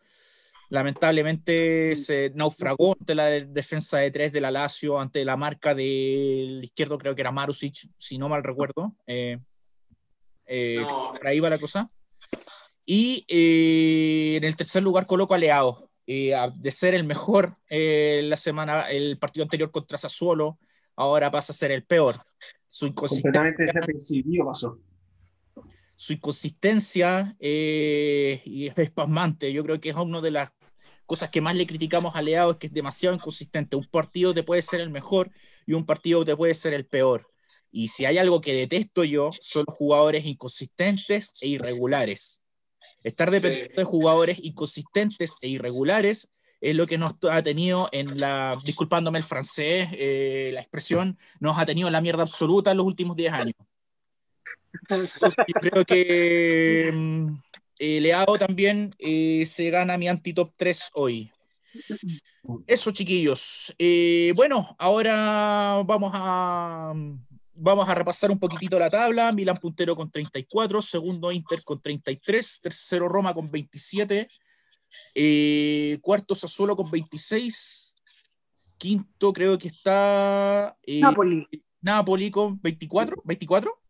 Lamentablemente 0.69 1.95
se 1.95 2.31
naufragó 2.35 2.95
ante 2.99 3.15
la 3.15 3.25
defensa 3.25 3.99
de 3.99 4.11
tres 4.11 4.31
de 4.31 4.41
la 4.41 4.51
Lazio, 4.51 4.99
ante 4.99 5.25
la 5.25 5.35
marca 5.35 5.73
del 5.73 6.63
izquierdo, 6.63 6.97
creo 6.97 7.15
que 7.15 7.21
era 7.21 7.31
Marusic, 7.31 7.89
si 7.97 8.19
no 8.19 8.29
mal 8.29 8.43
recuerdo. 8.43 8.93
Eh, 9.07 9.39
eh, 10.51 10.83
por 10.85 11.25
ahí 11.27 11.39
va 11.39 11.49
la 11.49 11.59
cosa. 11.59 11.91
Y 12.85 13.23
eh, 13.27 14.37
en 14.37 14.43
el 14.43 14.55
tercer 14.55 14.81
lugar 14.81 15.05
coloco 15.05 15.35
a 15.35 15.37
Leao, 15.37 15.91
eh, 16.07 16.33
de 16.55 16.71
ser 16.71 16.95
el 16.95 17.03
mejor 17.03 17.55
la 17.69 18.35
semana, 18.35 18.89
el 18.89 19.19
partido 19.19 19.43
anterior 19.43 19.69
contra 19.69 19.97
Sassuolo, 19.97 20.57
ahora 20.95 21.29
pasa 21.29 21.53
a 21.53 21.55
ser 21.55 21.71
el 21.71 21.83
peor. 21.83 22.15
Su 22.67 22.87
inconsistencia, 22.87 23.71
pasó. 24.43 24.79
Su 25.95 26.13
inconsistencia 26.13 27.35
y 27.39 28.67
es 28.67 28.77
espasmante. 28.77 29.53
Yo 29.53 29.63
creo 29.63 29.79
que 29.79 29.89
es 29.89 29.95
una 29.95 30.19
de 30.19 30.31
las 30.31 30.51
cosas 31.05 31.29
que 31.29 31.41
más 31.41 31.55
le 31.55 31.67
criticamos 31.67 32.15
a 32.15 32.23
Leao, 32.23 32.51
es 32.51 32.57
que 32.57 32.67
es 32.67 32.73
demasiado 32.73 33.15
inconsistente. 33.15 33.75
Un 33.75 33.85
partido 33.85 34.33
te 34.33 34.41
puede 34.41 34.63
ser 34.63 34.81
el 34.81 34.89
mejor 34.89 35.29
y 35.67 35.73
un 35.73 35.85
partido 35.85 36.25
te 36.25 36.35
puede 36.35 36.55
ser 36.55 36.73
el 36.73 36.87
peor. 36.87 37.29
Y 37.71 37.89
si 37.89 38.05
hay 38.05 38.17
algo 38.17 38.41
que 38.41 38.53
detesto 38.53 39.03
yo, 39.03 39.31
son 39.41 39.65
los 39.67 39.75
jugadores 39.75 40.25
inconsistentes 40.25 41.33
e 41.41 41.47
irregulares. 41.47 42.41
Estar 43.03 43.31
dependiendo 43.31 43.75
de 43.75 43.83
jugadores 43.83 44.39
inconsistentes 44.41 45.35
e 45.41 45.47
irregulares 45.47 46.29
es 46.61 46.75
lo 46.75 46.85
que 46.85 46.97
nos 46.97 47.13
ha 47.29 47.41
tenido 47.41 47.87
en 47.91 48.19
la, 48.19 48.59
disculpándome 48.65 49.17
el 49.17 49.23
francés, 49.23 49.89
eh, 49.93 50.51
la 50.53 50.61
expresión, 50.61 51.17
nos 51.39 51.57
ha 51.57 51.65
tenido 51.65 51.87
en 51.87 51.93
la 51.93 52.01
mierda 52.01 52.23
absoluta 52.23 52.71
en 52.71 52.77
los 52.77 52.85
últimos 52.85 53.15
10 53.15 53.33
años. 53.33 53.55
yo 54.89 55.53
creo 55.61 55.85
que 55.85 56.91
mm, 56.93 57.35
eh, 57.79 58.01
Leao 58.01 58.37
también 58.37 58.93
eh, 58.99 59.45
se 59.45 59.69
gana 59.69 59.97
mi 59.97 60.09
anti-top 60.09 60.51
3 60.57 60.89
hoy. 60.95 61.31
Eso, 62.67 62.91
chiquillos. 62.91 63.73
bueno, 64.35 64.75
ahora 64.79 65.81
vamos 65.85 66.11
a 66.13 66.93
vamos 67.59 67.87
a 67.87 67.95
repasar 67.95 68.31
un 68.31 68.39
poquitito 68.39 68.79
la 68.79 68.89
tabla. 68.89 69.31
Milan 69.31 69.57
puntero 69.57 69.95
con 69.95 70.09
34, 70.09 70.81
segundo 70.81 71.31
Inter 71.31 71.59
con 71.63 71.81
33, 71.81 72.61
tercero 72.61 73.07
Roma 73.07 73.33
con 73.33 73.51
27, 73.51 74.29
eh, 75.15 75.99
cuarto 76.01 76.35
Sassuolo 76.35 76.75
con 76.75 76.89
26, 76.89 77.95
quinto 78.77 79.33
creo 79.33 79.57
que 79.57 79.67
está 79.67 80.77
eh, 80.83 81.01
Napoli. 81.01 81.47
Napoli 81.81 82.31
con 82.31 82.59
24, 82.61 83.21
24. 83.23 83.81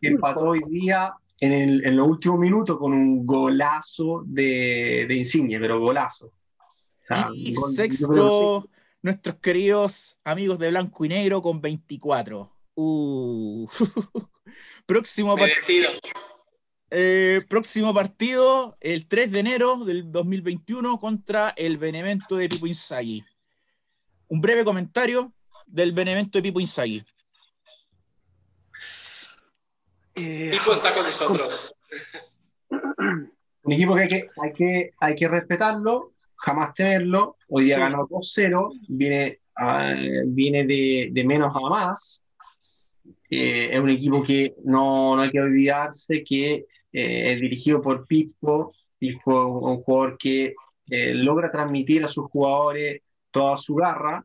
Que 0.00 0.08
empató 0.08 0.40
hoy 0.50 0.60
día 0.70 1.14
en, 1.40 1.52
el, 1.52 1.86
en 1.86 1.96
los 1.96 2.08
últimos 2.08 2.38
minutos 2.38 2.78
con 2.78 2.92
un 2.92 3.26
golazo 3.26 4.22
de, 4.26 5.04
de 5.06 5.14
Insigne, 5.14 5.58
pero 5.58 5.80
golazo. 5.80 6.32
y 7.34 7.54
sexto, 7.74 8.68
nuestros 9.02 9.36
queridos 9.36 10.18
amigos 10.24 10.58
de 10.58 10.70
blanco 10.70 11.04
y 11.04 11.08
negro 11.08 11.42
con 11.42 11.60
24. 11.60 12.53
Uh. 12.74 13.68
próximo, 14.86 15.36
partido, 15.36 15.90
eh, 16.90 17.42
próximo 17.48 17.94
partido, 17.94 18.76
el 18.80 19.06
3 19.06 19.30
de 19.32 19.40
enero 19.40 19.84
del 19.84 20.10
2021 20.10 20.98
contra 20.98 21.50
el 21.56 21.78
Benevento 21.78 22.36
de 22.36 22.48
Pipo 22.48 22.66
Inzaghi. 22.66 23.24
Un 24.28 24.40
breve 24.40 24.64
comentario 24.64 25.32
del 25.66 25.92
Benevento 25.92 26.38
de 26.38 26.42
Pipo 26.42 26.60
Inzaghi. 26.60 27.04
Eh, 30.16 30.50
Pipo 30.52 30.72
está 30.72 30.94
con 30.94 31.04
nosotros. 31.04 31.74
Un 33.62 33.72
equipo 33.72 33.94
que 33.94 34.02
hay 34.02 34.08
que, 34.08 34.28
hay 34.42 34.52
que, 34.52 34.90
hay 35.00 35.14
que 35.14 35.28
respetarlo, 35.28 36.12
jamás 36.36 36.74
tenerlo. 36.74 37.36
Hoy 37.48 37.64
día 37.64 37.78
ganó 37.78 38.06
2-0, 38.08 38.78
viene, 38.88 39.40
viene 40.26 40.64
de, 40.64 41.08
de 41.12 41.24
menos 41.24 41.54
a 41.54 41.60
más 41.60 42.23
eh, 43.30 43.70
es 43.72 43.80
un 43.80 43.90
equipo 43.90 44.22
que 44.22 44.54
no, 44.64 45.16
no, 45.16 45.22
hay 45.22 45.30
que 45.30 45.40
olvidarse 45.40 46.22
que 46.22 46.66
eh, 46.92 47.32
es 47.32 47.40
dirigido 47.40 47.80
por 47.80 48.06
Pipo 48.06 48.72
y 49.00 49.12
fue 49.12 49.44
un 49.44 49.82
jugador 49.82 50.16
que 50.18 50.54
eh, 50.90 51.14
logra 51.14 51.50
transmitir 51.50 52.04
a 52.04 52.08
sus 52.08 52.26
jugadores 52.26 53.02
toda 53.30 53.56
su 53.56 53.74
garra 53.74 54.24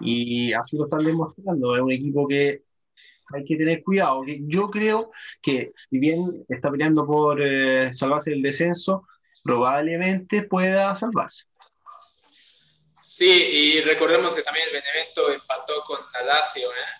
y 0.00 0.52
así 0.52 0.76
lo 0.76 0.84
están 0.84 1.04
demostrando. 1.04 1.76
Es 1.76 1.82
un 1.82 1.92
equipo 1.92 2.26
que 2.26 2.62
hay 3.32 3.44
que 3.44 3.56
tener 3.56 3.82
cuidado. 3.82 4.22
Yo 4.26 4.70
creo 4.70 5.10
que, 5.40 5.72
si 5.88 5.98
bien 5.98 6.44
está 6.48 6.70
peleando 6.70 7.06
por 7.06 7.40
salvarse 7.92 8.30
del 8.30 8.42
descenso, 8.42 9.06
probablemente 9.44 10.42
pueda 10.42 10.94
salvarse. 10.94 11.44
Sí, 13.00 13.26
y 13.28 13.80
recordemos 13.82 14.34
que 14.34 14.42
también 14.42 14.66
el 14.66 14.74
Benevento 14.74 15.32
empató 15.32 15.82
con 15.86 15.98
la 16.12 16.34
Lazio, 16.34 16.68
¿eh? 16.70 16.99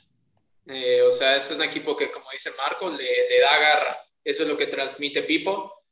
Eh, 0.73 1.03
o 1.03 1.11
sea, 1.11 1.37
es 1.37 1.51
un 1.51 1.63
equipo 1.63 1.97
que, 1.97 2.13
como 2.13 2.31
dice 2.31 2.53
Marco, 2.57 2.89
le, 2.91 3.41
da 3.41 3.59
garra. 3.59 3.99
Eso 4.23 4.45
es 4.45 4.49
lo 4.49 4.57
que 4.57 4.67
transmite 4.67 5.23
Pipo. 5.23 5.83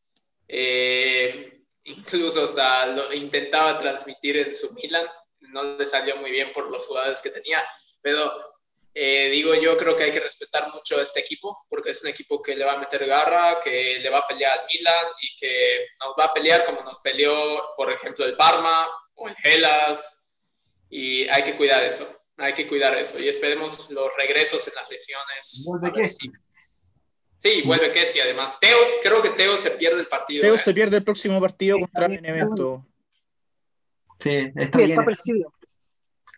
Eh, 0.47 1.64
incluso 1.85 2.45
hasta 2.45 2.87
lo 2.87 3.12
intentaba 3.12 3.79
transmitir 3.79 4.37
en 4.37 4.55
su 4.55 4.72
Milan. 4.74 5.07
No 5.41 5.64
le 5.76 5.85
salió 5.85 6.16
muy 6.16 6.31
bien 6.31 6.53
por 6.53 6.70
los 6.70 6.87
jugadores 6.87 7.20
que 7.20 7.31
tenía. 7.31 7.66
Pero 8.01 8.33
eh, 8.95 9.29
digo, 9.33 9.53
yo 9.55 9.76
creo 9.76 9.97
que 9.97 10.05
hay 10.05 10.12
que 10.12 10.20
respetar 10.20 10.72
mucho 10.72 10.99
a 10.99 11.03
este 11.03 11.20
equipo, 11.20 11.66
porque 11.68 11.91
es 11.91 12.03
un 12.03 12.11
equipo 12.11 12.41
que 12.41 12.55
le 12.55 12.64
va 12.64 12.74
a 12.74 12.79
meter 12.79 13.05
garra, 13.05 13.59
que 13.61 13.99
le 13.99 14.11
va 14.11 14.18
a 14.18 14.26
pelear 14.29 14.61
al 14.61 14.66
Milan 14.72 15.07
y 15.20 15.37
que 15.37 15.89
nos 16.01 16.14
va 16.18 16.26
a 16.26 16.35
pelear 16.35 16.64
como 16.64 16.83
nos 16.83 17.01
peleó, 17.01 17.74
por 17.76 17.91
ejemplo, 17.91 18.24
el 18.24 18.37
Parma 18.37 18.89
o 19.14 19.29
el 19.29 19.35
Hellas. 19.43 20.33
Y 20.89 21.29
hay 21.29 21.43
que 21.43 21.57
cuidar 21.57 21.83
eso 21.83 22.18
hay 22.39 22.55
que 22.55 22.66
cuidar 22.66 22.97
eso 22.97 23.18
y 23.18 23.28
esperemos 23.28 23.91
los 23.91 24.09
regresos 24.16 24.66
en 24.68 24.74
las 24.74 24.91
lesiones. 24.91 25.64
Vuelve 25.66 25.93
Kessi. 25.93 26.30
Sí, 27.39 27.62
vuelve 27.64 27.93
Kessi 27.93 28.20
además. 28.20 28.59
Teo, 28.61 28.76
creo 29.03 29.22
que 29.22 29.30
Teo 29.30 29.57
se 29.57 29.72
pierde 29.72 30.01
el 30.01 30.09
partido. 30.09 30.43
Teo 30.43 30.55
¿eh? 30.55 30.59
se 30.59 30.74
pierde 30.74 30.97
el 30.97 31.05
próximo 31.05 31.41
partido 31.41 31.78
contra 31.78 32.09
Benevento. 32.09 32.86
Sí, 34.18 34.51
está, 34.55 34.78
bien. 34.78 35.05
percibido. 35.05 35.53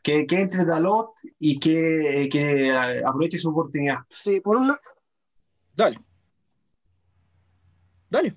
Que, 0.03 0.27
que, 0.27 0.41
entre 0.41 0.65
Dalot 0.65 1.13
y 1.39 1.59
que, 1.59 2.29
que 2.31 2.69
eh, 2.69 3.03
aproveche 3.05 3.39
su 3.39 3.51
oportunidad. 3.51 3.99
Sí, 4.09 4.41
por 4.41 4.57
un 4.57 4.75
Dale. 5.75 6.01
Dale. 8.11 8.37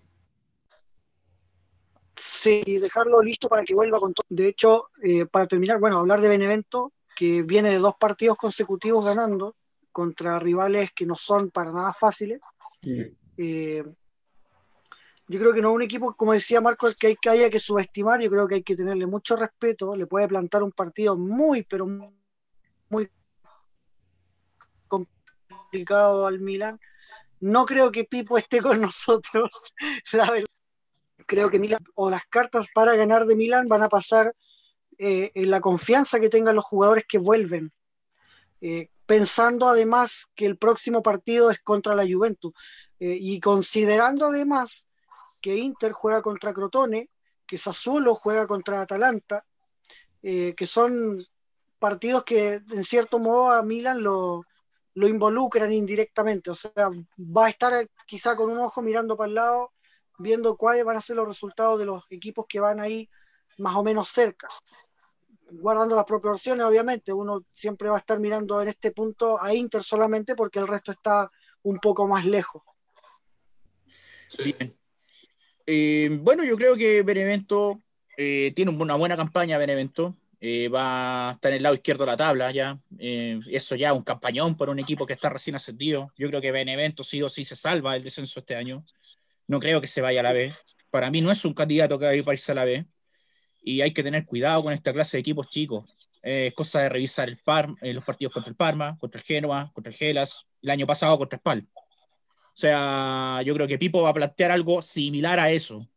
Sí, 2.15 2.61
dejarlo 2.79 3.21
listo 3.21 3.49
para 3.49 3.63
que 3.63 3.73
vuelva 3.73 3.99
con 3.99 4.13
todo. 4.13 4.25
De 4.29 4.47
hecho, 4.47 4.89
eh, 5.01 5.25
para 5.25 5.45
terminar, 5.45 5.79
bueno, 5.79 5.99
hablar 5.99 6.21
de 6.21 6.29
Benevento, 6.29 6.92
que 7.15 7.43
viene 7.43 7.69
de 7.69 7.79
dos 7.79 7.95
partidos 7.95 8.37
consecutivos 8.37 9.05
ganando 9.05 9.55
contra 9.91 10.39
rivales 10.39 10.91
que 10.91 11.05
no 11.05 11.15
son 11.15 11.51
para 11.51 11.71
nada 11.71 11.93
fáciles. 11.93 12.41
Eh, 13.37 13.83
yo 15.27 15.39
creo 15.39 15.53
que 15.53 15.61
no 15.61 15.69
es 15.69 15.75
un 15.75 15.81
equipo, 15.83 16.13
como 16.15 16.33
decía 16.33 16.61
Marcos, 16.61 16.95
que, 16.95 17.07
hay, 17.07 17.15
que 17.15 17.29
haya 17.29 17.49
que 17.49 17.59
subestimar, 17.59 18.21
yo 18.21 18.29
creo 18.29 18.47
que 18.47 18.55
hay 18.55 18.63
que 18.63 18.75
tenerle 18.75 19.05
mucho 19.05 19.35
respeto, 19.35 19.95
le 19.95 20.05
puede 20.05 20.27
plantar 20.27 20.63
un 20.63 20.71
partido 20.71 21.17
muy, 21.17 21.63
pero 21.63 21.87
muy 22.89 23.09
complicado 24.87 26.27
al 26.27 26.39
Milan. 26.39 26.79
No 27.39 27.65
creo 27.65 27.91
que 27.91 28.03
Pipo 28.03 28.37
esté 28.37 28.61
con 28.61 28.81
nosotros, 28.81 29.73
Creo 31.25 31.49
que 31.49 31.57
Milan, 31.57 31.79
o 31.95 32.09
las 32.09 32.25
cartas 32.25 32.67
para 32.75 32.95
ganar 32.95 33.25
de 33.25 33.35
Milan 33.35 33.67
van 33.69 33.81
a 33.81 33.89
pasar 33.89 34.35
eh, 35.05 35.31
en 35.35 35.49
la 35.49 35.59
confianza 35.59 36.17
que 36.21 36.29
tengan 36.29 36.55
los 36.55 36.63
jugadores 36.63 37.03
que 37.05 37.17
vuelven. 37.17 37.73
Eh, 38.61 38.87
pensando 39.05 39.67
además 39.67 40.27
que 40.33 40.45
el 40.45 40.57
próximo 40.57 41.03
partido 41.03 41.51
es 41.51 41.59
contra 41.59 41.93
la 41.93 42.05
Juventus 42.09 42.53
eh, 43.01 43.17
y 43.19 43.41
considerando 43.41 44.27
además 44.27 44.87
que 45.41 45.57
Inter 45.57 45.91
juega 45.91 46.21
contra 46.21 46.53
Crotone, 46.53 47.09
que 47.45 47.57
Sassuolo 47.57 48.15
juega 48.15 48.47
contra 48.47 48.79
Atalanta, 48.79 49.45
que 50.21 50.65
son 50.65 51.21
partidos 51.79 52.23
que 52.23 52.61
en 52.71 52.83
cierto 52.85 53.19
modo 53.19 53.51
a 53.51 53.61
Milan 53.61 54.01
lo, 54.01 54.45
lo 54.93 55.07
involucran 55.09 55.73
indirectamente, 55.73 56.49
o 56.49 56.55
sea, 56.55 56.89
va 57.19 57.47
a 57.47 57.49
estar 57.49 57.89
quizá 58.07 58.37
con 58.37 58.49
un 58.49 58.59
ojo 58.59 58.81
mirando 58.81 59.17
para 59.17 59.27
el 59.27 59.35
lado, 59.35 59.73
viendo 60.17 60.55
cuáles 60.55 60.85
van 60.85 60.95
a 60.95 61.01
ser 61.01 61.17
los 61.17 61.27
resultados 61.27 61.77
de 61.77 61.83
los 61.83 62.05
equipos 62.09 62.45
que 62.47 62.61
van 62.61 62.79
ahí 62.79 63.09
más 63.57 63.75
o 63.75 63.83
menos 63.83 64.07
cerca. 64.07 64.47
Guardando 65.51 65.95
las 65.95 66.05
proporciones, 66.05 66.65
obviamente, 66.65 67.13
uno 67.13 67.45
siempre 67.53 67.89
va 67.89 67.95
a 67.95 67.99
estar 67.99 68.19
mirando 68.19 68.61
en 68.61 68.69
este 68.69 68.91
punto 68.91 69.41
a 69.41 69.53
Inter 69.53 69.83
solamente 69.83 70.35
porque 70.35 70.59
el 70.59 70.67
resto 70.67 70.91
está 70.91 71.29
un 71.63 71.79
poco 71.79 72.07
más 72.07 72.25
lejos. 72.25 72.61
Bien. 74.43 74.75
Eh, 75.65 76.09
bueno, 76.21 76.43
yo 76.43 76.57
creo 76.57 76.75
que 76.75 77.03
Benevento 77.03 77.81
eh, 78.17 78.51
tiene 78.55 78.71
una 78.71 78.95
buena 78.95 79.15
campaña, 79.15 79.57
Benevento. 79.57 80.15
Eh, 80.41 80.67
va 80.67 81.29
a 81.29 81.31
estar 81.33 81.51
en 81.51 81.57
el 81.57 81.63
lado 81.63 81.75
izquierdo 81.75 82.03
de 82.03 82.11
la 82.11 82.17
tabla 82.17 82.51
ya. 82.51 82.77
eso 82.99 83.75
ya 83.75 83.91
es 83.91 83.95
un 83.95 84.03
campañón 84.03 84.57
por 84.57 84.69
un 84.69 84.79
equipo 84.79 85.05
que 85.05 85.13
está 85.13 85.29
recién 85.29 85.55
ascendido. 85.55 86.11
Yo 86.17 86.27
creo 86.27 86.41
que 86.41 86.51
Benevento 86.51 87.03
sí 87.03 87.21
o 87.21 87.29
sí 87.29 87.45
se 87.45 87.55
salva 87.55 87.95
el 87.95 88.03
descenso 88.03 88.39
este 88.41 88.55
año. 88.55 88.83
No 89.47 89.59
creo 89.59 89.79
que 89.79 89.87
se 89.87 90.01
vaya 90.01 90.19
a 90.19 90.23
la 90.23 90.33
B. 90.33 90.53
Para 90.89 91.09
mí 91.09 91.21
no 91.21 91.31
es 91.31 91.45
un 91.45 91.53
candidato 91.53 91.97
que 91.97 92.05
vaya 92.05 92.23
a 92.25 92.33
irse 92.33 92.51
a 92.51 92.55
la 92.55 92.65
B 92.65 92.85
y 93.63 93.81
hay 93.81 93.91
que 93.91 94.03
tener 94.03 94.25
cuidado 94.25 94.63
con 94.63 94.73
esta 94.73 94.93
clase 94.93 95.17
de 95.17 95.21
equipos 95.21 95.47
chicos. 95.47 95.95
es 96.21 96.53
cosa 96.53 96.81
de 96.81 96.89
revisar 96.89 97.27
el 97.27 97.37
Par, 97.37 97.69
eh, 97.81 97.93
los 97.93 98.03
partidos 98.03 98.33
contra 98.33 98.49
el 98.49 98.55
Parma, 98.55 98.97
contra 98.97 99.19
el 99.19 99.25
Genoa, 99.25 99.71
contra 99.73 99.91
el 99.91 99.97
Gelas, 99.97 100.45
el 100.61 100.69
año 100.69 100.85
pasado 100.87 101.17
contra 101.17 101.37
el 101.37 101.39
Spal. 101.39 101.67
O 101.75 102.55
sea, 102.55 103.41
yo 103.43 103.53
creo 103.55 103.67
que 103.67 103.79
Pipo 103.79 104.01
va 104.01 104.09
a 104.09 104.13
plantear 104.13 104.51
algo 104.51 104.81
similar 104.81 105.39
a 105.39 105.51
eso. 105.51 105.87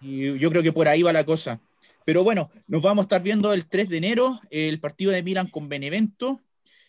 Y 0.00 0.38
yo 0.38 0.50
creo 0.50 0.62
que 0.62 0.72
por 0.72 0.88
ahí 0.88 1.02
va 1.02 1.12
la 1.12 1.24
cosa. 1.24 1.60
Pero 2.04 2.24
bueno, 2.24 2.50
nos 2.66 2.80
vamos 2.80 3.02
a 3.02 3.06
estar 3.06 3.22
viendo 3.22 3.52
el 3.52 3.66
3 3.66 3.88
de 3.88 3.96
enero 3.98 4.40
el 4.50 4.80
partido 4.80 5.12
de 5.12 5.22
Milan 5.22 5.48
con 5.48 5.68
Benevento. 5.68 6.40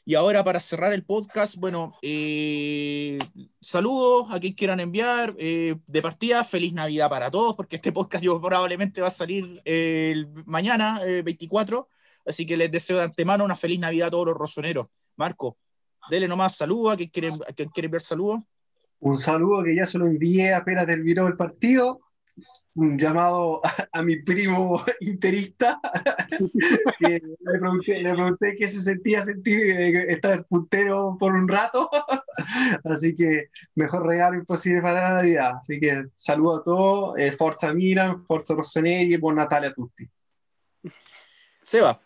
Y 0.10 0.16
ahora 0.16 0.44
para 0.44 0.60
cerrar 0.60 0.92
el 0.92 1.04
podcast, 1.04 1.58
bueno, 1.58 1.94
eh, 2.02 3.20
saludos 3.62 4.26
a 4.32 4.40
quien 4.40 4.54
quieran 4.54 4.80
enviar. 4.80 5.36
Eh, 5.38 5.76
de 5.86 6.02
partida, 6.02 6.44
feliz 6.44 6.74
Navidad 6.74 7.12
para 7.12 7.30
todos, 7.30 7.56
porque 7.56 7.76
este 7.76 7.92
podcast 7.92 8.24
yo 8.24 8.42
probablemente 8.42 9.02
va 9.02 9.08
a 9.10 9.12
salir 9.12 9.62
el 9.64 10.28
mañana, 10.48 11.00
24. 11.24 11.88
Eh, 11.88 12.22
Así 12.26 12.44
que 12.44 12.58
les 12.58 12.72
deseo 12.72 12.98
de 12.98 13.04
antemano 13.04 13.46
una 13.46 13.56
feliz 13.56 13.80
Navidad 13.80 14.08
a 14.08 14.10
todos 14.10 14.26
los 14.26 14.36
rosoneros. 14.36 14.88
Marco, 15.16 15.60
dele 16.10 16.28
nomás 16.28 16.56
saludos 16.56 16.94
a 16.94 16.98
quien 16.98 17.10
quiere, 17.10 17.28
a 17.48 17.54
quien 17.54 17.70
quiere 17.70 17.86
enviar 17.86 18.02
saludos. 18.02 18.40
Un 19.02 19.16
saludo 19.16 19.64
que 19.64 19.76
ya 19.76 19.86
se 19.86 20.00
lo 20.00 20.08
envié 20.08 20.56
apenas 20.56 20.88
terminó 20.88 21.28
el 21.28 21.38
partido 21.38 22.00
llamado 22.76 23.62
a, 23.92 24.02
mi 24.02 24.22
primo 24.22 24.84
interista, 25.02 25.80
le, 27.00 27.22
pregunté, 27.42 28.56
qué 28.58 28.68
se 28.68 28.82
sentía 28.82 29.22
sentir 29.22 29.60
eh, 29.72 30.14
estar 30.14 30.46
puntero 30.46 31.18
por 31.20 31.34
un 31.34 31.48
rato, 31.48 31.90
así 32.86 33.16
que 33.16 33.50
mejor 33.76 34.06
regalo 34.06 34.36
imposible 34.36 34.82
para 34.82 35.02
la 35.02 35.14
Navidad. 35.16 35.54
Así 35.62 35.80
que 35.80 36.06
saludo 36.14 36.58
a 36.58 36.64
todos, 36.64 37.20
eh, 37.20 37.32
Forza 37.32 37.74
Milan, 37.74 38.26
Forza 38.26 38.54
Rossoneri 38.54 39.14
y 39.14 39.18
buon 39.18 39.36
Natale 39.36 39.68
a 39.68 39.74
tutti. 39.74 40.08
Seba. 41.62 42.00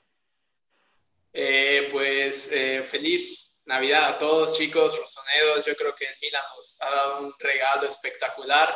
Eh, 1.35 1.87
pues 1.91 2.53
feliz 2.83 3.63
Navidad 3.65 4.09
a 4.09 4.17
todos 4.17 4.57
chicos, 4.57 4.99
rosoneros. 4.99 5.65
Yo 5.65 5.75
creo 5.75 5.95
que 5.95 6.05
el 6.05 6.15
Milan 6.21 6.43
nos 6.55 6.81
ha 6.81 6.89
dado 6.89 7.25
un 7.25 7.33
regalo 7.39 7.87
espectacular. 7.87 8.75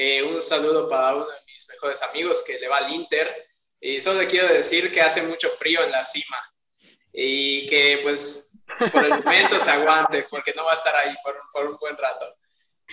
Eh, 0.00 0.22
un 0.22 0.40
saludo 0.40 0.88
para 0.88 1.16
uno 1.16 1.24
de 1.26 1.40
mis 1.48 1.68
mejores 1.70 2.00
amigos 2.02 2.44
que 2.46 2.56
le 2.60 2.68
va 2.68 2.76
al 2.76 2.92
Inter. 2.92 3.48
Y 3.80 4.00
solo 4.00 4.20
le 4.20 4.28
quiero 4.28 4.46
decir 4.46 4.92
que 4.92 5.00
hace 5.00 5.22
mucho 5.22 5.48
frío 5.48 5.82
en 5.82 5.90
la 5.90 6.04
cima 6.04 6.36
y 7.12 7.68
que 7.68 7.98
pues 8.04 8.62
por 8.92 9.04
el 9.04 9.10
momento 9.24 9.58
se 9.58 9.72
aguante 9.72 10.24
porque 10.30 10.52
no 10.54 10.64
va 10.64 10.70
a 10.70 10.76
estar 10.76 10.94
ahí 10.94 11.12
por, 11.24 11.36
por 11.52 11.66
un 11.66 11.76
buen 11.80 11.96
rato. 11.96 12.32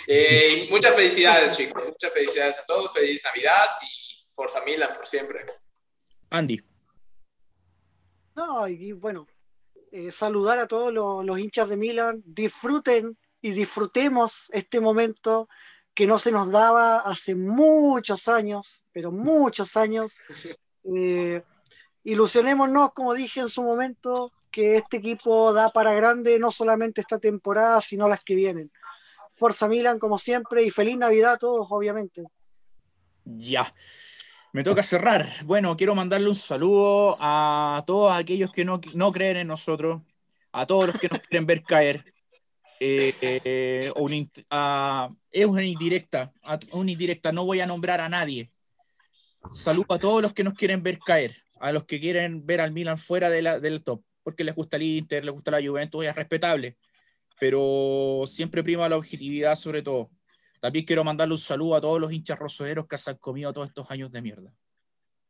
Eh, 0.08 0.68
muchas 0.72 0.96
felicidades 0.96 1.56
chicos, 1.56 1.84
muchas 1.86 2.12
felicidades 2.12 2.58
a 2.58 2.66
todos, 2.66 2.92
feliz 2.92 3.22
Navidad 3.24 3.68
y 3.84 4.34
Forza 4.34 4.66
Milan 4.66 4.92
por 4.96 5.06
siempre. 5.06 5.46
Andy. 6.32 6.60
No, 8.36 8.68
y 8.68 8.94
bueno, 8.94 9.28
eh, 9.92 10.12
saludar 10.12 10.58
a 10.58 10.68
todos 10.68 10.92
los, 10.92 11.24
los 11.24 11.38
hinchas 11.38 11.70
de 11.70 11.78
Milan, 11.78 12.24
disfruten 12.26 13.16
y 13.44 13.52
disfrutemos 13.52 14.50
este 14.54 14.80
momento 14.80 15.48
que 15.96 16.06
no 16.06 16.18
se 16.18 16.32
nos 16.32 16.52
daba 16.52 17.00
hace 17.00 17.36
muchos 17.36 18.28
años, 18.28 18.84
pero 18.92 19.12
muchos 19.12 19.78
años. 19.78 20.18
Eh, 20.84 21.42
ilusionémonos, 22.04 22.92
como 22.94 23.14
dije 23.14 23.40
en 23.40 23.50
su 23.50 23.64
momento, 23.64 24.30
que 24.52 24.76
este 24.76 24.98
equipo 24.98 25.54
da 25.54 25.70
para 25.70 25.94
grande 25.94 26.38
no 26.38 26.52
solamente 26.52 27.02
esta 27.02 27.18
temporada, 27.18 27.80
sino 27.80 28.10
las 28.10 28.24
que 28.24 28.36
vienen. 28.36 28.72
Forza 29.32 29.68
Milan, 29.68 29.98
como 29.98 30.18
siempre, 30.18 30.64
y 30.64 30.70
feliz 30.70 30.98
Navidad 30.98 31.34
a 31.34 31.38
todos, 31.38 31.68
obviamente. 31.70 32.24
Ya. 33.24 33.74
Me 34.52 34.64
toca 34.64 34.84
cerrar. 34.84 35.30
Bueno, 35.46 35.76
quiero 35.76 35.96
mandarle 35.96 36.28
un 36.28 36.36
saludo 36.36 37.18
a 37.20 37.84
todos 37.88 38.16
aquellos 38.16 38.52
que 38.52 38.64
no, 38.64 38.80
no 38.94 39.12
creen 39.12 39.38
en 39.38 39.48
nosotros, 39.48 40.02
a 40.52 40.66
todos 40.66 40.88
los 40.88 40.98
que 40.98 41.08
nos 41.10 41.20
quieren 41.20 41.46
ver 41.46 41.64
caer, 41.64 42.15
eh, 42.80 43.16
eh, 43.22 43.92
es 45.32 45.46
una 45.46 45.64
indirecta, 45.64 46.34
una 46.72 46.92
indirecta, 46.92 47.32
no 47.32 47.46
voy 47.46 47.62
a 47.62 47.66
nombrar 47.66 48.02
a 48.02 48.10
nadie. 48.10 48.52
Saludo 49.52 49.94
a 49.94 50.00
todos 50.00 50.22
los 50.22 50.34
que 50.34 50.44
nos 50.44 50.54
quieren 50.54 50.84
ver 50.84 51.00
caer, 51.00 51.36
a 51.60 51.72
los 51.72 51.86
que 51.86 52.00
quieren 52.00 52.46
ver 52.46 52.62
al 52.62 52.72
Milan 52.72 52.98
fuera 52.98 53.30
de 53.30 53.42
la, 53.42 53.60
del 53.60 53.84
top, 53.84 54.04
porque 54.24 54.44
les 54.44 54.56
gusta 54.56 54.78
el 54.78 54.84
Inter, 54.84 55.24
les 55.24 55.34
gusta 55.34 55.52
la 55.52 55.66
Juventus, 55.66 56.06
es 56.06 56.16
respetable, 56.16 56.78
pero 57.40 58.24
siempre 58.26 58.64
prima 58.64 58.90
la 58.90 58.98
objetividad 58.98 59.56
sobre 59.56 59.82
todo. 59.82 60.10
También 60.60 60.86
quiero 60.86 61.04
mandarle 61.04 61.36
un 61.36 61.40
saludo 61.40 61.76
a 61.76 61.82
todos 61.82 62.02
los 62.02 62.12
hinchas 62.12 62.40
rosoneros 62.40 62.88
que 62.88 62.98
se 62.98 63.12
han 63.12 63.18
comido 63.18 63.54
todos 63.54 63.68
estos 63.68 63.90
años 63.92 64.12
de 64.12 64.22
mierda. 64.22 64.54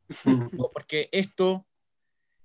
Porque 0.72 1.08
esto, 1.12 1.66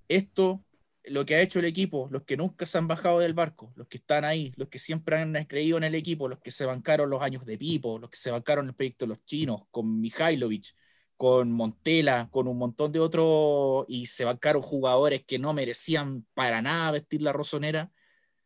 esto 0.10 0.64
lo 1.06 1.26
que 1.26 1.36
ha 1.36 1.42
hecho 1.42 1.60
el 1.60 1.66
equipo, 1.66 2.08
los 2.12 2.24
que 2.24 2.38
nunca 2.38 2.66
se 2.66 2.78
han 2.78 2.88
bajado 2.88 3.20
del 3.20 3.34
barco, 3.34 3.74
los 3.76 3.88
que 3.88 3.98
están 3.98 4.24
ahí, 4.26 4.54
los 4.56 4.70
que 4.70 4.80
siempre 4.80 5.18
han 5.18 5.34
creído 5.46 5.78
en 5.78 5.84
el 5.84 5.96
equipo, 5.96 6.28
los 6.28 6.40
que 6.40 6.52
se 6.52 6.66
bancaron 6.66 7.10
los 7.10 7.22
años 7.22 7.46
de 7.46 7.58
Pipo, 7.58 7.98
los 8.00 8.10
que 8.10 8.18
se 8.18 8.32
bancaron 8.32 8.68
el 8.68 8.76
proyecto 8.76 9.06
de 9.06 9.10
los 9.10 9.26
chinos, 9.26 9.64
con 9.72 10.00
Mihailovic, 10.00 10.76
con 11.18 11.52
Montela, 11.52 12.30
con 12.32 12.48
un 12.48 12.58
montón 12.58 12.92
de 12.92 13.00
otros, 13.00 13.86
y 13.88 14.06
se 14.08 14.26
bancaron 14.26 14.62
jugadores 14.62 15.24
que 15.26 15.40
no 15.40 15.54
merecían 15.54 16.26
para 16.34 16.62
nada 16.62 16.92
vestir 16.92 17.22
la 17.22 17.34
rosonera, 17.34 17.92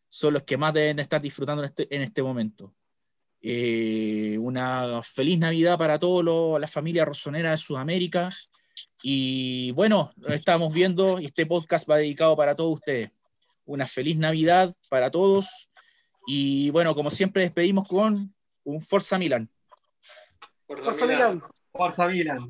son 0.09 0.33
los 0.33 0.43
que 0.43 0.57
más 0.57 0.73
deben 0.73 0.99
estar 0.99 1.21
disfrutando 1.21 1.63
en 1.63 1.69
este, 1.69 2.03
este 2.03 2.23
momento. 2.23 2.73
Eh, 3.41 4.37
una 4.39 5.01
feliz 5.03 5.37
Navidad 5.39 5.77
para 5.77 5.99
toda 5.99 6.59
la 6.59 6.67
familia 6.67 7.05
rosonera 7.05 7.51
de 7.51 7.57
Sudamérica 7.57 8.29
y 9.01 9.71
bueno, 9.71 10.11
lo 10.17 10.33
estamos 10.33 10.73
viendo 10.73 11.19
y 11.19 11.25
este 11.25 11.45
podcast 11.45 11.89
va 11.89 11.97
dedicado 11.97 12.35
para 12.35 12.55
todos 12.55 12.75
ustedes. 12.75 13.11
Una 13.65 13.87
feliz 13.87 14.17
Navidad 14.17 14.75
para 14.89 15.11
todos. 15.11 15.69
Y 16.27 16.69
bueno, 16.71 16.95
como 16.95 17.09
siempre, 17.09 17.43
despedimos 17.43 17.87
con 17.87 18.33
un 18.63 18.81
Forza 18.81 19.17
Milan. 19.17 19.49
Forza 20.67 21.05
Milan. 21.05 21.43
Forza 21.71 22.07
Milan. 22.07 22.49